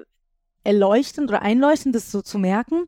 erleuchtend 0.64 1.30
oder 1.30 1.42
einleuchtend, 1.42 1.94
das 1.94 2.10
so 2.10 2.22
zu 2.22 2.38
merken. 2.38 2.86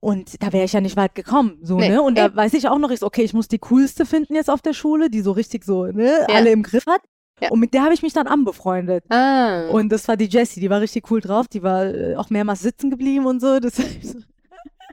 Und 0.00 0.42
da 0.42 0.52
wäre 0.52 0.64
ich 0.64 0.72
ja 0.72 0.80
nicht 0.80 0.96
weit 0.96 1.14
gekommen, 1.14 1.58
so, 1.62 1.76
Nee, 1.78 1.90
ne? 1.90 2.02
Und 2.02 2.16
da 2.16 2.34
weiß 2.34 2.54
ich 2.54 2.68
auch 2.68 2.78
noch, 2.78 2.90
ich 2.90 3.00
so, 3.00 3.06
okay, 3.06 3.22
ich 3.22 3.34
muss 3.34 3.48
die 3.48 3.58
coolste 3.58 4.06
finden 4.06 4.34
jetzt 4.34 4.48
auf 4.48 4.62
der 4.62 4.72
Schule, 4.72 5.10
die 5.10 5.20
so 5.20 5.32
richtig 5.32 5.64
so, 5.64 5.84
ne, 5.86 6.20
Ja. 6.26 6.34
alle 6.36 6.50
im 6.50 6.62
Griff 6.62 6.86
hat. 6.86 7.02
Ja. 7.42 7.50
Und 7.50 7.60
mit 7.60 7.72
der 7.74 7.82
habe 7.82 7.94
ich 7.94 8.02
mich 8.02 8.12
dann 8.14 8.26
anbefreundet. 8.26 9.04
Ah. 9.10 9.68
Und 9.70 9.90
das 9.90 10.08
war 10.08 10.16
die 10.16 10.26
Jessie, 10.26 10.60
die 10.60 10.68
war 10.70 10.80
richtig 10.80 11.10
cool 11.10 11.20
drauf, 11.20 11.48
die 11.48 11.62
war 11.62 11.86
äh, 11.86 12.16
auch 12.16 12.30
mehrmals 12.30 12.60
sitzen 12.60 12.90
geblieben 12.90 13.26
und 13.26 13.40
so. 13.40 13.58
Das, 13.60 13.74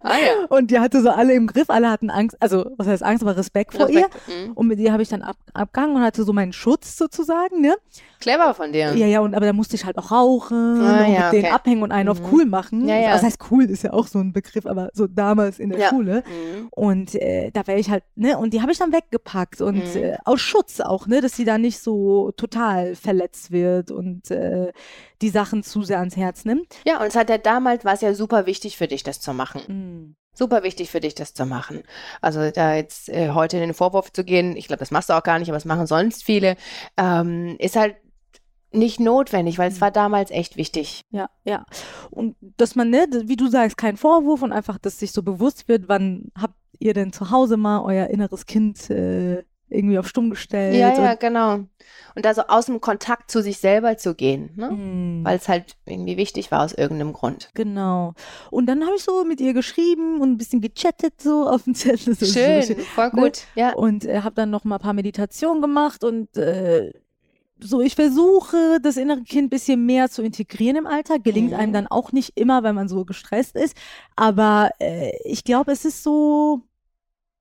ah 0.01 0.17
ja. 0.17 0.45
und 0.49 0.71
die 0.71 0.79
hatte 0.79 1.01
so 1.01 1.09
alle 1.09 1.33
im 1.33 1.47
Griff, 1.47 1.69
alle 1.69 1.89
hatten 1.89 2.09
Angst, 2.09 2.37
also 2.39 2.71
was 2.77 2.87
heißt 2.87 3.03
Angst, 3.03 3.23
aber 3.23 3.35
Respekt 3.37 3.73
vor 3.75 3.89
ihr. 3.89 4.05
Respekt. 4.05 4.27
Mhm. 4.27 4.51
Und 4.53 4.67
mit 4.67 4.79
ihr 4.79 4.91
habe 4.91 5.03
ich 5.03 5.09
dann 5.09 5.21
ab, 5.21 5.37
abgehangen 5.53 5.95
und 5.97 6.01
hatte 6.03 6.23
so 6.23 6.33
meinen 6.33 6.53
Schutz 6.53 6.97
sozusagen, 6.97 7.61
ne? 7.61 7.75
Clever 8.19 8.53
von 8.55 8.71
dir. 8.71 8.95
Ja, 8.95 9.05
ja, 9.05 9.19
und 9.19 9.35
aber 9.35 9.45
da 9.45 9.53
musste 9.53 9.75
ich 9.75 9.85
halt 9.85 9.97
auch 9.99 10.11
rauchen 10.11 10.81
Ah, 10.81 11.05
und 11.05 11.13
ja, 11.13 11.23
mit 11.25 11.33
denen 11.33 11.45
okay. 11.45 11.53
abhängen 11.53 11.83
und 11.83 11.91
einen 11.91 12.09
auf 12.09 12.19
Mhm. 12.19 12.25
cool 12.31 12.45
machen. 12.45 12.87
Ja, 12.87 12.95
ja. 12.97 13.13
Was 13.13 13.21
heißt 13.23 13.39
cool, 13.51 13.65
ist 13.65 13.83
ja 13.83 13.93
auch 13.93 14.07
so 14.07 14.17
ein 14.19 14.33
Begriff, 14.33 14.65
aber 14.65 14.89
so 14.93 15.05
damals 15.07 15.59
in 15.59 15.69
der 15.69 15.79
Ja. 15.79 15.89
Schule. 15.89 16.23
Mhm. 16.25 16.67
Und 16.71 17.13
äh, 17.15 17.51
da 17.51 17.67
wäre 17.67 17.79
ich 17.79 17.91
halt, 17.91 18.03
ne, 18.15 18.37
und 18.37 18.53
die 18.53 18.61
habe 18.61 18.71
ich 18.71 18.79
dann 18.79 18.91
weggepackt 18.91 19.61
und 19.61 19.75
Mhm. 19.93 20.03
äh, 20.03 20.17
aus 20.25 20.41
Schutz 20.41 20.79
auch, 20.79 21.05
ne, 21.05 21.21
dass 21.21 21.35
sie 21.35 21.45
da 21.45 21.57
nicht 21.59 21.79
so 21.79 22.31
total 22.37 22.95
verletzt 22.95 23.51
wird 23.51 23.91
und 23.91 24.31
äh, 24.31 24.71
die 25.21 25.29
Sachen 25.29 25.63
zu 25.63 25.83
sehr 25.83 25.99
ans 25.99 26.15
Herz 26.17 26.43
nimmt. 26.45 26.75
Ja, 26.85 26.99
und 26.99 27.07
es 27.07 27.15
hat 27.15 27.29
ja 27.29 27.37
damals 27.37 27.85
war 27.85 27.93
es 27.93 28.01
ja 28.01 28.13
super 28.13 28.45
wichtig 28.47 28.77
für 28.77 28.87
dich, 28.87 29.03
das 29.03 29.19
zu 29.19 29.33
machen. 29.33 29.61
Mhm. 29.87 30.15
Super 30.33 30.61
wichtig 30.61 30.91
für 30.91 30.99
dich, 30.99 31.15
das 31.15 31.33
zu 31.33 31.47
machen. 31.47 31.81
Also 32.21 32.51
da 32.51 32.75
jetzt 32.75 33.09
äh, 33.09 33.31
heute 33.31 33.57
in 33.57 33.63
den 33.63 33.73
Vorwurf 33.73 34.11
zu 34.13 34.23
gehen, 34.23 34.55
ich 34.55 34.67
glaube, 34.67 34.79
das 34.79 34.91
machst 34.91 35.09
du 35.09 35.13
auch 35.13 35.23
gar 35.23 35.39
nicht, 35.39 35.49
aber 35.49 35.55
das 35.57 35.65
machen 35.65 35.87
sonst 35.87 36.23
viele, 36.23 36.57
ähm, 36.95 37.55
ist 37.57 37.75
halt 37.75 37.95
nicht 38.71 38.99
notwendig, 38.99 39.57
weil 39.57 39.69
es 39.69 39.77
Mhm. 39.77 39.81
war 39.81 39.91
damals 39.91 40.29
echt 40.29 40.55
wichtig. 40.57 41.01
Ja, 41.09 41.29
ja. 41.43 41.65
Und 42.11 42.35
dass 42.57 42.75
man, 42.75 42.91
ne, 42.91 43.07
wie 43.25 43.35
du 43.35 43.47
sagst, 43.47 43.77
kein 43.77 43.97
Vorwurf 43.97 44.43
und 44.43 44.51
einfach, 44.51 44.77
dass 44.77 44.99
sich 44.99 45.11
so 45.11 45.23
bewusst 45.23 45.67
wird, 45.67 45.87
wann 45.89 46.31
habt 46.39 46.53
ihr 46.77 46.93
denn 46.93 47.11
zu 47.13 47.31
Hause 47.31 47.57
mal 47.57 47.81
euer 47.81 48.07
inneres 48.07 48.45
Kind 48.45 48.89
äh, 48.91 49.43
irgendwie 49.69 49.99
auf 49.99 50.07
stumm 50.07 50.29
gestellt? 50.29 50.75
Ja, 50.75 50.93
ja, 50.93 51.13
genau. 51.15 51.55
Und 52.15 52.25
da 52.25 52.33
so 52.33 52.41
aus 52.43 52.65
dem 52.65 52.81
Kontakt 52.81 53.29
zu 53.29 53.41
sich 53.43 53.57
selber 53.59 53.97
zu 53.97 54.15
gehen, 54.15 54.49
ne? 54.55 54.71
Mhm. 54.71 55.23
weil 55.23 55.37
es 55.37 55.47
halt 55.47 55.75
irgendwie 55.85 56.17
wichtig 56.17 56.51
war 56.51 56.63
aus 56.63 56.73
irgendeinem 56.73 57.13
Grund. 57.13 57.49
Genau. 57.53 58.13
Und 58.49 58.65
dann 58.67 58.83
habe 58.85 58.95
ich 58.95 59.03
so 59.03 59.23
mit 59.23 59.39
ihr 59.39 59.53
geschrieben 59.53 60.19
und 60.21 60.31
ein 60.31 60.37
bisschen 60.37 60.61
gechattet 60.61 61.21
so 61.21 61.47
auf 61.47 61.63
dem 61.63 61.75
Zettel. 61.75 62.15
So, 62.19 62.25
Schön, 62.25 62.63
So, 62.63 62.73
voll 62.75 63.11
ne? 63.13 63.21
gut. 63.21 63.43
Ja. 63.55 63.73
Und 63.73 64.05
äh, 64.05 64.21
habe 64.21 64.35
dann 64.35 64.49
noch 64.49 64.63
mal 64.63 64.75
ein 64.77 64.81
paar 64.81 64.93
Meditationen 64.93 65.61
gemacht 65.61 66.03
und 66.03 66.35
äh, 66.37 66.91
so, 67.59 67.81
ich 67.81 67.95
versuche, 67.95 68.79
das 68.83 68.97
innere 68.97 69.23
Kind 69.23 69.47
ein 69.47 69.49
bisschen 69.49 69.83
mehr 69.85 70.09
zu 70.11 70.21
integrieren 70.21 70.75
im 70.75 70.85
Alltag. 70.87 71.23
Gelingt 71.23 71.51
Mhm. 71.51 71.57
einem 71.57 71.73
dann 71.73 71.87
auch 71.87 72.11
nicht 72.11 72.37
immer, 72.37 72.61
weil 72.63 72.73
man 72.73 72.87
so 72.87 73.03
gestresst 73.03 73.55
ist. 73.55 73.75
Aber 74.15 74.69
äh, 74.79 75.11
ich 75.23 75.43
glaube, 75.43 75.71
es 75.71 75.83
ist 75.83 76.03
so 76.03 76.61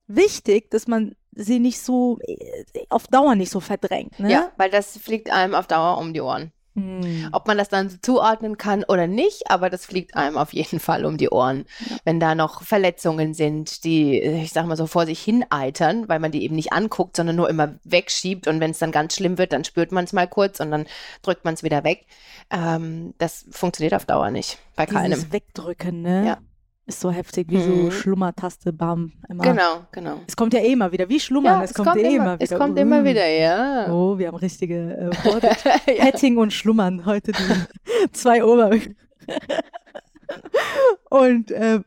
wichtig, 0.07 0.71
dass 0.71 0.87
man 0.87 1.15
sie 1.37 1.61
nicht 1.61 1.81
so 1.81 2.19
äh, 2.27 2.65
auf 2.89 3.07
Dauer 3.07 3.35
nicht 3.35 3.51
so 3.51 3.61
verdrängt. 3.61 4.19
Ne? 4.19 4.33
Ja, 4.33 4.51
weil 4.57 4.71
das 4.71 4.99
fliegt 4.99 5.31
einem 5.31 5.55
auf 5.55 5.67
Dauer 5.67 5.99
um 5.99 6.13
die 6.13 6.21
Ohren. 6.21 6.53
Hm. 6.77 7.31
Ob 7.33 7.47
man 7.47 7.57
das 7.57 7.71
dann 7.71 7.89
so 7.89 7.97
zuordnen 8.03 8.59
kann 8.59 8.85
oder 8.85 9.07
nicht, 9.07 9.51
aber 9.51 9.71
das 9.71 9.87
fliegt 9.87 10.15
einem 10.15 10.37
auf 10.37 10.53
jeden 10.53 10.79
Fall 10.79 11.07
um 11.07 11.17
die 11.17 11.31
Ohren. 11.31 11.65
Wenn 12.05 12.21
da 12.21 12.35
noch 12.35 12.63
Verletzungen 12.63 13.33
sind, 13.33 13.85
die, 13.85 14.21
äh, 14.21 14.43
ich 14.43 14.53
sag 14.53 14.67
mal 14.67 14.77
so, 14.77 14.87
vor 14.87 15.07
sich 15.07 15.23
hin 15.23 15.45
eitern, 15.49 16.07
weil 16.09 16.19
man 16.19 16.33
die 16.33 16.45
eben 16.45 16.55
nicht 16.55 16.75
anguckt, 16.75 17.17
sondern 17.17 17.37
nur 17.37 17.49
immer 17.49 17.79
wegschiebt 17.85 18.47
und 18.47 18.61
wenn 18.61 18.73
es 18.73 18.79
dann 18.79 18.93
ganz 18.93 19.15
schlimm 19.15 19.39
wird, 19.39 19.55
dann 19.55 19.65
spürt 19.65 19.91
man 19.91 20.05
es 20.05 20.13
mal 20.13 20.29
kurz 20.29 20.61
und 20.61 20.71
dann 20.71 20.87
drückt 21.23 21.47
man 21.47 21.55
es 21.55 21.63
wieder 21.63 21.83
weg. 21.83 22.05
Ähm, 22.51 23.15
das 23.17 23.47
funktioniert 23.51 23.95
auf 23.95 24.05
Dauer 24.05 24.31
nicht, 24.31 24.59
bei 24.77 24.85
keinem. 24.85 25.13
Dieses 25.13 25.33
Wegdrücken, 25.33 26.03
ne? 26.03 26.27
Ja. 26.27 26.39
Ist 26.89 27.01
so 27.01 27.11
heftig, 27.11 27.49
wie 27.51 27.57
Mhm. 27.57 27.87
so 27.87 27.91
Schlummertaste, 27.91 28.73
bam. 28.73 29.13
Immer. 29.29 29.43
Genau, 29.43 29.87
genau. 29.91 30.21
Es 30.29 30.37
kommt 30.37 30.55
ja 30.55 30.61
eh 30.61 30.71
immer 30.73 30.93
wieder, 30.93 31.09
wie 31.09 31.19
Schlummern, 31.19 31.59
Ja, 31.59 31.65
es, 31.65 31.75
kommt, 31.75 31.97
eh 31.97 32.15
immer, 32.15 32.35
wieder. 32.35 32.37
Es 32.41 32.51
kommt 32.57 32.79
immer 32.79 33.01
Uh. 33.01 33.05
wieder, 33.05 33.27
ja. 33.27 33.93
Oh, 33.93 34.17
wir 34.17 34.29
haben 34.29 34.37
richtige 34.37 34.97
äh, 34.97 35.25
Worte. 35.27 35.49
ja. 35.87 36.05
Petting 36.05 36.37
und 36.37 36.53
Schlummern 36.53 37.05
heute 37.05 37.33
die 37.33 37.39
zwei 38.13 38.45
Ober. 38.45 38.71
und 41.11 41.51
ähm, 41.53 41.85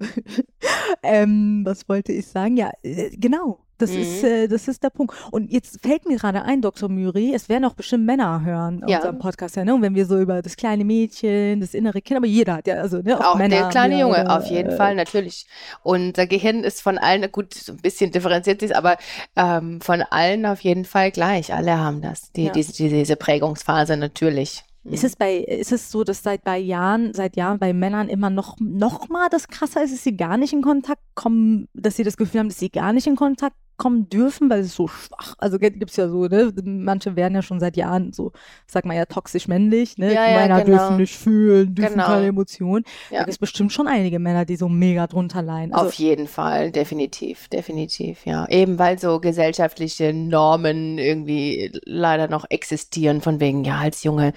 ähm, 1.03 1.61
was 1.65 1.87
wollte 1.87 2.11
ich 2.11 2.27
sagen? 2.27 2.57
Ja, 2.57 2.71
äh, 2.83 3.09
genau. 3.15 3.59
Das, 3.79 3.91
Mhm. 3.91 4.01
ist, 4.01 4.23
äh, 4.23 4.47
das 4.47 4.67
ist 4.67 4.83
der 4.83 4.91
Punkt. 4.91 5.15
Und 5.31 5.51
jetzt 5.51 5.79
fällt 5.81 6.07
mir 6.07 6.17
gerade 6.17 6.43
ein, 6.43 6.61
Dr. 6.61 6.87
Muri, 6.89 7.33
es 7.33 7.49
werden 7.49 7.65
auch 7.65 7.73
bestimmt 7.73 8.05
Männer 8.05 8.43
hören 8.45 8.83
Ja. 8.87 8.97
unserem 8.97 9.17
Podcast, 9.19 9.55
ja, 9.55 9.65
ne? 9.65 9.73
Und 9.73 9.81
wenn 9.81 9.95
wir 9.95 10.05
so 10.05 10.19
über 10.19 10.41
das 10.41 10.55
kleine 10.55 10.85
Mädchen, 10.85 11.61
das 11.61 11.73
innere 11.73 12.01
Kind, 12.01 12.17
aber 12.17 12.27
jeder 12.27 12.55
hat 12.55 12.67
ja, 12.67 12.75
also 12.75 12.97
ne, 13.01 13.19
Auch 13.19 13.35
Männer 13.35 13.55
der 13.61 13.69
kleine 13.69 13.95
ja, 13.95 14.01
Junge, 14.01 14.29
auf 14.29 14.45
jeden 14.47 14.69
äh, 14.69 14.75
Fall, 14.75 14.93
natürlich. 14.95 15.47
Unser 15.81 16.27
Gehirn 16.27 16.63
ist 16.63 16.81
von 16.81 16.97
allen, 16.97 17.31
gut, 17.31 17.53
so 17.55 17.71
ein 17.73 17.77
bisschen 17.77 18.11
differenziert 18.11 18.61
ist, 18.61 18.75
aber 18.75 18.97
ähm, 19.35 19.81
von 19.81 20.01
allen 20.03 20.45
auf 20.45 20.59
jeden 20.61 20.85
Fall 20.85 21.11
gleich. 21.11 21.53
Alle 21.53 21.77
haben 21.79 22.01
das, 22.01 22.31
die, 22.33 22.45
Ja. 22.45 22.51
diese, 22.51 22.73
diese 22.73 23.15
Prägungsphase 23.15 23.97
natürlich. 23.97 24.63
Ist 24.85 25.03
es 25.03 25.15
bei, 25.17 25.35
ist 25.35 25.71
es 25.71 25.91
so, 25.91 26.03
dass 26.03 26.23
seit 26.23 26.43
bei 26.43 26.57
Jahren, 26.57 27.13
seit 27.13 27.35
Jahren 27.35 27.59
bei 27.59 27.73
Männern 27.73 28.07
immer 28.07 28.29
noch, 28.29 28.55
noch 28.59 29.07
mal 29.09 29.27
das 29.29 29.47
krasser 29.47 29.83
ist, 29.83 29.93
dass 29.93 30.03
sie 30.03 30.15
gar 30.17 30.37
nicht 30.37 30.53
in 30.53 30.61
Kontakt 30.61 31.01
kommen, 31.15 31.67
dass 31.73 31.97
sie 31.97 32.03
das 32.03 32.17
Gefühl 32.17 32.39
haben, 32.39 32.49
dass 32.49 32.59
sie 32.59 32.69
gar 32.69 32.93
nicht 32.93 33.05
in 33.05 33.15
Kontakt 33.15 33.55
kommen 33.79 34.09
dürfen, 34.09 34.49
weil 34.51 34.59
es 34.59 34.75
so 34.75 34.87
schwach, 34.87 35.33
also 35.39 35.57
gibt 35.57 35.89
es 35.89 35.95
ja 35.95 36.07
so, 36.07 36.25
ne, 36.27 36.53
manche 36.63 37.15
werden 37.15 37.33
ja 37.33 37.41
schon 37.41 37.59
seit 37.59 37.75
Jahren 37.77 38.13
so, 38.13 38.31
sag 38.67 38.85
mal 38.85 38.95
ja, 38.95 39.05
toxisch 39.05 39.47
männlich, 39.47 39.97
ne, 39.97 40.13
Ja, 40.13 40.29
ja, 40.29 40.37
Männer 40.37 40.63
genau. 40.63 40.77
dürfen 40.77 40.97
nicht 40.97 41.15
fühlen, 41.15 41.73
dürfen 41.73 41.93
Genau. 41.93 42.05
keine 42.05 42.27
Emotionen. 42.27 42.85
Ja. 43.09 43.19
Da 43.19 43.23
gibt 43.23 43.31
es 43.31 43.37
bestimmt 43.39 43.73
schon 43.73 43.87
einige 43.87 44.19
Männer, 44.19 44.45
die 44.45 44.57
so 44.57 44.69
mega 44.69 45.07
drunter 45.07 45.41
leiden. 45.41 45.73
Also, 45.73 45.87
Auf 45.87 45.93
jeden 45.93 46.27
Fall, 46.27 46.71
definitiv, 46.71 47.47
definitiv, 47.47 48.25
ja. 48.25 48.47
Eben 48.49 48.77
weil 48.77 48.99
so 48.99 49.19
gesellschaftliche 49.19 50.13
Normen 50.13 50.97
irgendwie 50.97 51.71
leider 51.85 52.27
noch 52.27 52.45
existieren, 52.49 53.21
von 53.21 53.39
wegen, 53.39 53.63
ja, 53.63 53.79
als 53.79 54.03
Junge 54.03 54.33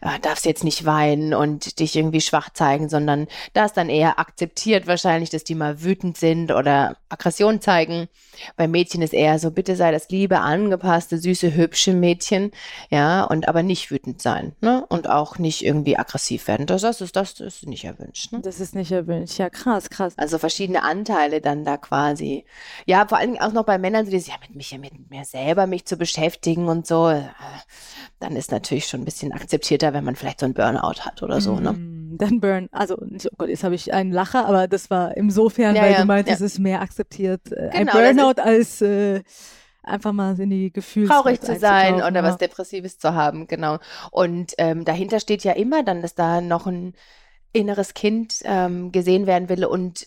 äh, 0.00 0.18
darfst 0.22 0.44
du 0.46 0.48
jetzt 0.48 0.64
nicht 0.64 0.86
weinen 0.86 1.34
und 1.34 1.78
dich 1.80 1.94
irgendwie 1.96 2.22
schwach 2.22 2.50
zeigen, 2.50 2.88
sondern 2.88 3.26
da 3.52 3.66
ist 3.66 3.76
dann 3.76 3.90
eher 3.90 4.18
akzeptiert 4.18 4.86
wahrscheinlich, 4.86 5.28
dass 5.30 5.44
die 5.44 5.54
mal 5.54 5.82
wütend 5.82 6.16
sind 6.16 6.50
oder 6.50 6.96
Aggression 7.10 7.60
zeigen. 7.60 8.08
Bei 8.56 8.66
Mädchen 8.68 8.85
ist 8.94 9.12
eher 9.12 9.38
so, 9.38 9.50
bitte 9.50 9.76
sei 9.76 9.90
das 9.92 10.08
liebe, 10.08 10.38
angepasste, 10.38 11.18
süße, 11.18 11.54
hübsche 11.54 11.92
Mädchen, 11.92 12.50
ja, 12.90 13.24
und 13.24 13.48
aber 13.48 13.62
nicht 13.62 13.90
wütend 13.90 14.22
sein, 14.22 14.52
ne? 14.60 14.84
Und 14.88 15.08
auch 15.08 15.38
nicht 15.38 15.64
irgendwie 15.64 15.98
aggressiv 15.98 16.48
werden. 16.48 16.66
Das, 16.66 16.82
das 16.82 17.00
ist, 17.00 17.16
das 17.16 17.40
ist 17.40 17.66
nicht 17.66 17.84
erwünscht, 17.84 18.32
ne? 18.32 18.40
das 18.40 18.60
ist 18.60 18.74
nicht 18.74 18.92
erwünscht. 18.92 19.38
Ja, 19.38 19.50
krass, 19.50 19.90
krass. 19.90 20.14
Also 20.16 20.38
verschiedene 20.38 20.82
Anteile 20.82 21.40
dann 21.40 21.64
da 21.64 21.76
quasi. 21.76 22.44
Ja, 22.86 23.06
vor 23.08 23.18
allem 23.18 23.36
auch 23.38 23.52
noch 23.52 23.64
bei 23.64 23.78
Männern, 23.78 24.04
so 24.04 24.10
dieses, 24.10 24.28
ja, 24.28 24.34
mit 24.40 24.54
mich, 24.56 24.76
mit 24.78 25.10
mir 25.10 25.24
selber 25.24 25.66
mich 25.66 25.84
zu 25.86 25.96
beschäftigen 25.96 26.68
und 26.68 26.86
so, 26.86 27.08
äh, 27.08 27.22
dann 28.18 28.36
ist 28.36 28.50
natürlich 28.50 28.86
schon 28.86 29.00
ein 29.02 29.04
bisschen 29.04 29.32
akzeptierter, 29.32 29.92
wenn 29.92 30.04
man 30.04 30.16
vielleicht 30.16 30.40
so 30.40 30.46
ein 30.46 30.54
Burnout 30.54 31.00
hat 31.00 31.22
oder 31.22 31.40
so, 31.40 31.60
ne? 31.60 31.72
Mm, 31.72 32.16
Dann 32.18 32.40
Burn, 32.40 32.68
also, 32.72 32.96
oh 32.96 33.28
Gott, 33.36 33.48
jetzt 33.48 33.62
habe 33.62 33.74
ich 33.74 33.92
einen 33.92 34.10
Lacher, 34.10 34.46
aber 34.46 34.68
das 34.68 34.88
war 34.90 35.16
insofern, 35.16 35.76
Ja, 35.76 35.82
weil 35.82 35.92
ja, 35.92 36.00
du 36.00 36.06
meintest, 36.06 36.40
ja. 36.40 36.46
es 36.46 36.52
ist 36.52 36.58
mehr 36.58 36.80
akzeptiert, 36.80 37.52
äh, 37.52 37.68
ein 37.72 37.86
Genau, 37.86 38.32
das 38.32 38.75
ist- 38.80 38.82
äh, 38.82 39.22
einfach 39.82 40.12
mal 40.12 40.38
in 40.40 40.50
die 40.50 40.72
Gefühle 40.72 41.08
Traurig 41.08 41.40
zu 41.40 41.56
sein 41.58 41.96
oder 41.96 42.22
was 42.22 42.32
ja. 42.32 42.38
Depressives 42.38 42.98
zu 42.98 43.14
haben, 43.14 43.46
genau. 43.46 43.78
Und 44.10 44.54
ähm, 44.58 44.84
dahinter 44.84 45.20
steht 45.20 45.44
ja 45.44 45.52
immer 45.52 45.82
dann, 45.84 46.02
dass 46.02 46.14
da 46.14 46.40
noch 46.40 46.66
ein 46.66 46.94
inneres 47.52 47.94
Kind 47.94 48.40
ähm, 48.44 48.92
gesehen 48.92 49.26
werden 49.26 49.48
will 49.48 49.64
und 49.64 50.06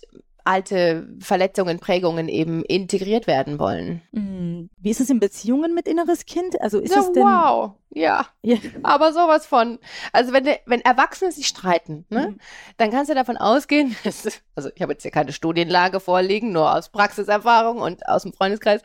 alte 0.49 1.07
Verletzungen, 1.19 1.79
Prägungen 1.79 2.27
eben 2.27 2.63
integriert 2.63 3.27
werden 3.27 3.59
wollen. 3.59 4.01
Mm, 4.11 4.69
Wie 4.77 4.89
ist 4.89 4.99
es 4.99 5.09
in 5.09 5.19
Beziehungen 5.19 5.73
mit 5.75 5.87
inneres 5.87 6.25
Kind? 6.25 6.59
Also 6.61 6.79
ist 6.79 6.93
ja, 6.93 7.01
es 7.01 7.11
denn 7.11 7.23
wow, 7.23 7.71
ja. 7.91 8.25
Ja. 8.41 8.57
Aber 8.83 9.13
sowas 9.13 9.45
von. 9.45 9.79
Also 10.11 10.33
wenn, 10.33 10.43
der- 10.45 10.59
wenn 10.65 10.81
Erwachsene 10.81 11.31
sich 11.31 11.47
streiten, 11.47 12.05
ne, 12.09 12.29
Mhm. 12.31 12.39
dann 12.77 12.91
kannst 12.91 13.09
du 13.09 13.15
davon 13.15 13.37
ausgehen, 13.37 13.95
dass, 14.03 14.41
also 14.55 14.69
ich 14.75 14.81
habe 14.81 14.93
jetzt 14.93 15.03
hier 15.03 15.11
keine 15.11 15.31
Studienlage 15.33 15.99
vorliegen, 15.99 16.51
nur 16.51 16.75
aus 16.75 16.89
Praxiserfahrung 16.89 17.77
und 17.79 18.07
aus 18.07 18.23
dem 18.23 18.33
Freundeskreis, 18.33 18.81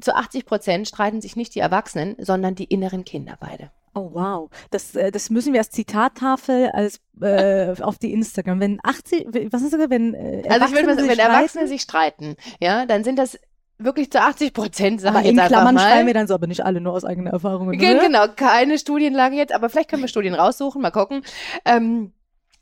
zu 0.00 0.14
80 0.14 0.44
Prozent 0.44 0.88
streiten 0.88 1.20
sich 1.22 1.36
nicht 1.36 1.54
die 1.54 1.60
Erwachsenen, 1.60 2.16
sondern 2.18 2.54
die 2.54 2.64
inneren 2.64 3.04
Kinder 3.04 3.36
beide. 3.40 3.70
Oh 3.96 4.10
wow, 4.12 4.50
das, 4.70 4.94
äh, 4.94 5.10
das 5.10 5.30
müssen 5.30 5.54
wir 5.54 5.60
als 5.60 5.70
Zitattafel 5.70 6.70
als 6.72 7.00
äh, 7.22 7.74
auf 7.80 7.96
die 7.96 8.12
Instagram. 8.12 8.60
Wenn 8.60 8.78
80, 8.82 9.26
was 9.50 9.62
ist 9.62 9.72
das, 9.72 9.88
wenn 9.88 10.12
äh, 10.12 10.44
Also 10.48 10.66
ich 10.66 10.72
würde 10.72 10.86
mal 10.86 10.96
sagen, 10.96 11.08
wenn 11.08 11.18
Erwachsene 11.18 11.66
sich 11.66 11.80
streiten, 11.80 12.36
ja, 12.60 12.84
dann 12.84 13.04
sind 13.04 13.18
das 13.18 13.38
wirklich 13.78 14.10
zu 14.10 14.20
80 14.20 14.52
Prozent, 14.52 15.00
sage 15.00 15.18
aber 15.18 15.26
in 15.26 15.36
Klammern 15.36 15.78
schreiben 15.78 16.06
wir 16.06 16.14
dann 16.14 16.26
so, 16.26 16.34
aber 16.34 16.46
nicht 16.46 16.64
alle 16.64 16.80
nur 16.80 16.92
aus 16.92 17.04
eigener 17.04 17.30
Erfahrung. 17.30 17.68
Oder? 17.68 17.76
Genau, 17.78 18.26
keine 18.28 18.78
Studienlage 18.78 19.36
jetzt, 19.36 19.54
aber 19.54 19.70
vielleicht 19.70 19.88
können 19.88 20.02
wir 20.02 20.08
Studien 20.08 20.34
raussuchen, 20.34 20.82
mal 20.82 20.90
gucken. 20.90 21.22
Ähm, 21.64 22.12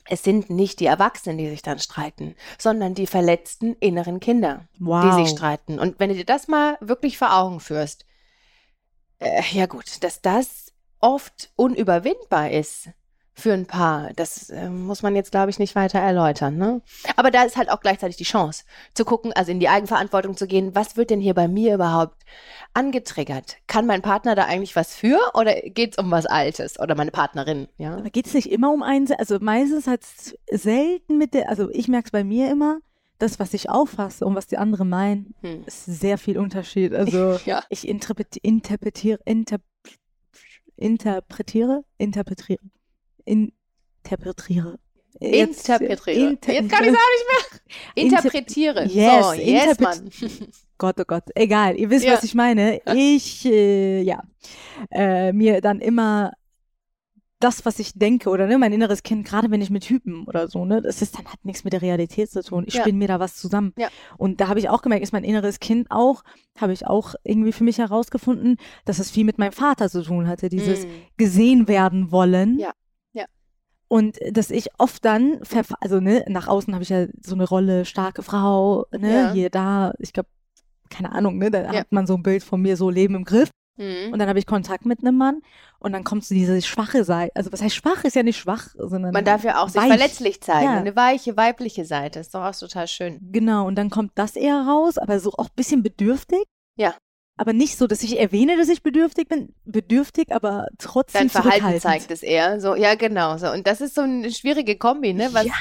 es 0.08 0.22
sind 0.22 0.50
nicht 0.50 0.80
die 0.80 0.86
Erwachsenen, 0.86 1.38
die 1.38 1.48
sich 1.48 1.62
dann 1.62 1.78
streiten, 1.78 2.36
sondern 2.58 2.94
die 2.94 3.06
verletzten 3.06 3.74
inneren 3.80 4.20
Kinder, 4.20 4.68
Wow. 4.78 5.04
die 5.16 5.24
sich 5.24 5.30
streiten. 5.30 5.78
Und 5.80 5.98
wenn 5.98 6.10
du 6.10 6.14
dir 6.14 6.26
das 6.26 6.46
mal 6.46 6.76
wirklich 6.80 7.18
vor 7.18 7.34
Augen 7.34 7.58
führst, 7.58 8.04
äh, 9.20 9.42
ja 9.52 9.66
gut, 9.66 10.02
dass 10.04 10.20
das 10.20 10.63
oft 11.04 11.50
unüberwindbar 11.56 12.50
ist 12.50 12.88
für 13.36 13.52
ein 13.52 13.66
Paar, 13.66 14.12
das 14.14 14.48
äh, 14.50 14.70
muss 14.70 15.02
man 15.02 15.16
jetzt, 15.16 15.32
glaube 15.32 15.50
ich, 15.50 15.58
nicht 15.58 15.74
weiter 15.74 15.98
erläutern. 15.98 16.56
Ne? 16.56 16.80
Aber 17.16 17.32
da 17.32 17.42
ist 17.42 17.56
halt 17.56 17.68
auch 17.68 17.80
gleichzeitig 17.80 18.16
die 18.16 18.22
Chance, 18.24 18.62
zu 18.94 19.04
gucken, 19.04 19.32
also 19.32 19.50
in 19.50 19.58
die 19.58 19.68
Eigenverantwortung 19.68 20.36
zu 20.36 20.46
gehen, 20.46 20.74
was 20.76 20.96
wird 20.96 21.10
denn 21.10 21.20
hier 21.20 21.34
bei 21.34 21.48
mir 21.48 21.74
überhaupt 21.74 22.22
angetriggert? 22.74 23.56
Kann 23.66 23.86
mein 23.86 24.02
Partner 24.02 24.34
da 24.34 24.44
eigentlich 24.44 24.76
was 24.76 24.94
für 24.94 25.18
oder 25.34 25.52
geht 25.62 25.92
es 25.92 25.98
um 25.98 26.10
was 26.12 26.26
Altes 26.26 26.78
oder 26.78 26.94
meine 26.94 27.10
Partnerin? 27.10 27.68
Ja, 27.76 27.96
Aber 27.96 28.10
geht 28.10 28.26
es 28.26 28.34
nicht 28.34 28.50
immer 28.50 28.72
um 28.72 28.82
einen, 28.82 29.10
also 29.18 29.38
meistens 29.40 29.86
hat 29.88 30.02
es 30.02 30.36
selten 30.50 31.18
mit 31.18 31.34
der, 31.34 31.48
also 31.48 31.68
ich 31.70 31.88
merke 31.88 32.06
es 32.06 32.12
bei 32.12 32.24
mir 32.24 32.50
immer, 32.50 32.78
das, 33.18 33.38
was 33.38 33.52
ich 33.52 33.68
auffasse 33.68 34.24
und 34.24 34.34
was 34.36 34.46
die 34.46 34.58
anderen 34.58 34.88
meinen, 34.88 35.34
Hm. 35.42 35.64
ist 35.66 35.84
sehr 35.86 36.18
viel 36.18 36.38
Unterschied. 36.38 36.94
Also 36.94 37.38
Ja. 37.46 37.62
ich 37.68 37.86
interpreti 37.88 38.38
interpretiere, 38.42 39.18
interp 39.24 39.62
interpretiere, 40.76 41.84
interpretiere, 41.98 42.58
interpretiere. 43.24 44.78
Jetzt- 45.20 45.68
Interpretiere. 45.68 46.30
inter- 46.30 46.52
Jetzt 46.52 46.70
kann 46.70 46.84
ich 46.84 46.90
es 46.90 46.96
auch 46.96 47.10
nicht 47.14 47.26
mehr. 47.28 48.04
Inter- 48.04 48.16
Interpretiere. 48.16 48.84
Yes, 48.86 49.24
so, 49.26 49.32
yes, 49.34 49.78
Mann. 49.78 50.10
Gott, 50.78 50.96
oh 50.98 51.04
Gott, 51.06 51.22
egal, 51.36 51.76
ihr 51.78 51.88
wisst, 51.88 52.04
Ja. 52.04 52.14
was 52.14 52.24
ich 52.24 52.34
meine. 52.34 52.80
Ich, 52.94 53.44
äh, 53.46 54.02
ja, 54.02 54.22
äh, 54.90 55.32
mir 55.32 55.60
dann 55.60 55.80
immer 55.80 56.32
das, 57.40 57.66
was 57.66 57.78
ich 57.78 57.92
denke 57.94 58.30
oder 58.30 58.46
ne, 58.46 58.56
mein 58.58 58.72
inneres 58.72 59.02
Kind, 59.02 59.26
gerade 59.26 59.50
wenn 59.50 59.60
ich 59.60 59.68
mit 59.68 59.82
Typen 59.82 60.24
oder 60.26 60.48
so, 60.48 60.64
ne, 60.64 60.80
das 60.80 61.02
ist 61.02 61.18
dann 61.18 61.26
hat 61.26 61.44
nichts 61.44 61.64
mit 61.64 61.72
der 61.72 61.82
Realität 61.82 62.30
zu 62.30 62.42
tun. 62.42 62.64
Ich 62.66 62.74
Ja. 62.74 62.80
spinne 62.82 62.98
mir 62.98 63.08
da 63.08 63.20
was 63.20 63.36
zusammen. 63.36 63.72
Ja. 63.76 63.88
Und 64.16 64.40
da 64.40 64.48
habe 64.48 64.58
ich 64.60 64.68
auch 64.70 64.80
gemerkt, 64.82 65.02
ist 65.02 65.12
mein 65.12 65.24
inneres 65.24 65.60
Kind 65.60 65.90
auch, 65.90 66.22
habe 66.58 66.72
ich 66.72 66.86
auch 66.86 67.14
irgendwie 67.24 67.52
für 67.52 67.64
mich 67.64 67.78
herausgefunden, 67.78 68.56
dass 68.84 68.98
es 68.98 69.10
viel 69.10 69.24
mit 69.24 69.36
meinem 69.38 69.52
Vater 69.52 69.90
zu 69.90 70.02
tun 70.02 70.26
hatte, 70.28 70.48
dieses 70.48 70.86
Mm. 70.86 70.90
gesehen 71.18 71.68
werden 71.68 72.10
wollen. 72.12 72.58
Ja, 72.58 72.70
ja. 73.12 73.24
Und 73.88 74.18
dass 74.30 74.50
ich 74.50 74.68
oft 74.78 75.04
dann, 75.04 75.40
also 75.80 76.00
ne, 76.00 76.24
nach 76.28 76.48
außen 76.48 76.72
habe 76.72 76.82
ich 76.82 76.88
ja 76.90 77.06
so 77.22 77.34
eine 77.34 77.44
Rolle, 77.46 77.84
starke 77.84 78.22
Frau, 78.22 78.86
ne, 78.96 79.32
hier, 79.32 79.50
da, 79.50 79.92
ich 79.98 80.12
glaube, 80.12 80.28
keine 80.88 81.12
Ahnung, 81.12 81.38
ne, 81.38 81.50
da 81.50 81.66
hat 81.72 81.90
man 81.92 82.06
so 82.06 82.14
ein 82.14 82.22
Bild 82.22 82.42
von 82.44 82.62
mir, 82.62 82.76
so 82.76 82.88
Leben 82.88 83.16
im 83.16 83.24
Griff. 83.24 83.50
Mm. 83.76 84.12
Und 84.12 84.18
dann 84.18 84.28
habe 84.28 84.38
ich 84.38 84.46
Kontakt 84.46 84.86
mit 84.86 85.00
einem 85.00 85.16
Mann 85.16 85.40
und 85.78 85.92
dann 85.92 86.04
kommt 86.04 86.24
so 86.24 86.34
diese 86.34 86.60
schwache 86.62 87.04
Seite. 87.04 87.32
Also 87.34 87.52
was 87.52 87.60
heißt 87.62 87.74
schwach, 87.74 88.04
ist 88.04 88.14
ja 88.16 88.22
nicht 88.22 88.38
schwach, 88.38 88.68
sondern 88.76 89.12
Man 89.12 89.24
darf 89.24 89.44
ja 89.44 89.62
auch 89.62 89.68
sich 89.68 89.80
weich. 89.80 89.88
verletzlich 89.88 90.40
zeigen. 90.40 90.64
Ja. 90.72 90.78
Eine 90.78 90.94
weiche, 90.96 91.36
weibliche 91.36 91.84
Seite. 91.84 92.20
Ist 92.20 92.34
doch 92.34 92.44
auch 92.44 92.56
total 92.56 92.86
schön. 92.86 93.18
Genau, 93.32 93.66
und 93.66 93.76
dann 93.76 93.90
kommt 93.90 94.12
das 94.14 94.36
eher 94.36 94.60
raus, 94.62 94.98
aber 94.98 95.18
so 95.20 95.32
auch 95.32 95.46
ein 95.46 95.56
bisschen 95.56 95.82
bedürftig. 95.82 96.44
Ja. 96.76 96.94
Aber 97.36 97.52
nicht 97.52 97.76
so, 97.76 97.88
dass 97.88 98.04
ich 98.04 98.20
erwähne, 98.20 98.56
dass 98.56 98.68
ich 98.68 98.84
bedürftig 98.84 99.28
bin. 99.28 99.52
Bedürftig, 99.64 100.30
aber 100.32 100.68
trotzdem 100.78 101.22
Dein 101.22 101.30
Verhalten 101.30 101.80
zeigt 101.80 102.12
es 102.12 102.22
eher. 102.22 102.60
So, 102.60 102.76
ja, 102.76 102.94
genau. 102.94 103.38
So. 103.38 103.50
Und 103.50 103.66
das 103.66 103.80
ist 103.80 103.96
so 103.96 104.02
eine 104.02 104.30
schwierige 104.30 104.76
Kombi, 104.78 105.12
ne? 105.14 105.30
Was, 105.32 105.46
Ja. 105.46 105.54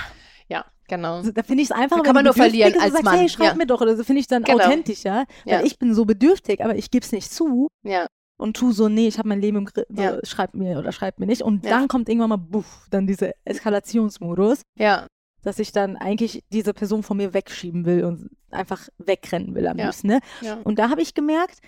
Genau. 0.95 1.15
Also, 1.17 1.31
da 1.31 1.43
finde 1.43 1.63
ich 1.63 1.69
es 1.69 1.71
einfach, 1.75 1.97
Da 1.97 1.97
wenn 1.97 2.03
kann 2.05 2.15
man 2.15 2.23
du 2.25 2.29
nur 2.29 2.33
verlieren 2.35 2.73
als 2.79 2.91
sagst, 2.93 3.03
Mann. 3.05 3.17
Hey, 3.19 3.29
schreib 3.29 3.47
Ja. 3.49 3.55
mir 3.55 3.65
doch, 3.65 3.81
oder 3.81 3.95
so 3.95 4.03
finde 4.03 4.19
ich 4.21 4.27
dann 4.27 4.43
Genau. 4.43 4.63
authentischer. 4.63 5.25
Weil 5.45 5.53
Ja. 5.59 5.63
ich 5.63 5.77
bin 5.79 5.93
so 5.93 6.05
bedürftig, 6.05 6.63
aber 6.63 6.75
ich 6.75 6.91
gebe 6.91 7.05
es 7.05 7.11
nicht 7.11 7.31
zu 7.31 7.67
Ja, 7.83 8.07
und 8.37 8.55
tu 8.57 8.71
so, 8.71 8.89
nee, 8.89 9.07
ich 9.07 9.17
habe 9.19 9.29
mein 9.29 9.39
Leben 9.41 9.57
im 9.57 9.65
Griff, 9.65 9.85
Ja. 9.89 10.17
schreib 10.23 10.53
mir 10.53 10.77
oder 10.79 10.91
schreib 10.91 11.19
mir 11.19 11.25
nicht. 11.27 11.41
Und 11.41 11.65
dann 11.65 11.87
kommt 11.87 12.09
irgendwann 12.09 12.29
mal, 12.29 12.37
buff, 12.37 12.87
dann 12.89 13.07
dieser 13.07 13.31
Eskalationsmodus. 13.45 14.61
ja, 14.77 15.07
dass 15.43 15.59
ich 15.59 15.73
dann 15.73 15.97
eigentlich 15.97 16.41
diese 16.53 16.73
Person 16.73 17.03
von 17.03 17.17
mir 17.17 17.33
wegschieben 17.33 17.85
will 17.85 18.05
und 18.05 18.29
einfach 18.49 18.87
wegrennen 18.97 19.53
will 19.55 19.67
am 19.67 19.77
Ja. 19.77 19.85
liebsten. 19.87 20.07
Ne? 20.07 20.19
ja. 20.39 20.57
Und 20.63 20.79
da 20.79 20.89
habe 20.89 21.01
ich 21.01 21.13
gemerkt, 21.15 21.59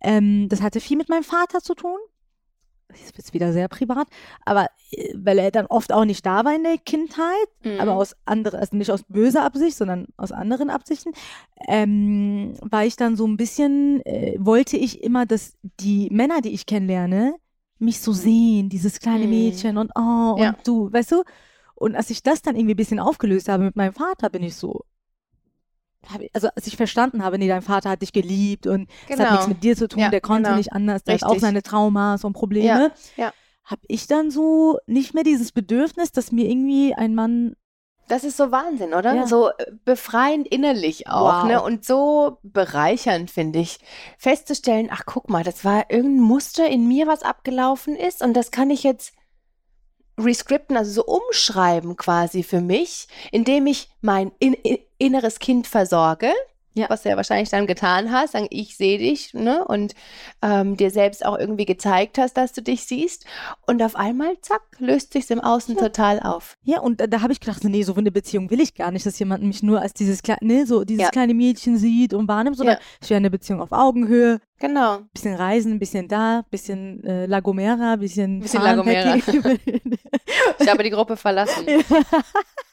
ähm, 0.00 0.48
das 0.48 0.62
hatte 0.62 0.80
viel 0.80 0.96
mit 0.96 1.08
meinem 1.08 1.22
Vater 1.22 1.60
zu 1.60 1.74
tun. 1.76 1.96
Jetzt 2.94 3.16
wird 3.16 3.26
es 3.26 3.32
wieder 3.34 3.52
sehr 3.52 3.68
privat, 3.68 4.08
aber 4.44 4.66
äh, 4.92 5.12
weil 5.16 5.38
er 5.38 5.50
dann 5.50 5.66
oft 5.66 5.92
auch 5.92 6.04
nicht 6.04 6.24
da 6.26 6.44
war 6.44 6.54
in 6.54 6.62
der 6.64 6.78
Kindheit, 6.78 7.48
Mhm. 7.64 7.80
aber 7.80 7.94
aus 7.96 8.16
anderen, 8.24 8.60
also 8.60 8.76
nicht 8.76 8.90
aus 8.90 9.02
böser 9.08 9.44
Absicht, 9.44 9.76
sondern 9.76 10.06
aus 10.16 10.32
anderen 10.32 10.70
Absichten, 10.70 11.12
ähm, 11.68 12.54
war 12.62 12.84
ich 12.84 12.96
dann 12.96 13.16
so 13.16 13.26
ein 13.26 13.36
bisschen, 13.36 14.04
äh, 14.06 14.36
wollte 14.38 14.76
ich 14.76 15.02
immer, 15.02 15.26
dass 15.26 15.54
die 15.80 16.08
Männer, 16.10 16.40
die 16.40 16.50
ich 16.52 16.66
kennenlerne, 16.66 17.34
mich 17.78 18.00
so 18.00 18.12
sehen, 18.12 18.68
dieses 18.68 19.00
kleine 19.00 19.24
Mhm. 19.24 19.30
Mädchen 19.30 19.76
und 19.78 19.90
oh, 19.96 20.36
Ja. 20.38 20.50
und 20.50 20.56
du, 20.66 20.92
weißt 20.92 21.12
du? 21.12 21.22
Und 21.74 21.96
als 21.96 22.10
ich 22.10 22.22
das 22.22 22.42
dann 22.42 22.56
irgendwie 22.56 22.74
ein 22.74 22.76
bisschen 22.76 23.00
aufgelöst 23.00 23.48
habe 23.48 23.64
mit 23.64 23.76
meinem 23.76 23.94
Vater, 23.94 24.28
bin 24.28 24.42
ich 24.42 24.54
so, 24.54 24.84
also 26.32 26.48
als 26.54 26.66
ich 26.66 26.76
verstanden 26.76 27.22
habe, 27.24 27.38
nee, 27.38 27.48
dein 27.48 27.62
Vater 27.62 27.90
hat 27.90 28.02
dich 28.02 28.12
geliebt 28.12 28.66
und 28.66 28.88
es 29.02 29.06
Genau. 29.16 29.24
hat 29.24 29.32
nichts 29.32 29.46
mit 29.48 29.62
dir 29.64 29.76
zu 29.76 29.86
tun, 29.88 30.00
Ja, 30.00 30.08
der 30.08 30.20
konnte 30.20 30.44
genau. 30.44 30.56
nicht 30.56 30.72
anders, 30.72 31.04
der 31.04 31.14
hat 31.14 31.22
auch 31.24 31.28
Richtig. 31.28 31.42
seine 31.42 31.62
Traumas 31.62 32.24
und 32.24 32.32
Probleme. 32.32 32.92
Ja, 33.16 33.24
ja. 33.24 33.32
Habe 33.64 33.82
ich 33.86 34.06
dann 34.06 34.30
so 34.30 34.78
nicht 34.86 35.14
mehr 35.14 35.22
dieses 35.22 35.52
Bedürfnis, 35.52 36.10
dass 36.12 36.32
mir 36.32 36.48
irgendwie 36.48 36.94
ein 36.94 37.14
Mann 37.14 37.54
Das 38.08 38.24
ist 38.24 38.36
so 38.36 38.50
Wahnsinn, 38.50 38.94
oder? 38.94 39.14
Ja. 39.14 39.26
So 39.28 39.50
äh, 39.50 39.66
befreiend 39.84 40.48
innerlich 40.48 41.06
auch, 41.06 41.42
Wow. 41.44 41.48
ne? 41.50 41.62
Und 41.62 41.84
so 41.84 42.38
bereichernd, 42.42 43.30
finde 43.30 43.60
ich, 43.60 43.78
festzustellen, 44.18 44.88
ach 44.90 45.02
guck 45.06 45.28
mal, 45.30 45.44
das 45.44 45.64
war 45.64 45.90
irgendein 45.90 46.24
Muster 46.24 46.66
in 46.68 46.88
mir, 46.88 47.06
was 47.06 47.22
abgelaufen 47.22 47.94
ist 47.94 48.22
und 48.22 48.34
das 48.34 48.50
kann 48.50 48.70
ich 48.70 48.82
jetzt 48.82 49.12
rescripten, 50.24 50.76
also 50.76 50.92
so 50.92 51.04
umschreiben 51.04 51.96
quasi 51.96 52.42
für 52.42 52.60
mich, 52.60 53.08
indem 53.30 53.66
ich 53.66 53.88
mein 54.00 54.32
in, 54.38 54.54
in, 54.54 54.78
inneres 54.98 55.38
Kind 55.38 55.66
versorge. 55.66 56.32
Ja. 56.74 56.88
Was 56.88 57.02
du 57.02 57.08
ja 57.08 57.16
wahrscheinlich 57.16 57.48
dann 57.50 57.66
getan 57.66 58.12
hast, 58.12 58.32
sagen, 58.32 58.46
ich 58.50 58.76
sehe 58.76 58.98
dich, 58.98 59.34
ne? 59.34 59.64
Und 59.66 59.94
ähm, 60.40 60.76
dir 60.76 60.90
selbst 60.90 61.24
auch 61.26 61.36
irgendwie 61.36 61.66
gezeigt 61.66 62.16
hast, 62.18 62.36
dass 62.36 62.52
du 62.52 62.62
dich 62.62 62.84
siehst. 62.84 63.24
Und 63.66 63.82
auf 63.82 63.96
einmal, 63.96 64.36
zack, 64.40 64.62
löst 64.78 65.12
sich's 65.12 65.30
im 65.30 65.40
Außen 65.40 65.74
Ja. 65.76 65.82
total 65.82 66.20
auf. 66.20 66.56
Ja, 66.62 66.80
und 66.80 67.00
da, 67.00 67.06
da 67.08 67.22
habe 67.22 67.32
ich 67.32 67.40
gedacht, 67.40 67.64
nee, 67.64 67.82
so 67.82 67.94
eine 67.94 68.12
Beziehung 68.12 68.50
will 68.50 68.60
ich 68.60 68.74
gar 68.74 68.92
nicht, 68.92 69.04
dass 69.04 69.18
jemand 69.18 69.42
mich 69.42 69.62
nur 69.64 69.80
als 69.82 69.94
dieses 69.94 70.22
kleine, 70.22 70.38
ne, 70.42 70.64
so 70.66 70.84
dieses 70.84 71.02
Ja. 71.04 71.10
kleine 71.10 71.34
Mädchen 71.34 71.76
sieht 71.76 72.14
und 72.14 72.28
wahrnimmt, 72.28 72.56
sondern 72.56 72.76
Ja. 72.76 72.82
ich 73.02 73.10
will 73.10 73.16
eine 73.16 73.30
Beziehung 73.30 73.60
auf 73.60 73.72
Augenhöhe, 73.72 74.40
Genau. 74.60 74.98
bisschen 75.12 75.34
reisen, 75.34 75.78
bisschen 75.78 76.06
da, 76.06 76.44
bisschen 76.50 77.02
äh, 77.04 77.26
La 77.26 77.40
Gomera, 77.40 77.96
bisschen 77.96 78.40
Bisschen 78.40 78.60
fahren, 78.60 78.76
La 78.76 78.82
Gomera. 78.82 79.16
Ich 80.60 80.68
habe 80.68 80.82
die 80.84 80.90
Gruppe 80.90 81.16
verlassen. 81.16 81.66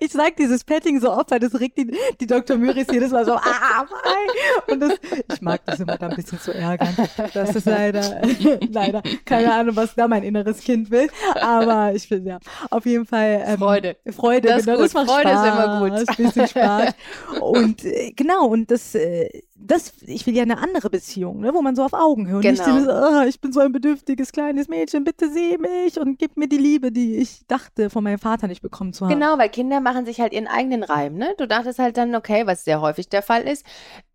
Ich 0.00 0.12
sag 0.12 0.36
dieses 0.36 0.64
Petting 0.64 1.00
so 1.00 1.10
oft, 1.10 1.30
weil 1.30 1.40
das 1.40 1.58
regt 1.58 1.78
die, 1.78 1.90
die 2.20 2.26
Dr. 2.26 2.56
Müris 2.56 2.86
jedes 2.90 3.10
Mal 3.10 3.24
so, 3.24 3.32
ah, 3.32 3.86
nein. 4.04 4.74
Und 4.74 4.80
das, 4.80 4.92
ich 5.32 5.42
mag 5.42 5.64
das 5.66 5.80
immer 5.80 5.96
da 5.96 6.08
ein 6.08 6.16
bisschen 6.16 6.38
zu 6.40 6.52
ärgern. 6.52 6.94
Das 7.34 7.54
ist 7.54 7.66
leider, 7.66 8.22
leider, 8.70 9.02
keine 9.24 9.52
Ahnung, 9.52 9.76
was 9.76 9.94
da 9.94 10.08
mein 10.08 10.22
inneres 10.22 10.60
Kind 10.60 10.90
will. 10.90 11.08
Aber 11.40 11.92
ich 11.94 12.08
finde, 12.08 12.30
ja, 12.30 12.38
auf 12.70 12.86
jeden 12.86 13.06
Fall. 13.06 13.42
Ähm, 13.46 13.58
Freude. 13.58 13.96
Freude, 14.10 14.48
Das 14.48 14.58
ist 14.60 14.66
genau, 14.66 14.78
gut. 14.78 14.86
das 14.86 14.94
macht 14.94 15.10
Freude 15.10 15.30
ist 15.30 15.38
Spaß, 15.38 15.64
immer 15.64 15.80
gut. 15.80 16.08
Ein 16.08 16.16
bisschen 16.16 16.48
Spaß. 16.48 16.94
Und 17.40 17.84
äh, 17.84 18.12
genau, 18.12 18.46
und 18.46 18.70
das, 18.70 18.94
äh, 18.94 19.28
das, 19.68 19.92
ich 20.06 20.26
will 20.26 20.34
ja 20.34 20.42
eine 20.42 20.58
andere 20.58 20.90
Beziehung, 20.90 21.40
ne, 21.40 21.54
wo 21.54 21.62
man 21.62 21.76
so 21.76 21.84
auf 21.84 21.92
Augenhöhe 21.92 22.36
und 22.38 22.44
nicht 22.44 22.64
Genau. 22.64 22.76
dieses, 22.76 22.88
ah, 22.88 23.24
ich 23.26 23.40
bin 23.40 23.52
so 23.52 23.60
ein 23.60 23.70
bedürftiges 23.70 24.32
kleines 24.32 24.66
Mädchen, 24.68 25.04
bitte 25.04 25.30
sieh 25.30 25.56
mich 25.58 26.00
und 26.00 26.18
gib 26.18 26.36
mir 26.36 26.48
die 26.48 26.56
Liebe, 26.58 26.90
die 26.90 27.16
ich 27.16 27.46
dachte, 27.46 27.90
von 27.90 28.02
meinem 28.02 28.18
Vater 28.18 28.48
nicht 28.48 28.62
bekommen 28.62 28.92
zu 28.92 29.04
haben. 29.06 29.12
Genau, 29.14 29.38
weil 29.38 29.48
Kinder 29.50 29.80
machen 29.80 30.06
sich 30.06 30.20
halt 30.20 30.32
ihren 30.32 30.48
eigenen 30.48 30.82
Reim, 30.82 31.14
ne? 31.14 31.34
Du 31.38 31.46
dachtest 31.46 31.78
halt 31.78 31.96
dann, 31.96 32.14
okay, 32.14 32.46
was 32.46 32.64
sehr 32.64 32.80
häufig 32.80 33.08
der 33.08 33.22
Fall 33.22 33.42
ist, 33.42 33.64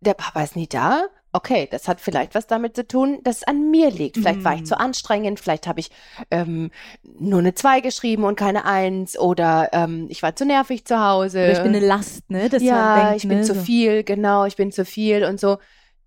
der 0.00 0.14
Papa 0.14 0.42
ist 0.42 0.56
nie 0.56 0.66
da. 0.68 1.04
Okay, 1.36 1.66
das 1.68 1.88
hat 1.88 2.00
vielleicht 2.00 2.36
was 2.36 2.46
damit 2.46 2.76
zu 2.76 2.86
tun, 2.86 3.18
dass 3.24 3.38
es 3.38 3.42
an 3.42 3.68
mir 3.72 3.90
liegt. 3.90 4.18
Vielleicht 4.18 4.44
war 4.44 4.54
ich 4.54 4.60
Mhm. 4.60 4.66
zu 4.66 4.78
anstrengend, 4.78 5.40
vielleicht 5.40 5.66
habe 5.66 5.80
ich 5.80 5.90
ähm, 6.30 6.70
nur 7.18 7.40
eine 7.40 7.54
2 7.54 7.80
geschrieben 7.80 8.22
und 8.22 8.36
keine 8.36 8.64
1 8.64 9.18
oder 9.18 9.70
ähm, 9.72 10.06
ich 10.10 10.22
war 10.22 10.36
zu 10.36 10.46
nervig 10.46 10.84
zu 10.84 11.00
Hause. 11.04 11.38
Oder 11.40 11.50
ich 11.52 11.58
bin 11.58 11.74
eine 11.74 11.84
Last, 11.84 12.30
ne? 12.30 12.48
Dass 12.48 12.62
ja, 12.62 13.02
denkt, 13.02 13.24
ich 13.24 13.28
bin 13.28 13.38
ne, 13.38 13.44
zu 13.44 13.54
so. 13.54 13.60
viel, 13.60 14.04
genau, 14.04 14.44
ich 14.44 14.54
bin 14.54 14.70
zu 14.70 14.84
viel 14.84 15.24
und 15.24 15.40
so. 15.40 15.58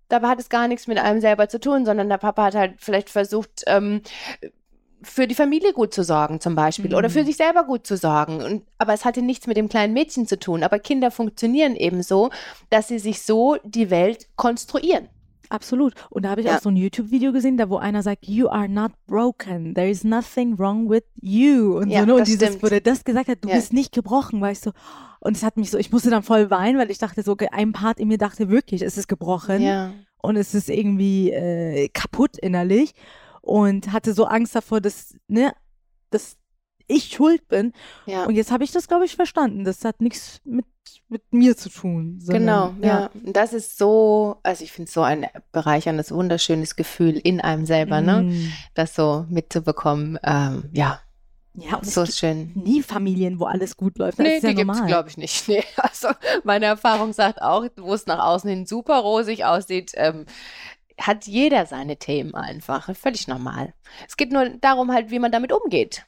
Dabei 0.08 0.28
hat 0.28 0.40
es 0.40 0.48
gar 0.48 0.66
nichts 0.66 0.86
mit 0.86 0.96
einem 0.96 1.20
selber 1.20 1.50
zu 1.50 1.60
tun, 1.60 1.84
sondern 1.84 2.08
der 2.08 2.16
Papa 2.16 2.44
hat 2.44 2.54
halt 2.54 2.76
vielleicht 2.78 3.10
versucht, 3.10 3.64
ähm, 3.66 4.00
für 5.02 5.26
die 5.28 5.34
Familie 5.34 5.74
gut 5.74 5.92
zu 5.92 6.02
sorgen 6.02 6.40
zum 6.40 6.54
Beispiel 6.54 6.94
oder 6.94 7.10
für 7.10 7.20
Mhm. 7.20 7.26
sich 7.26 7.36
selber 7.36 7.64
gut 7.64 7.86
zu 7.86 7.98
sorgen. 7.98 8.42
Und, 8.42 8.64
aber 8.78 8.94
es 8.94 9.04
hatte 9.04 9.20
nichts 9.22 9.46
mit 9.46 9.58
dem 9.58 9.68
kleinen 9.68 9.92
Mädchen 9.92 10.26
zu 10.26 10.38
tun. 10.38 10.64
Aber 10.64 10.78
Kinder 10.78 11.10
funktionieren 11.10 11.76
eben 11.76 12.02
so, 12.02 12.30
dass 12.70 12.88
sie 12.88 12.98
sich 12.98 13.22
so 13.22 13.58
die 13.62 13.90
Welt 13.90 14.26
konstruieren. 14.36 15.08
Absolut. 15.50 15.94
Und 16.10 16.24
da 16.24 16.30
habe 16.30 16.40
ich 16.42 16.46
Ja. 16.46 16.56
auch 16.56 16.60
so 16.62 16.68
ein 16.68 16.76
YouTube-Video 16.76 17.32
gesehen, 17.32 17.56
da 17.56 17.68
wo 17.70 17.76
einer 17.78 18.02
sagt, 18.02 18.26
you 18.26 18.48
are 18.48 18.68
not 18.68 18.92
broken, 19.06 19.74
there 19.74 19.88
is 19.88 20.04
nothing 20.04 20.58
wrong 20.58 20.88
with 20.90 21.04
you. 21.20 21.78
Und 21.78 21.90
Ja, 21.90 22.00
so, 22.00 22.06
ne? 22.06 22.12
Und 22.14 22.20
das 22.20 22.28
dieses, 22.28 22.48
stimmt. 22.48 22.62
wo 22.62 22.68
der 22.68 22.80
das 22.80 23.04
gesagt 23.04 23.28
hat, 23.28 23.38
du 23.44 23.48
Ja. 23.48 23.54
bist 23.56 23.72
nicht 23.72 23.92
gebrochen, 23.92 24.40
weißt 24.40 24.66
du. 24.66 24.70
Und 25.20 25.36
es 25.36 25.42
hat 25.42 25.56
mich 25.56 25.70
so, 25.70 25.78
ich 25.78 25.90
musste 25.90 26.10
dann 26.10 26.22
voll 26.22 26.50
weinen, 26.50 26.78
weil 26.78 26.90
ich 26.90 26.98
dachte 26.98 27.22
so, 27.22 27.32
okay, 27.32 27.48
ein 27.52 27.72
Part 27.72 27.98
in 27.98 28.08
mir 28.08 28.18
dachte 28.18 28.48
wirklich, 28.48 28.82
es 28.82 28.96
ist 28.98 29.08
gebrochen. 29.08 29.62
Ja. 29.62 29.92
und 30.20 30.34
es 30.36 30.52
ist 30.52 30.68
irgendwie 30.68 31.30
äh, 31.30 31.88
kaputt 31.90 32.36
innerlich 32.38 32.92
und 33.40 33.92
hatte 33.92 34.12
so 34.14 34.24
Angst 34.24 34.52
davor, 34.54 34.80
dass, 34.80 35.14
ne, 35.28 35.52
dass 36.10 36.37
ich 36.88 37.04
schuld 37.14 37.46
bin. 37.48 37.72
Ja. 38.06 38.24
Und 38.24 38.34
jetzt 38.34 38.50
habe 38.50 38.64
ich 38.64 38.72
das, 38.72 38.88
glaube 38.88 39.04
ich, 39.04 39.14
verstanden. 39.14 39.64
Das 39.64 39.84
hat 39.84 40.00
nichts 40.00 40.40
mit, 40.44 40.64
mit 41.08 41.22
mir 41.32 41.56
zu 41.56 41.68
tun. 41.68 42.18
Genau, 42.26 42.68
Sondern, 42.68 42.82
ja. 42.82 43.10
Und 43.24 43.36
das 43.36 43.52
ist 43.52 43.78
so, 43.78 44.36
also 44.42 44.64
ich 44.64 44.72
finde 44.72 44.88
es 44.88 44.94
so 44.94 45.02
ein 45.02 45.26
bereicherndes, 45.52 46.10
wunderschönes 46.12 46.74
Gefühl 46.76 47.16
in 47.18 47.40
einem 47.40 47.66
selber, 47.66 48.00
ne? 48.00 48.22
Mm. 48.24 48.52
Das 48.74 48.94
so 48.94 49.26
mitzubekommen. 49.28 50.18
Ähm, 50.24 50.70
ja, 50.72 51.00
Ja, 51.54 51.78
so 51.82 52.02
es 52.02 52.18
schön. 52.18 52.54
gibt 52.54 52.66
nie 52.66 52.82
Familien, 52.82 53.38
wo 53.38 53.44
alles 53.44 53.76
gut 53.76 53.98
läuft. 53.98 54.18
Das 54.18 54.26
Nee, 54.26 54.36
ist 54.36 54.42
ja 54.44 54.48
die 54.50 54.54
gibt's, 54.56 54.66
normal. 54.78 54.86
glaube 54.88 55.08
ich, 55.10 55.16
nicht. 55.18 55.46
Nee, 55.48 55.64
also 55.76 56.08
meine 56.44 56.66
Erfahrung 56.66 57.12
sagt 57.12 57.42
auch, 57.42 57.66
wo 57.76 57.92
es 57.94 58.06
nach 58.06 58.24
außen 58.24 58.48
hin 58.48 58.64
super 58.66 58.98
rosig 58.98 59.44
aussieht, 59.44 59.92
ähm, 59.94 60.24
hat 61.00 61.26
jeder 61.26 61.64
seine 61.66 61.96
Themen 61.96 62.34
einfach. 62.34 62.94
Völlig 62.96 63.28
normal. 63.28 63.72
Es 64.08 64.16
geht 64.16 64.32
nur 64.32 64.48
darum 64.48 64.90
halt, 64.92 65.10
wie 65.10 65.18
man 65.20 65.30
damit 65.30 65.52
umgeht. 65.52 66.04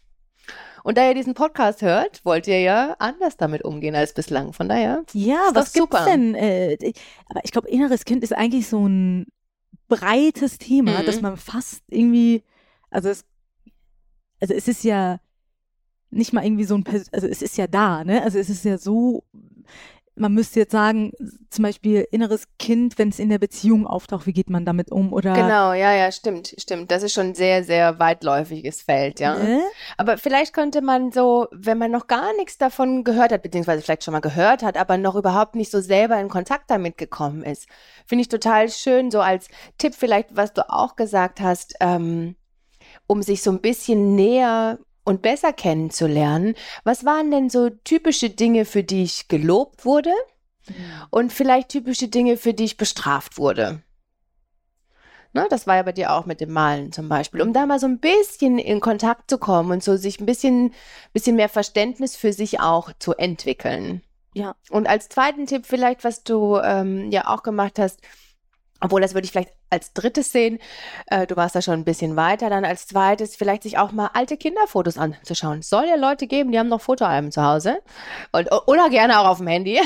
Und 0.83 0.97
da 0.99 1.07
ihr 1.09 1.14
diesen 1.14 1.35
Podcast 1.35 1.83
hört, 1.83 2.24
wollt 2.24 2.47
ihr 2.47 2.61
ja 2.61 2.97
anders 2.99 3.37
damit 3.37 3.62
umgehen 3.64 3.95
als 3.95 4.14
bislang. 4.14 4.53
Von 4.53 4.68
daher, 4.68 5.05
Ja, 5.12 5.49
Ist 5.49 5.55
was 5.55 5.72
gibt's 5.72 5.91
super. 5.97 6.05
denn? 6.05 6.35
Äh, 6.35 6.76
aber 7.28 7.41
ich 7.45 7.51
glaube, 7.53 7.68
inneres 7.68 8.05
Kind 8.05 8.22
ist 8.22 8.33
eigentlich 8.33 8.66
so 8.68 8.87
ein 8.87 9.26
breites 9.89 10.59
Thema, 10.59 11.01
Mhm. 11.03 11.07
dass 11.07 11.20
man 11.20 11.37
fast 11.37 11.83
irgendwie, 11.89 12.43
also 12.91 13.09
es, 13.09 13.24
also 14.41 14.55
es 14.55 14.68
ist 14.68 14.85
ja 14.85 15.18
nicht 16.11 16.33
mal 16.33 16.45
irgendwie 16.45 16.64
so 16.64 16.74
ein, 16.76 16.85
also 17.12 17.26
es 17.26 17.43
ist 17.43 17.57
ja 17.57 17.66
da, 17.66 18.03
ne? 18.05 18.22
Also 18.22 18.39
es 18.39 18.49
ist 18.51 18.64
ja 18.64 18.78
so, 18.78 19.24
man 20.21 20.35
müsste 20.35 20.61
jetzt 20.61 20.73
sagen, 20.73 21.12
zum 21.49 21.64
Beispiel 21.64 22.07
inneres 22.11 22.45
Kind, 22.59 22.99
wenn 22.99 23.09
es 23.09 23.18
in 23.18 23.31
der 23.31 23.39
Beziehung 23.39 23.87
auftaucht, 23.87 24.27
wie 24.27 24.33
geht 24.33 24.51
man 24.51 24.64
damit 24.64 24.93
um? 24.93 25.12
Oder 25.12 25.33
genau, 25.33 25.73
ja, 25.73 25.93
ja, 25.95 26.12
stimmt, 26.12 26.55
stimmt. 26.59 26.91
Das 26.91 27.03
ist 27.03 27.14
schon 27.14 27.29
ein 27.29 27.35
sehr, 27.35 27.64
sehr 27.64 27.99
weitläufiges 27.99 28.83
Feld, 28.83 29.18
ja. 29.18 29.37
Ne? 29.37 29.62
Aber 29.97 30.18
vielleicht 30.18 30.53
könnte 30.53 30.83
man 30.83 31.11
so, 31.11 31.49
wenn 31.53 31.79
man 31.79 31.91
noch 31.91 32.07
gar 32.07 32.37
nichts 32.37 32.59
davon 32.59 33.03
gehört 33.03 33.33
hat, 33.33 33.43
beziehungsweise 33.43 33.83
vielleicht 33.83 34.05
schon 34.05 34.12
mal 34.12 34.21
gehört 34.21 34.62
hat, 34.62 34.77
aber 34.77 34.99
noch 34.99 35.16
überhaupt 35.16 35.55
nicht 35.55 35.71
so 35.71 35.81
selber 35.81 36.21
in 36.21 36.29
Kontakt 36.29 36.71
damit 36.71 36.99
gekommen 36.99 37.43
ist, 37.43 37.66
finde 38.07 38.23
ich 38.23 38.29
total 38.29 38.68
schön, 38.68 39.11
so 39.11 39.21
als 39.21 39.49
Tipp 39.79 39.95
vielleicht, 39.97 40.37
was 40.37 40.53
du 40.53 40.68
auch 40.68 40.97
gesagt 40.97 41.41
hast, 41.41 41.75
ähm, 41.81 42.37
um 43.07 43.23
sich 43.23 43.43
so 43.43 43.51
ein 43.51 43.61
bisschen 43.61 44.14
näher 44.14 44.79
und 45.05 45.23
besser 45.23 45.53
kennenzulernen. 45.53 46.55
Was 46.85 47.05
waren 47.05 47.31
denn 47.31 47.51
so 47.51 47.71
typische 47.71 48.31
Dinge, 48.31 48.65
für 48.65 48.83
die 48.83 49.03
ich 49.03 49.29
gelobt 49.29 49.85
wurde 49.85 50.13
und 51.11 51.33
vielleicht 51.33 51.71
typische 51.71 52.09
Dinge, 52.09 52.37
für 52.37 52.55
die 52.55 52.65
ich 52.65 52.77
bestraft 52.77 53.39
wurde? 53.39 53.83
Ne, 55.33 55.47
das 55.49 55.69
war 55.69 55.77
ja 55.77 55.83
bei 55.83 55.93
dir 55.93 56.13
auch 56.13 56.27
mit 56.27 56.41
dem 56.41 56.53
Malen 56.53 56.91
zum 56.91 57.09
Beispiel, 57.09 57.41
um 57.41 57.53
da 57.53 57.65
mal 57.65 57.79
so 57.79 57.87
ein 57.87 58.01
bisschen 58.01 58.59
in 58.59 58.81
Kontakt 58.81 59.31
zu 59.31 59.39
kommen 59.39 59.71
und 59.71 59.83
so 59.83 59.97
sich 59.97 60.19
ein 60.21 60.27
bisschen, 60.27 60.75
bisschen 61.13 61.37
mehr 61.37 61.49
Verständnis 61.49 62.17
für 62.17 62.33
sich 62.33 62.61
auch 62.61 62.91
zu 62.99 63.15
entwickeln. 63.15 64.03
Ja. 64.35 64.57
Und 64.71 64.89
als 64.89 65.09
zweiten 65.09 65.47
Tipp 65.47 65.67
vielleicht, 65.67 66.03
was 66.03 66.25
du 66.25 66.59
ähm, 66.59 67.13
ja 67.13 67.29
auch 67.29 67.45
gemacht 67.45 67.79
hast, 67.79 68.01
obwohl 68.81 69.01
das 69.01 69.14
würde 69.14 69.24
ich 69.24 69.33
vielleicht 69.33 69.53
als 69.68 69.93
drittes 69.93 70.33
sehen, 70.33 70.59
äh, 71.07 71.26
du 71.26 71.37
warst 71.37 71.55
da 71.55 71.62
schon 71.62 71.74
ein 71.74 71.85
bisschen 71.85 72.16
weiter, 72.16 72.51
dann 72.51 72.64
als 72.64 72.87
zweites 72.87 73.37
vielleicht 73.37 73.62
sich 73.62 73.78
auch 73.78 73.93
mal 73.93 74.11
alte 74.14 74.37
Kinderfotos 74.37 74.99
anzuschauen. 74.99 75.62
Soll 75.62 75.87
ja 75.87 75.97
Leute 75.97 76.26
geben, 76.26 76.53
die 76.53 76.59
haben 76.59 76.68
noch 76.68 76.81
Fotoalben 76.81 77.31
zu 77.31 77.43
Hause 77.43 77.78
und, 78.33 78.51
oder 78.66 78.91
gerne 78.91 79.20
auch 79.20 79.26
auf 79.26 79.39
dem 79.39 79.47
Handy, 79.47 79.81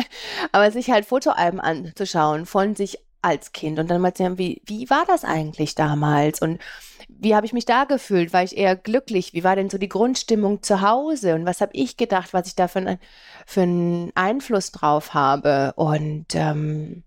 aber 0.52 0.70
sich 0.70 0.90
halt 0.90 1.06
Fotoalben 1.06 1.60
anzuschauen 1.60 2.46
von 2.46 2.74
sich 2.74 2.98
als 3.20 3.52
Kind 3.52 3.78
und 3.78 3.90
dann 3.90 4.00
mal 4.00 4.14
zu 4.14 4.22
sehen, 4.22 4.38
wie, 4.38 4.62
wie 4.66 4.88
war 4.90 5.04
das 5.06 5.24
eigentlich 5.24 5.74
damals 5.74 6.40
und 6.40 6.60
wie 7.08 7.34
habe 7.34 7.46
ich 7.46 7.52
mich 7.52 7.64
da 7.64 7.84
gefühlt? 7.84 8.32
War 8.32 8.42
ich 8.42 8.56
eher 8.56 8.76
glücklich? 8.76 9.32
Wie 9.32 9.42
war 9.42 9.56
denn 9.56 9.70
so 9.70 9.78
die 9.78 9.88
Grundstimmung 9.88 10.62
zu 10.62 10.82
Hause? 10.82 11.34
Und 11.34 11.46
was 11.46 11.60
habe 11.60 11.72
ich 11.74 11.96
gedacht, 11.96 12.32
was 12.32 12.46
ich 12.46 12.54
da 12.54 12.68
für, 12.68 12.98
für 13.46 13.62
einen 13.62 14.12
Einfluss 14.14 14.70
drauf 14.70 15.14
habe? 15.14 15.72
Und 15.76 16.26
ähm, 16.34 17.02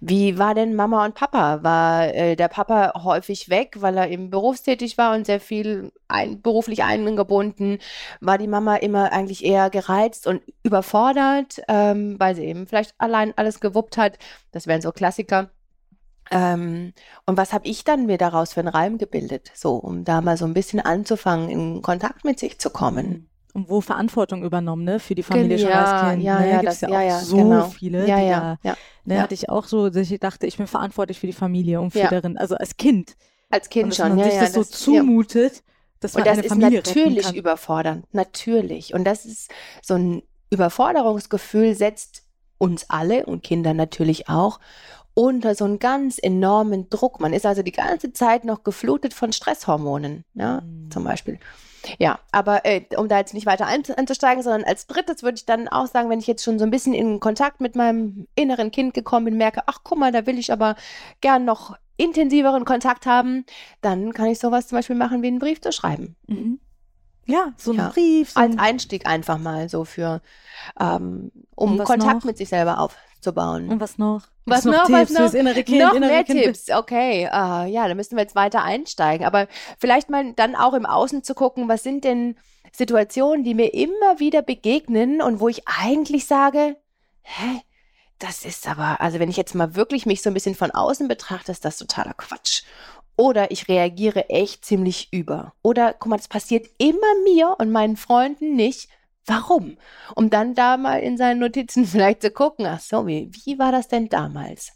wie 0.00 0.38
war 0.38 0.54
denn 0.54 0.74
Mama 0.74 1.04
und 1.04 1.14
Papa? 1.14 1.62
War 1.62 2.14
äh, 2.14 2.36
der 2.36 2.48
Papa 2.48 3.02
häufig 3.04 3.48
weg, 3.48 3.76
weil 3.80 3.96
er 3.96 4.08
eben 4.10 4.30
berufstätig 4.30 4.98
war 4.98 5.14
und 5.14 5.26
sehr 5.26 5.40
viel 5.40 5.92
ein, 6.08 6.40
beruflich 6.42 6.82
eingebunden? 6.84 7.78
War 8.20 8.38
die 8.38 8.46
Mama 8.48 8.76
immer 8.76 9.12
eigentlich 9.12 9.44
eher 9.44 9.70
gereizt 9.70 10.26
und 10.26 10.42
überfordert, 10.62 11.60
ähm, 11.68 12.16
weil 12.18 12.34
sie 12.36 12.44
eben 12.44 12.66
vielleicht 12.66 12.94
allein 12.98 13.32
alles 13.36 13.60
gewuppt 13.60 13.96
hat? 13.96 14.18
Das 14.52 14.66
wären 14.66 14.82
so 14.82 14.92
Klassiker. 14.92 15.50
Ähm, 16.30 16.92
und 17.26 17.36
was 17.36 17.52
habe 17.52 17.66
ich 17.66 17.82
dann 17.84 18.06
mir 18.06 18.16
daraus 18.18 18.52
für 18.52 18.60
einen 18.60 18.68
Reim 18.68 18.98
gebildet? 18.98 19.50
So, 19.54 19.74
um 19.74 20.04
da 20.04 20.20
mal 20.20 20.36
so 20.36 20.44
ein 20.44 20.54
bisschen 20.54 20.80
anzufangen, 20.80 21.48
in 21.50 21.82
Kontakt 21.82 22.24
mit 22.24 22.38
sich 22.38 22.58
zu 22.60 22.70
kommen. 22.70 23.26
Und 23.52 23.68
wo 23.68 23.80
Verantwortung 23.80 24.44
übernommen, 24.44 24.84
ne, 24.84 25.00
für 25.00 25.16
die 25.16 25.24
Familie 25.24 25.56
Gen- 25.56 25.58
schon 25.58 25.70
ja, 25.72 25.80
als 25.80 26.00
Kind. 26.12 26.22
ja, 26.22 26.38
ne? 26.40 26.50
ja, 26.50 26.60
Gibt's 26.60 26.80
das- 26.80 26.88
ja 26.88 26.88
auch 26.88 26.92
ja, 26.92 27.02
ja, 27.02 27.18
so 27.18 27.36
genau. 27.36 27.62
viele, 27.62 28.06
Ja, 28.06 28.20
die 28.20 28.26
ja, 28.26 28.40
da, 28.40 28.58
ja. 28.62 28.76
Ne, 29.10 29.16
ja. 29.16 29.22
hatte 29.22 29.34
ich 29.34 29.48
auch 29.50 29.64
so, 29.66 29.90
dass 29.90 30.10
ich 30.10 30.18
dachte, 30.20 30.46
ich 30.46 30.56
bin 30.56 30.66
verantwortlich 30.66 31.20
für 31.20 31.26
die 31.26 31.32
Familie 31.34 31.80
und 31.80 31.90
für 31.90 31.98
Ja. 32.00 32.08
deren, 32.08 32.38
also 32.38 32.54
als 32.56 32.76
Kind. 32.78 33.16
Als 33.50 33.66
und 33.66 33.70
Kind 33.72 33.88
dass 33.90 33.96
schon, 33.98 34.08
man 34.10 34.18
ja, 34.18 34.24
sich 34.24 34.34
ja. 34.34 34.40
das 34.42 34.52
so 34.54 34.60
das- 34.60 34.70
ja. 34.70 34.76
zumutet, 35.02 35.62
dass 36.00 36.14
man 36.14 36.22
Und 36.22 36.26
das 36.28 36.32
eine 36.38 36.42
ist 36.46 36.48
Familie 36.48 36.78
natürlich 36.78 37.32
überfordernd, 37.34 38.06
natürlich. 38.12 38.94
Und 38.94 39.04
das 39.04 39.26
ist 39.26 39.50
so 39.82 39.94
ein 39.94 40.22
Überforderungsgefühl 40.50 41.74
setzt 41.74 42.22
uns 42.58 42.86
alle 42.88 43.26
und 43.26 43.42
Kinder 43.42 43.74
natürlich 43.74 44.28
auch 44.28 44.60
unter 45.14 45.54
so 45.54 45.64
einen 45.64 45.78
ganz 45.78 46.18
enormen 46.22 46.88
Druck. 46.88 47.20
Man 47.20 47.32
ist 47.32 47.44
also 47.44 47.62
die 47.62 47.72
ganze 47.72 48.12
Zeit 48.12 48.44
noch 48.44 48.62
geflutet 48.62 49.12
von 49.12 49.32
Stresshormonen, 49.32 50.24
ja, 50.34 50.60
Mhm. 50.62 50.90
zum 50.90 51.04
Beispiel. 51.04 51.38
Ja, 51.98 52.18
aber 52.32 52.64
äh, 52.66 52.82
um 52.96 53.08
da 53.08 53.18
jetzt 53.18 53.34
nicht 53.34 53.46
weiter 53.46 53.66
ein, 53.66 53.82
einzusteigen, 53.96 54.42
sondern 54.42 54.64
als 54.64 54.86
drittes 54.86 55.22
würde 55.22 55.36
ich 55.36 55.46
dann 55.46 55.68
auch 55.68 55.86
sagen, 55.86 56.10
wenn 56.10 56.18
ich 56.18 56.26
jetzt 56.26 56.44
schon 56.44 56.58
so 56.58 56.64
ein 56.64 56.70
bisschen 56.70 56.94
in 56.94 57.20
Kontakt 57.20 57.60
mit 57.60 57.74
meinem 57.74 58.26
inneren 58.34 58.70
Kind 58.70 58.94
gekommen 58.94 59.26
bin, 59.26 59.36
merke, 59.36 59.62
ach 59.66 59.78
guck 59.82 59.98
mal, 59.98 60.12
da 60.12 60.26
will 60.26 60.38
ich 60.38 60.52
aber 60.52 60.76
gern 61.20 61.44
noch 61.44 61.76
intensiveren 61.96 62.64
Kontakt 62.64 63.06
haben, 63.06 63.44
dann 63.82 64.12
kann 64.12 64.26
ich 64.26 64.38
sowas 64.38 64.68
zum 64.68 64.78
Beispiel 64.78 64.96
machen, 64.96 65.22
wie 65.22 65.28
einen 65.28 65.38
Brief 65.38 65.60
zu 65.60 65.72
schreiben. 65.72 66.16
Mhm. 66.26 66.60
Ja, 67.26 67.52
so 67.56 67.72
ein 67.72 67.76
Ja. 67.78 67.88
Brief. 67.90 68.30
So 68.30 68.40
Als 68.40 68.52
ein, 68.54 68.58
Einstieg 68.58 69.06
einfach 69.06 69.38
mal 69.38 69.68
so 69.68 69.84
für, 69.84 70.20
ähm, 70.78 71.30
um 71.54 71.78
Kontakt 71.78 72.16
noch? 72.20 72.24
mit 72.24 72.38
sich 72.38 72.48
selber 72.48 72.78
aufzubauen. 73.20 73.68
und 73.68 73.80
was 73.80 73.98
noch? 73.98 74.22
Was 74.46 74.64
noch? 74.64 74.72
noch, 74.72 74.86
Tipps 74.86 74.98
was 75.00 75.10
noch? 75.10 75.18
fürs 75.20 75.34
innere 75.34 75.62
Kind, 75.62 75.82
Noch 75.82 75.94
innere 75.94 76.10
mehr 76.10 76.24
kind. 76.24 76.42
Tipps, 76.42 76.70
okay. 76.70 77.28
Ah, 77.30 77.66
ja, 77.66 77.86
da 77.86 77.94
müssen 77.94 78.16
wir 78.16 78.22
jetzt 78.22 78.34
weiter 78.34 78.62
einsteigen. 78.62 79.26
Aber 79.26 79.46
vielleicht 79.78 80.10
mal 80.10 80.32
dann 80.34 80.56
auch 80.56 80.74
im 80.74 80.86
Außen 80.86 81.22
zu 81.22 81.34
gucken, 81.34 81.68
was 81.68 81.82
sind 81.82 82.04
denn 82.04 82.36
Situationen, 82.72 83.44
die 83.44 83.54
mir 83.54 83.74
immer 83.74 84.18
wieder 84.18 84.42
begegnen 84.42 85.22
und 85.22 85.40
wo 85.40 85.48
ich 85.48 85.62
eigentlich 85.66 86.26
sage, 86.26 86.76
hä, 87.22 87.60
das 88.18 88.44
ist 88.44 88.68
aber, 88.68 89.00
also 89.00 89.18
wenn 89.18 89.30
ich 89.30 89.36
jetzt 89.36 89.54
mal 89.54 89.74
wirklich 89.74 90.06
mich 90.06 90.22
so 90.22 90.30
ein 90.30 90.34
bisschen 90.34 90.54
von 90.54 90.70
außen 90.70 91.08
betrachte, 91.08 91.52
ist 91.52 91.64
das 91.64 91.78
totaler 91.78 92.14
Quatsch. 92.14 92.62
Oder 93.16 93.50
ich 93.50 93.68
reagiere 93.68 94.30
echt 94.30 94.64
ziemlich 94.64 95.08
über. 95.12 95.52
Oder 95.62 95.92
guck 95.92 96.08
mal, 96.08 96.16
das 96.16 96.28
passiert 96.28 96.66
immer 96.78 97.14
mir 97.24 97.56
und 97.58 97.70
meinen 97.70 97.96
Freunden 97.96 98.56
nicht. 98.56 98.88
Warum? 99.30 99.76
Um 100.16 100.28
dann 100.28 100.54
da 100.54 100.76
mal 100.76 100.96
in 100.96 101.16
seinen 101.16 101.38
Notizen 101.38 101.84
vielleicht 101.86 102.22
zu 102.22 102.30
gucken, 102.30 102.66
ach 102.66 102.80
so, 102.80 103.06
wie, 103.06 103.30
wie 103.44 103.58
war 103.58 103.72
das 103.72 103.88
denn 103.88 104.08
damals? 104.08 104.72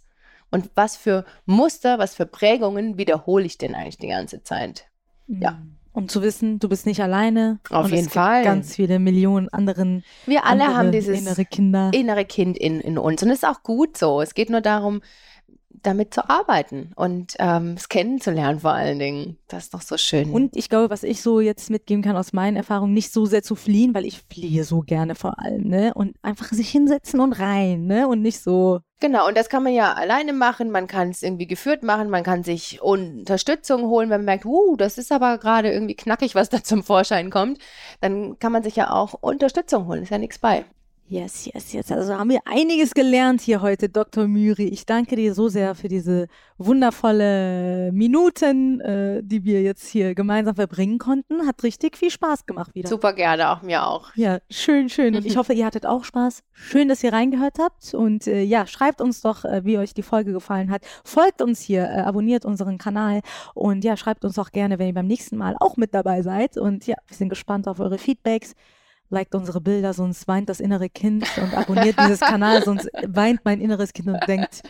Und 0.51 0.71
was 0.77 0.97
für 0.97 1.25
Muster, 1.47 1.99
was 1.99 2.15
für 2.15 2.27
Prägungen 2.27 2.97
wiederhole 2.97 3.45
ich 3.45 3.59
denn 3.59 3.75
eigentlich 3.75 3.99
die 3.99 4.09
ganze 4.09 4.45
Zeit? 4.45 4.87
Ja. 5.27 5.61
Und 5.93 6.11
zu 6.11 6.23
wissen, 6.23 6.59
du 6.59 6.69
bist 6.69 6.87
nicht 6.87 7.01
alleine. 7.03 7.61
Auf 7.71 7.91
jeden 7.91 8.07
es 8.07 8.13
Fall. 8.13 8.43
Gibt 8.43 8.55
ganz 8.55 8.75
viele 8.75 8.99
Millionen 8.99 9.49
anderen 9.49 10.05
Wir 10.27 10.45
alle 10.45 10.75
haben 10.75 10.91
dieses 10.91 11.21
innere 11.21 11.45
Kinder. 11.45 11.91
innere 11.95 12.25
Kind 12.25 12.59
in, 12.59 12.81
in 12.81 12.99
uns. 12.99 13.23
Und 13.23 13.31
es 13.31 13.39
ist 13.39 13.49
auch 13.49 13.63
gut 13.63 13.97
so. 13.97 14.21
Es 14.21 14.35
geht 14.35 14.51
nur 14.51 14.61
darum, 14.61 15.03
damit 15.87 16.15
zu 16.15 16.29
arbeiten 16.29 16.93
und 16.97 17.35
ähm, 17.39 17.75
es 17.77 17.89
kennenzulernen 17.89 18.61
vor 18.61 18.73
allen 18.73 18.99
Dingen. 18.99 19.39
Das 19.49 19.65
ist 19.65 19.75
doch 19.75 19.83
so 19.83 19.97
schön. 19.97 20.31
Und 20.31 20.57
ich 20.57 20.69
glaube, 20.69 20.91
was 20.91 21.03
ich 21.03 21.23
so 21.23 21.41
jetzt 21.41 21.71
mitgeben 21.71 22.03
kann 22.03 22.17
aus 22.17 22.33
meinen 22.33 22.57
Erfahrungen, 22.57 22.93
nicht 22.93 23.13
so 23.13 23.27
sehr 23.27 23.43
zu 23.43 23.55
fliehen, 23.55 23.95
weil 23.95 24.05
ich 24.05 24.23
fliehe 24.31 24.65
so 24.65 24.81
gerne 24.81 25.15
vor 25.15 25.39
allem, 25.39 25.69
ne? 25.69 25.93
Und 25.95 26.17
einfach 26.23 26.53
sich 26.53 26.71
hinsetzen 26.71 27.21
und 27.21 27.33
rein, 27.35 27.87
ne? 27.87 28.09
Und 28.09 28.23
nicht 28.23 28.41
so. 28.41 28.81
Genau, 29.01 29.29
und 29.29 29.37
das 29.37 29.49
kann 29.49 29.63
man 29.63 29.75
ja 29.75 29.93
alleine 29.93 30.33
machen, 30.33 30.71
man 30.71 30.87
kann 30.87 31.11
es 31.11 31.23
irgendwie 31.23 31.47
geführt 31.47 31.83
machen, 31.83 32.09
man 32.09 32.23
kann 32.23 32.43
sich 32.43 32.81
Unterstützung 32.81 33.83
holen, 33.83 34.09
wenn 34.09 34.21
man 34.21 34.25
merkt, 34.25 34.47
uh, 34.47 34.77
das 34.77 34.97
ist 34.97 35.13
aber 35.13 35.37
gerade 35.39 35.71
irgendwie 35.71 35.95
knackig, 35.97 36.35
was 36.35 36.49
da 36.49 36.63
zum 36.63 36.83
Vorschein 36.83 37.31
kommt, 37.31 37.59
dann 38.01 38.39
kann 38.39 38.53
man 38.53 38.63
sich 38.63 38.77
ja 38.77 38.91
auch 38.91 39.15
Unterstützung 39.15 39.87
holen, 39.89 40.05
ist 40.05 40.11
ja 40.11 40.19
nichts 40.19 40.39
bei. 40.39 40.65
Yes, 41.15 41.45
yes, 41.47 41.73
yes. 41.73 41.93
Also 41.93 42.19
haben 42.19 42.29
wir 42.29 42.41
einiges 42.45 42.93
gelernt 42.93 43.41
hier 43.41 43.63
heute, 43.63 43.89
Dr. 43.89 44.27
Müri. 44.27 44.65
Ich 44.65 44.85
danke 44.85 45.15
dir 45.15 45.33
so 45.33 45.47
sehr 45.47 45.77
für 45.77 45.87
diese 45.87 46.27
wundervolle 46.59 47.93
Minuten, 47.93 48.81
äh, 48.81 49.23
die 49.23 49.45
wir 49.45 49.63
jetzt 49.63 49.87
hier 49.87 50.17
gemeinsam 50.17 50.57
verbringen 50.57 50.99
konnten. 50.99 51.47
Hat 51.47 51.63
richtig 51.63 51.97
viel 51.97 52.11
Spaß 52.11 52.47
gemacht 52.47 52.75
wieder. 52.75 52.89
Super 52.89 53.13
gerne, 53.13 53.49
auch 53.51 53.63
mir 53.63 53.87
auch. 53.87 54.11
Ja, 54.17 54.41
schön, 54.51 54.89
schön. 54.89 55.15
Und 55.15 55.25
ich 55.25 55.37
hoffe, 55.37 55.53
ihr 55.53 55.65
hattet 55.65 55.87
auch 55.87 56.03
Spaß. 56.03 56.43
Schön, 56.53 56.89
dass 56.89 57.05
ihr 57.05 57.13
reingehört 57.13 57.61
habt. 57.61 57.95
Und 57.95 58.27
äh, 58.27 58.43
ja, 58.43 58.67
schreibt 58.67 59.01
uns 59.01 59.21
doch, 59.21 59.45
äh, 59.45 59.65
wie 59.65 59.79
euch 59.79 59.95
die 59.95 60.03
Folge 60.03 60.33
gefallen 60.33 60.69
hat. 60.69 60.83
Folgt 61.05 61.43
uns 61.43 61.61
hier, 61.61 61.85
äh, 61.85 62.01
abonniert 62.01 62.45
unseren 62.45 62.77
Kanal. 62.77 63.21
Und 63.55 63.85
ja, 63.85 63.97
schreibt 63.97 64.25
uns 64.25 64.37
auch 64.37 64.51
gerne, 64.51 64.81
wenn 64.81 64.89
ihr 64.89 64.95
beim 64.95 65.07
nächsten 65.07 65.37
Mal 65.37 65.55
auch 65.61 65.77
mit 65.77 65.95
dabei 65.95 66.23
seid. 66.23 66.57
Und 66.57 66.89
ja, 66.89 66.97
wir 67.07 67.17
sind 67.17 67.29
gespannt 67.29 67.69
auf 67.69 67.79
eure 67.79 67.99
Feedbacks. 67.99 68.57
Liked 69.15 69.35
unsere 69.35 69.61
Bilder, 69.61 69.95
sonst 69.95 70.29
weint 70.29 70.49
das 70.49 70.61
innere 70.61 70.91
Kind. 70.91 71.27
Und 71.39 71.55
abonniert 71.55 71.99
dieses 71.99 72.21
Kanal, 72.21 72.63
sonst 72.63 72.89
weint 73.07 73.41
mein 73.45 73.61
inneres 73.61 73.93
Kind 73.93 74.09
und 74.09 74.21
denkt, 74.29 74.63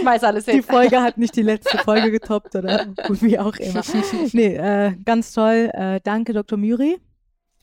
Schmeiß 0.00 0.22
alles 0.22 0.44
die 0.44 0.52
hin. 0.52 0.62
Folge 0.62 1.00
hat 1.00 1.18
nicht 1.18 1.34
die 1.34 1.42
letzte 1.42 1.78
Folge 1.78 2.10
getoppt 2.10 2.54
oder 2.54 2.86
wie 3.08 3.38
auch 3.38 3.56
immer. 3.56 3.82
Nee, 4.32 4.56
äh, 4.56 4.92
ganz 5.04 5.32
toll. 5.32 5.70
Äh, 5.72 6.00
danke, 6.04 6.32
Dr. 6.32 6.58
Müri. 6.58 6.98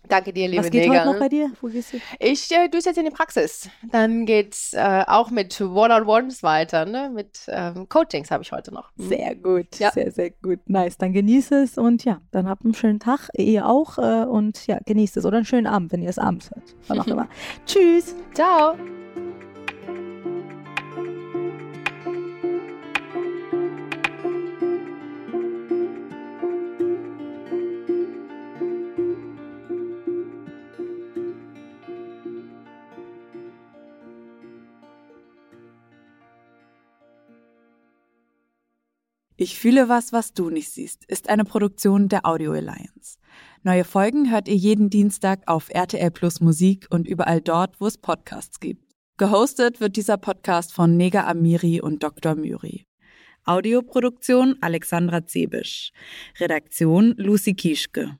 Danke 0.09 0.33
dir, 0.33 0.47
liebe 0.47 0.63
Was 0.63 0.71
geht 0.71 0.87
Neger. 0.87 1.01
heute 1.05 1.13
noch 1.13 1.19
bei 1.19 1.29
dir? 1.29 1.51
Wo 1.61 1.67
gehst 1.67 1.93
du? 1.93 1.97
Ich 2.19 2.51
äh, 2.51 2.67
düse 2.67 2.89
jetzt 2.89 2.97
in 2.97 3.05
die 3.05 3.11
Praxis. 3.11 3.69
Dann 3.91 4.25
geht's 4.25 4.73
äh, 4.73 5.03
auch 5.07 5.29
mit 5.31 5.61
One-on-Ones 5.61 6.43
weiter, 6.43 6.85
ne? 6.85 7.09
Mit 7.13 7.39
ähm, 7.47 7.87
Coachings 7.87 8.29
habe 8.31 8.43
ich 8.43 8.51
heute 8.51 8.73
noch. 8.73 8.89
Mhm. 8.97 9.07
Sehr 9.07 9.35
gut, 9.35 9.79
Ja. 9.79 9.91
sehr, 9.91 10.11
sehr 10.11 10.31
gut. 10.31 10.59
Nice. 10.65 10.97
Dann 10.97 11.13
genieß 11.13 11.51
es 11.51 11.77
und 11.77 12.03
ja, 12.03 12.19
dann 12.31 12.49
habt 12.49 12.65
einen 12.65 12.73
schönen 12.73 12.99
Tag, 12.99 13.29
ihr 13.37 13.67
auch 13.67 13.97
äh, 13.99 14.25
und 14.25 14.67
ja, 14.67 14.79
genießt 14.85 15.17
es 15.17 15.25
oder 15.25 15.37
einen 15.37 15.45
schönen 15.45 15.67
Abend, 15.67 15.91
wenn 15.93 16.01
ihr 16.01 16.09
es 16.09 16.19
abends 16.19 16.49
hört. 16.51 16.75
Wann 16.87 16.99
auch 16.99 17.07
immer. 17.07 17.27
Tschüss. 17.65 18.15
Ciao. 18.33 18.75
Ich 39.41 39.57
fühle 39.57 39.89
was, 39.89 40.13
was 40.13 40.35
du 40.35 40.51
nicht 40.51 40.69
siehst, 40.69 41.03
ist 41.05 41.27
eine 41.27 41.45
Produktion 41.45 42.09
der 42.09 42.27
Audio 42.27 42.51
Alliance. 42.51 43.17
Neue 43.63 43.85
Folgen 43.85 44.29
hört 44.29 44.47
ihr 44.47 44.55
jeden 44.55 44.91
Dienstag 44.91 45.41
auf 45.47 45.69
RTL 45.71 46.11
Plus 46.11 46.41
Musik 46.41 46.85
und 46.91 47.07
überall 47.07 47.41
dort, 47.41 47.81
wo 47.81 47.87
es 47.87 47.97
Podcasts 47.97 48.59
gibt. 48.59 48.85
Gehostet 49.17 49.81
wird 49.81 49.95
dieser 49.95 50.17
Podcast 50.17 50.71
von 50.75 50.95
Nega 50.95 51.25
Amiri 51.25 51.81
und 51.81 52.03
Dr. 52.03 52.35
Müri. 52.35 52.85
Audioproduktion 53.43 54.57
Alexandra 54.61 55.25
Zebisch. 55.25 55.91
Redaktion 56.39 57.15
Lucy 57.17 57.55
Kieschke. 57.55 58.19